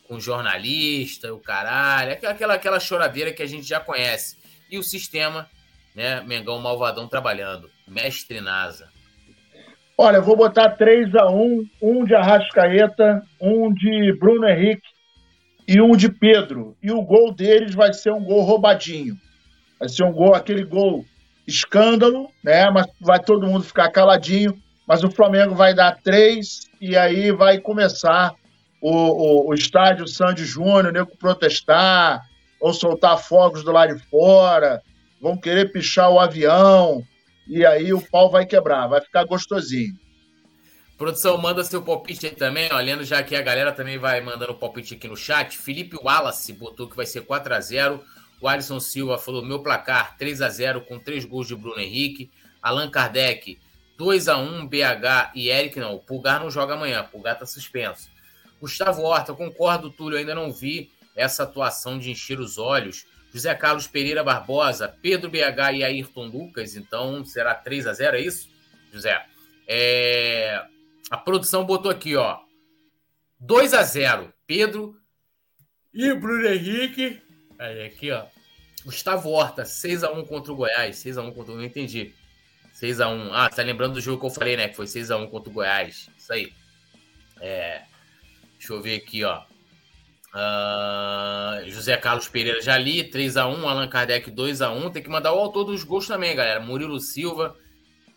[0.05, 2.11] com jornalista, o caralho.
[2.11, 4.35] Aquela, aquela choradeira que a gente já conhece.
[4.69, 5.47] E o sistema,
[5.95, 6.19] né?
[6.27, 7.69] Mengão Malvadão trabalhando.
[7.87, 8.89] Mestre Nasa.
[9.97, 14.89] Olha, eu vou botar 3 a 1 um de Arrascaeta, um de Bruno Henrique
[15.65, 16.75] e um de Pedro.
[16.83, 19.17] E o gol deles vai ser um gol roubadinho.
[19.81, 21.03] Vai ser um gol, aquele gol
[21.47, 22.69] escândalo, né?
[22.69, 24.55] Mas vai todo mundo ficar caladinho.
[24.87, 28.31] Mas o Flamengo vai dar três e aí vai começar
[28.79, 32.21] o, o, o estádio Sandy Júnior, nego protestar,
[32.59, 34.83] ou soltar fogos do lado de fora,
[35.19, 37.01] vão querer pichar o avião,
[37.47, 39.95] e aí o pau vai quebrar, vai ficar gostosinho.
[40.95, 44.93] Produção, manda seu palpite aí também, olhando já que a galera também vai mandando palpite
[44.93, 45.57] aqui no chat.
[45.57, 48.03] Felipe Wallace botou que vai ser 4 a 0
[48.41, 52.29] O Alisson Silva falou: meu placar 3 a 0 com três gols de Bruno Henrique.
[52.61, 53.59] Allan Kardec,
[53.97, 55.95] 2 a 1 BH e Eric, não.
[55.95, 58.09] O Pulgar não joga amanhã, o Pulgar tá suspenso.
[58.59, 63.05] Gustavo Horta, concordo, Túlio, ainda não vi essa atuação de encher os olhos.
[63.33, 68.21] José Carlos Pereira Barbosa, Pedro BH e Ayrton Lucas, então será 3 a 0 é
[68.21, 68.49] isso,
[68.91, 69.25] José?
[69.67, 70.63] É...
[71.09, 72.39] A produção botou aqui, ó.
[73.39, 74.99] 2 a 0 Pedro
[75.93, 77.21] e Bruno Henrique.
[77.57, 78.25] Aí, aqui, ó.
[78.83, 80.97] Gustavo Horta, 6 a 1 contra o Goiás.
[80.97, 81.57] 6 a 1 contra o.
[81.57, 82.13] Não entendi.
[82.73, 84.67] 6 a 1 Ah, tá lembrando do jogo que eu falei, né?
[84.67, 86.09] Que foi 6 a 1 contra o Goiás.
[86.17, 86.51] Isso aí.
[87.39, 87.83] É.
[88.57, 89.41] Deixa eu ver aqui, ó.
[90.33, 94.91] Uh, José Carlos Pereira já li, 3x1, Allan Kardec 2x1.
[94.91, 96.59] Tem que mandar o autor dos gols também, galera.
[96.59, 97.55] Murilo Silva,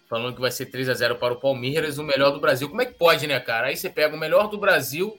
[0.08, 2.68] falando que vai ser 3x0 para o Palmeiras, o melhor do Brasil.
[2.68, 3.66] Como é que pode, né, cara?
[3.66, 5.18] Aí você pega o melhor do Brasil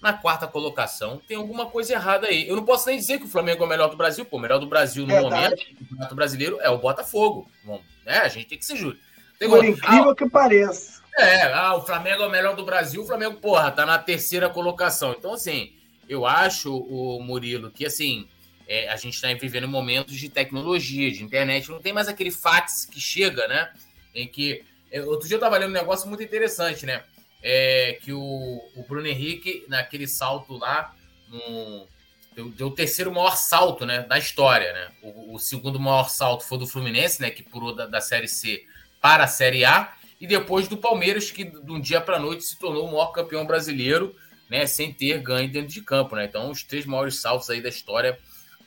[0.00, 1.20] na quarta colocação.
[1.26, 2.48] Tem alguma coisa errada aí.
[2.48, 4.24] Eu não posso nem dizer que o Flamengo é o melhor do Brasil.
[4.24, 5.34] Pô, o melhor do Brasil no Verdade.
[5.34, 7.50] momento, o campeonato brasileiro, é o Botafogo.
[7.64, 8.18] Bom, né?
[8.18, 9.00] A gente tem que ser justo.
[9.38, 11.02] Por incrível ah, que pareça.
[11.16, 13.02] É, ah, o Flamengo é o melhor do Brasil.
[13.02, 15.14] O Flamengo, porra, tá na terceira colocação.
[15.16, 15.72] Então, assim,
[16.08, 18.28] eu acho, o Murilo, que assim,
[18.66, 22.84] é, a gente está vivendo momentos de tecnologia, de internet, não tem mais aquele fax
[22.84, 23.72] que chega, né?
[24.14, 24.64] Em que.
[24.90, 27.02] É, outro dia eu estava lendo um negócio muito interessante, né?
[27.42, 30.94] É, que o, o Bruno Henrique, naquele salto lá,
[31.28, 31.86] no,
[32.34, 34.90] deu, deu, o terceiro maior salto né, da história, né?
[35.02, 37.30] O, o, segundo maior salto foi do Fluminense, né?
[37.30, 38.64] Que pulou da, da Série C
[39.00, 39.92] para a Série A.
[40.20, 43.12] E depois do Palmeiras, que de um dia para a noite se tornou o maior
[43.12, 44.16] campeão brasileiro
[44.48, 46.24] né, sem ter ganho dentro de campo, né?
[46.24, 48.18] Então, os três maiores saltos aí da história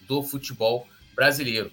[0.02, 1.72] do futebol brasileiro.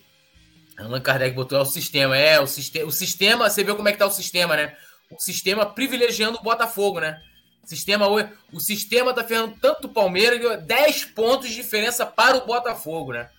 [0.76, 3.92] Allan Kardec botou é o sistema, é o sistema, o sistema, você vê como é
[3.92, 4.76] que tá o sistema, né?
[5.10, 7.20] O sistema privilegiando o Botafogo, né?
[7.62, 8.06] O sistema,
[8.52, 13.30] o sistema tá ferrando tanto o Palmeiras, 10 pontos de diferença para o Botafogo, né?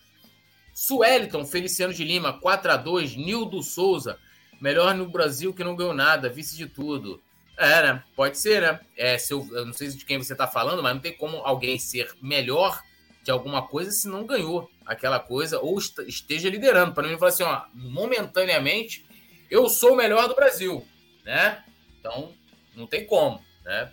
[0.73, 4.17] Sueliton, Feliciano de Lima, 4 a 2 Nildo Souza,
[4.61, 7.21] melhor no Brasil que não ganhou nada, vice de tudo.
[7.57, 8.03] É, né?
[8.15, 8.79] Pode ser, né?
[8.95, 11.37] É, se eu, eu não sei de quem você está falando, mas não tem como
[11.37, 12.81] alguém ser melhor
[13.23, 15.77] de alguma coisa se não ganhou aquela coisa ou
[16.07, 16.93] esteja liderando.
[16.93, 19.05] Para mim, falar assim, ó, momentaneamente,
[19.51, 20.85] eu sou o melhor do Brasil,
[21.29, 21.63] né?
[21.99, 22.33] Então,
[22.75, 23.91] não tem como, né?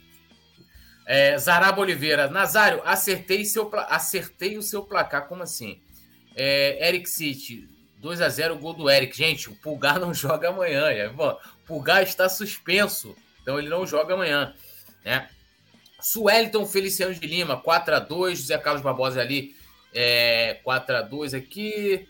[1.05, 5.81] É, Zaraba Oliveira, Nazário, acertei, seu, acertei o seu placar, como assim?
[6.35, 7.69] É, Eric City,
[7.99, 9.17] 2 a 0 gol do Eric.
[9.17, 10.95] Gente, o Pulgar não joga amanhã.
[10.95, 11.13] Já.
[11.13, 13.15] o Pulgar está suspenso
[13.47, 14.53] então ele não joga amanhã,
[15.05, 15.29] né?
[16.01, 19.55] Sueliton Feliciano de Lima, 4 a 2 José Carlos Barbosa ali,
[19.95, 22.09] é, 4 a 2 aqui.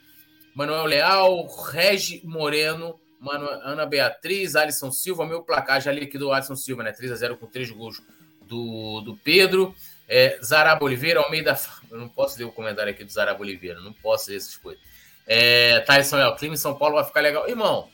[0.54, 6.32] Manuel Leal, Regi Moreno, Manu, Ana Beatriz, Alisson Silva, meu placar, já li aqui do
[6.32, 6.92] Alisson Silva, né?
[6.92, 8.00] 3 a 0 com 3 gols
[8.42, 9.74] do, do Pedro.
[10.08, 11.58] É, Zaraba Oliveira, Almeida.
[11.90, 14.82] Eu não posso ler o comentário aqui do Zaraba Oliveira, não posso ler essas coisas.
[15.26, 17.48] É, Tyson El, clima em São Paulo vai ficar legal.
[17.48, 17.90] Irmão,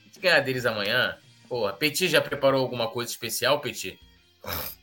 [0.00, 1.16] a gente ganhar deles amanhã,
[1.52, 4.00] Pô, a Petit já preparou alguma coisa especial, Petit?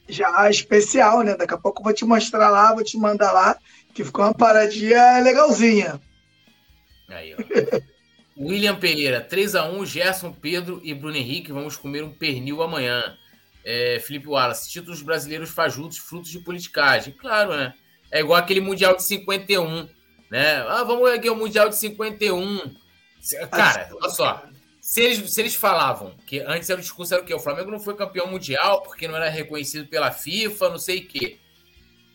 [0.07, 1.35] Já, especial, né?
[1.35, 3.57] Daqui a pouco eu vou te mostrar lá, vou te mandar lá,
[3.91, 5.99] que ficou uma paradinha legalzinha.
[7.07, 7.37] Aí, ó.
[8.39, 11.51] William Pereira, 3x1, Gerson, Pedro e Bruno Henrique.
[11.51, 13.17] Vamos comer um pernil amanhã.
[13.65, 17.13] É, Felipe Wallace, títulos brasileiros fajutos, frutos de politicagem.
[17.13, 17.73] Claro, né?
[18.09, 19.89] É igual aquele Mundial de 51,
[20.31, 20.61] né?
[20.67, 22.73] Ah, vamos erguer o Mundial de 51.
[23.51, 24.43] Cara, olha só.
[24.79, 27.33] Se eles, se eles falavam que antes era o discurso era o quê?
[27.33, 31.07] O Flamengo não foi campeão mundial porque não era reconhecido pela FIFA, não sei o
[31.07, 31.37] quê.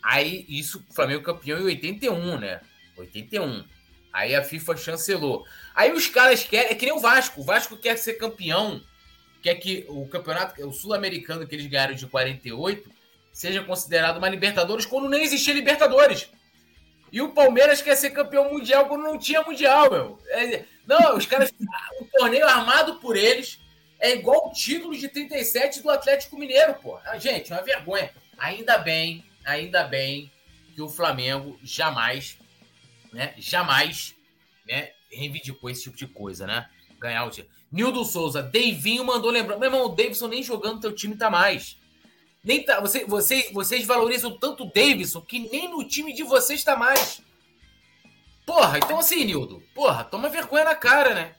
[0.03, 2.59] Aí, isso, o Flamengo campeão em 81, né?
[2.97, 3.63] 81.
[4.15, 5.45] Aí a FIFA chancelou.
[5.75, 6.71] Aí os caras querem.
[6.71, 7.41] É que nem o Vasco.
[7.41, 8.81] O Vasco quer ser campeão.
[9.41, 12.89] Quer que o campeonato, o sul-americano que eles ganharam de 48,
[13.33, 16.29] seja considerado uma Libertadores quando nem existia Libertadores.
[17.11, 20.17] E o Palmeiras quer ser campeão mundial quando não tinha mundial, meu.
[20.29, 21.53] É, não, os caras.
[21.99, 23.59] O torneio armado por eles
[23.99, 26.97] é igual o título de 37 do Atlético Mineiro, pô.
[27.05, 28.09] Ah, gente, uma vergonha.
[28.37, 30.31] Ainda bem, ainda bem
[30.73, 32.37] que o Flamengo jamais,
[33.15, 33.33] né?
[33.37, 34.13] Jamais,
[34.67, 34.91] né?
[35.09, 36.69] Reivindicou esse tipo de coisa, né?
[36.99, 37.55] Ganhar o título.
[37.71, 39.57] Nildo Souza, Deivinho mandou lembrar.
[39.57, 41.79] Meu irmão, o Davidson nem jogando teu time tá mais.
[42.43, 46.63] Nem tá, você, vocês, vocês valorizam tanto o Davidson que nem no time de vocês
[46.63, 47.21] tá mais.
[48.45, 51.35] Porra, então assim, Nildo, porra, toma vergonha na cara, né?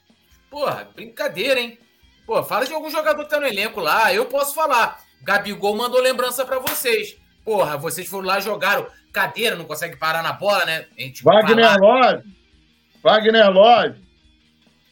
[0.49, 1.79] Porra, brincadeira, hein?
[2.25, 5.01] Pô, fala de algum jogador que tá no elenco lá, eu posso falar.
[5.21, 7.15] Gabigol mandou lembrança para vocês.
[7.45, 8.85] Porra, vocês foram lá, jogaram
[9.17, 10.85] cadeira, não consegue parar na bola, né?
[11.23, 12.23] Wagner Love.
[13.01, 13.95] Wagner Love.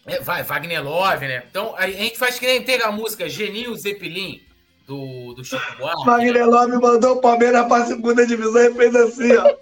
[0.08, 1.44] É, vai, Wagner Love, né?
[1.48, 4.42] Então, a gente faz que nem tem a música Geninho Zeppelin
[4.88, 6.06] do, do Chico Buarque.
[6.06, 9.56] Wagner Love mandou o Palmeiras para a segunda divisão e fez assim, ó.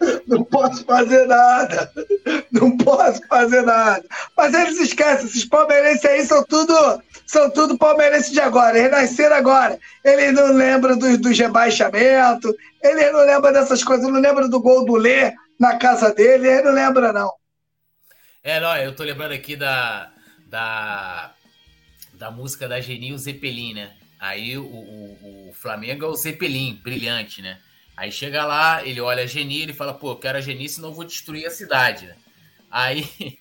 [0.28, 1.92] Não posso fazer nada.
[2.52, 4.04] Não posso fazer nada.
[4.36, 8.78] Mas eles esquecem, esses palmeirenses aí são tudo, são tudo palmeirenses de agora.
[8.78, 9.78] Eles nasceram agora.
[10.02, 12.52] Eles não lembram do, do rebaixamento,
[12.82, 16.64] eles não lembram dessas coisas, não lembram do gol do Lê na casa dele, eles
[16.64, 17.30] não lembram, não.
[18.42, 20.10] É, não, eu tô lembrando aqui da,
[20.46, 21.34] da,
[22.14, 23.92] da música da Genil Zeppelin, né?
[24.18, 27.58] Aí o, o, o Flamengo é o Zeppelin, brilhante, né?
[27.94, 30.88] Aí chega lá, ele olha a Geni, ele fala, pô, eu quero a Geni, senão
[30.88, 32.06] eu vou destruir a cidade.
[32.06, 32.16] Né?
[32.70, 33.06] Aí,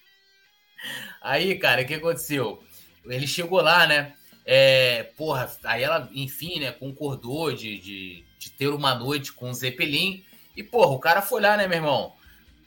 [1.22, 2.62] aí, cara, o que aconteceu?
[3.10, 4.14] Ele chegou lá, né?
[4.46, 9.54] É, porra, aí ela, enfim, né, concordou de, de, de ter uma noite com o
[9.54, 10.24] Zeppelin.
[10.56, 12.14] E, porra, o cara foi lá, né, meu irmão?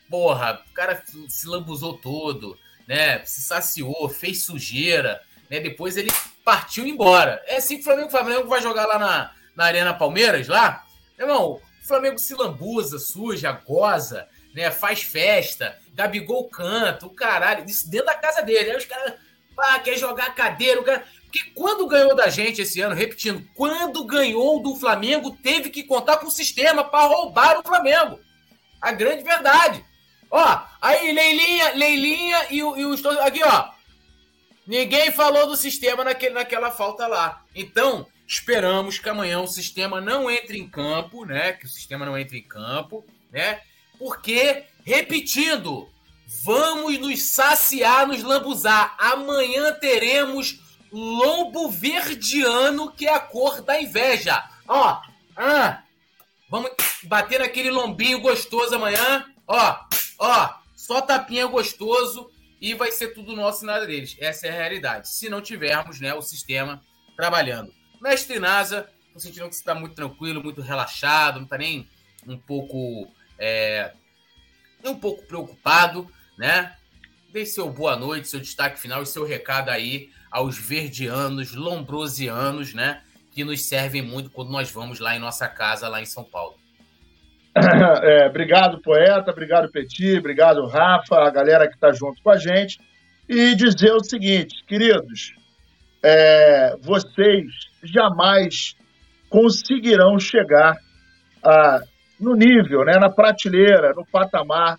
[0.08, 3.24] Porra, o cara se lambuzou todo, né?
[3.24, 5.60] Se saciou, fez sujeira, né?
[5.60, 6.10] Depois ele
[6.44, 7.42] partiu embora.
[7.46, 10.84] É assim que o Flamengo, o Flamengo vai jogar lá na, na Arena Palmeiras, lá.
[11.16, 11.60] Meu irmão,
[11.90, 14.70] Flamengo se lambuza, suja, goza, né?
[14.70, 18.70] Faz festa, Gabigol canta, o caralho, isso dentro da casa dele.
[18.70, 19.14] Aí os caras,
[19.62, 21.04] ah, quer jogar cadeira, cara.
[21.24, 26.16] Porque quando ganhou da gente esse ano, repetindo, quando ganhou do Flamengo, teve que contar
[26.16, 28.18] com o sistema para roubar o Flamengo.
[28.80, 29.84] A grande verdade.
[30.30, 33.70] Ó, aí Leilinha, Leilinha e o, e aqui, ó.
[34.66, 37.44] Ninguém falou do sistema naquele, naquela falta lá.
[37.54, 41.52] Então, Esperamos que amanhã o sistema não entre em campo, né?
[41.52, 43.60] Que o sistema não entre em campo, né?
[43.98, 45.88] Porque, repetindo,
[46.44, 48.94] vamos nos saciar, nos lambuzar.
[48.98, 50.60] Amanhã teremos
[50.92, 54.42] lombo verdiano, que é a cor da inveja.
[54.66, 55.00] Ó,
[55.36, 55.82] ah,
[56.48, 56.70] vamos
[57.04, 59.26] bater naquele lombinho gostoso amanhã.
[59.46, 59.76] Ó,
[60.18, 62.30] ó, só tapinha gostoso
[62.60, 64.16] e vai ser tudo nosso e nada deles.
[64.20, 65.08] Essa é a realidade.
[65.08, 66.82] Se não tivermos, né, o sistema
[67.16, 67.72] trabalhando.
[68.00, 71.88] Mestre Nasa, tô sentindo que você está muito tranquilo, muito relaxado, não está nem
[72.26, 73.10] um pouco.
[73.38, 73.92] É,
[74.84, 76.72] um pouco preocupado, né?
[77.30, 83.02] Dê seu boa noite, seu destaque final e seu recado aí aos verdianos, lombrosianos, né?
[83.30, 86.56] Que nos servem muito quando nós vamos lá em nossa casa, lá em São Paulo.
[88.02, 92.78] É, obrigado, poeta, obrigado, Petit, obrigado, Rafa, a galera que está junto com a gente.
[93.28, 95.34] E dizer o seguinte, queridos,
[96.02, 97.44] é, vocês
[97.82, 98.76] jamais
[99.28, 100.76] conseguirão chegar
[101.44, 101.80] a,
[102.18, 104.78] no nível, né, na prateleira, no patamar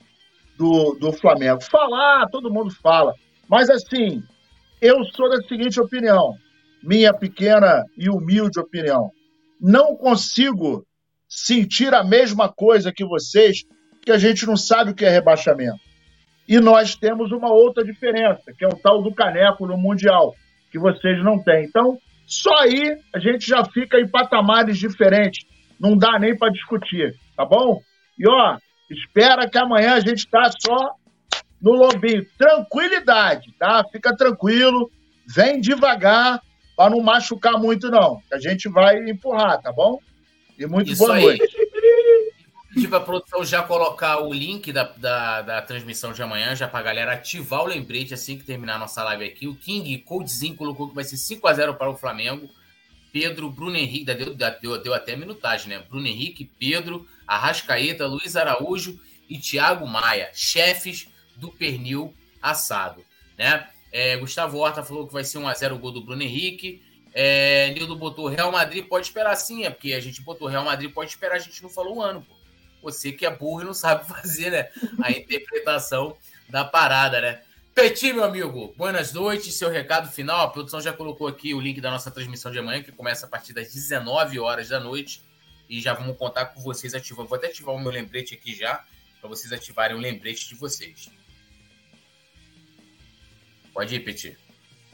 [0.61, 1.63] do, do Flamengo.
[1.63, 3.15] Falar, todo mundo fala,
[3.49, 4.23] mas assim,
[4.79, 6.35] eu sou da seguinte opinião,
[6.83, 9.09] minha pequena e humilde opinião.
[9.59, 10.85] Não consigo
[11.27, 13.63] sentir a mesma coisa que vocês,
[14.03, 15.79] que a gente não sabe o que é rebaixamento.
[16.47, 20.35] E nós temos uma outra diferença, que é o tal do caneco no Mundial
[20.71, 21.65] que vocês não têm.
[21.65, 25.45] Então, só aí a gente já fica em patamares diferentes.
[25.79, 27.81] Não dá nem para discutir, tá bom?
[28.17, 28.57] E ó,
[28.91, 30.95] espera que amanhã a gente tá só
[31.61, 32.25] no lombinho.
[32.37, 33.83] Tranquilidade, tá?
[33.91, 34.91] Fica tranquilo,
[35.27, 36.41] vem devagar
[36.75, 38.21] para não machucar muito não.
[38.31, 39.99] A gente vai empurrar, tá bom?
[40.57, 41.23] E muito Isso boa aí.
[41.23, 41.47] noite.
[42.73, 46.69] Pedir para a produção já colocar o link da, da, da transmissão de amanhã, já
[46.69, 49.45] para a galera ativar o lembrete assim que terminar a nossa live aqui.
[49.45, 52.49] O King Codezinho colocou que vai ser 5 a 0 para o Flamengo.
[53.11, 55.83] Pedro, Bruno Henrique, deu, deu, deu até minutagem, né?
[55.89, 57.05] Bruno Henrique, Pedro,
[57.35, 58.99] Arrascaeta, Luiz Araújo
[59.29, 63.05] e Thiago Maia, chefes do pernil assado.
[63.37, 63.67] Né?
[63.89, 66.83] É, Gustavo Horta falou que vai ser 1x0 o gol do Bruno Henrique.
[67.13, 70.91] É, Nildo botou Real Madrid, pode esperar sim, é porque a gente botou Real Madrid,
[70.91, 72.35] pode esperar, a gente não falou o ano, pô.
[72.83, 74.69] Você que é burro e não sabe fazer né,
[75.01, 76.17] a interpretação
[76.49, 77.41] da parada, né?
[77.73, 79.55] Petit, meu amigo, boas noites.
[79.55, 80.41] Seu recado final.
[80.41, 83.29] A produção já colocou aqui o link da nossa transmissão de amanhã, que começa a
[83.29, 85.21] partir das 19 horas da noite.
[85.71, 87.29] E já vamos contar com vocês ativando.
[87.29, 88.83] Vou até ativar o meu lembrete aqui já,
[89.21, 91.09] para vocês ativarem o lembrete de vocês.
[93.73, 94.37] Pode ir.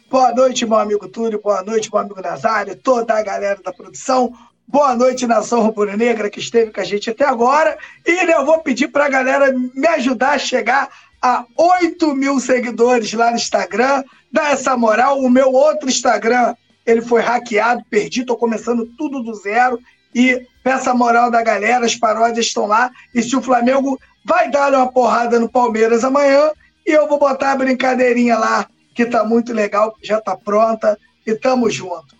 [0.07, 1.41] Boa noite, meu amigo Túlio.
[1.41, 4.31] Boa noite, meu amigo Nazário, toda a galera da produção.
[4.67, 7.75] Boa noite, Nação Rubro-Negra, que esteve com a gente até agora.
[8.05, 13.11] E eu vou pedir para a galera me ajudar a chegar a 8 mil seguidores
[13.13, 14.03] lá no Instagram.
[14.31, 15.21] Dá essa moral.
[15.21, 16.53] O meu outro Instagram,
[16.85, 19.81] ele foi hackeado, perdi, estou começando tudo do zero.
[20.13, 22.91] E peça moral da galera, as paródias estão lá.
[23.13, 26.51] E se o Flamengo vai dar uma porrada no Palmeiras amanhã,
[26.85, 31.35] e eu vou botar a brincadeirinha lá, que tá muito legal, já tá pronta, e
[31.35, 32.15] tamo junto.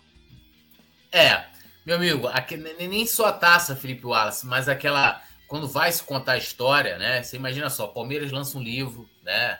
[1.10, 1.44] É,
[1.84, 6.32] meu amigo, aqui, nem só a taça, Felipe Wallace, mas aquela quando vai se contar
[6.32, 7.22] a história, né?
[7.22, 9.58] Você imagina só, Palmeiras lança um livro, né?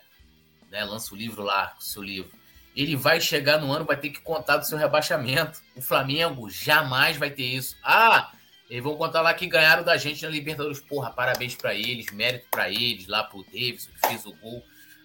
[0.71, 2.31] né lança o um livro lá, o seu livro.
[2.79, 5.61] Ele vai chegar no ano, vai ter que contar do seu rebaixamento.
[5.75, 7.77] O Flamengo jamais vai ter isso.
[7.83, 8.33] Ah,
[8.71, 10.81] eles vão contar lá que ganharam da gente na Libertadores.
[10.81, 14.63] Porra, parabéns para eles, mérito para eles, lá pro Davidson que fez o gol.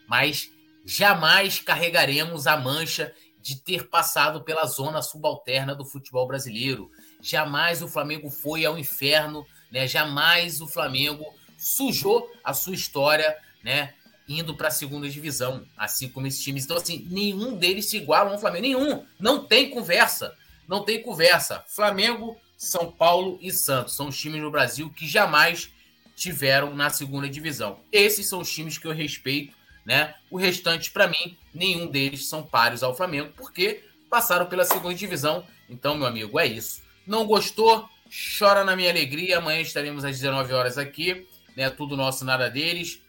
[0.07, 0.51] Mas
[0.85, 6.91] jamais carregaremos a mancha de ter passado pela zona subalterna do futebol brasileiro.
[7.21, 9.87] Jamais o Flamengo foi ao inferno né?
[9.87, 11.25] Jamais o Flamengo
[11.57, 13.95] sujou a sua história, né?
[14.27, 16.63] Indo para a segunda divisão, assim como esses times.
[16.63, 18.63] Então, assim, nenhum deles se iguala ao Flamengo.
[18.63, 19.05] Nenhum.
[19.19, 20.35] Não tem conversa.
[20.67, 21.63] Não tem conversa.
[21.67, 25.69] Flamengo, São Paulo e Santos são os times no Brasil que jamais
[26.15, 27.79] tiveram na segunda divisão.
[27.91, 29.55] Esses são os times que eu respeito,
[29.85, 30.15] né?
[30.29, 35.45] O restante, para mim, nenhum deles são páreos ao Flamengo, porque passaram pela segunda divisão.
[35.69, 36.81] Então, meu amigo, é isso.
[37.05, 37.89] Não gostou?
[38.37, 39.39] Chora na minha alegria.
[39.39, 41.27] Amanhã estaremos às 19 horas aqui.
[41.57, 41.69] Né?
[41.69, 43.01] Tudo nosso, nada deles.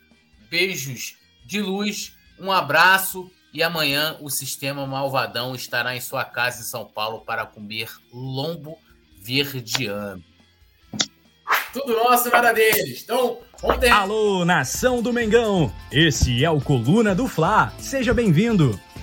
[0.55, 2.15] Beijos de luz.
[2.39, 3.29] Um abraço.
[3.53, 8.79] E amanhã o Sistema Malvadão estará em sua casa em São Paulo para comer lombo
[9.21, 10.23] verdiano.
[11.73, 13.03] Tudo nosso, nada deles.
[13.03, 13.91] Então, ontem.
[13.91, 15.73] Alô, nação do Mengão!
[15.91, 17.73] Esse é o Coluna do Fla.
[17.81, 18.79] Seja bem-vindo.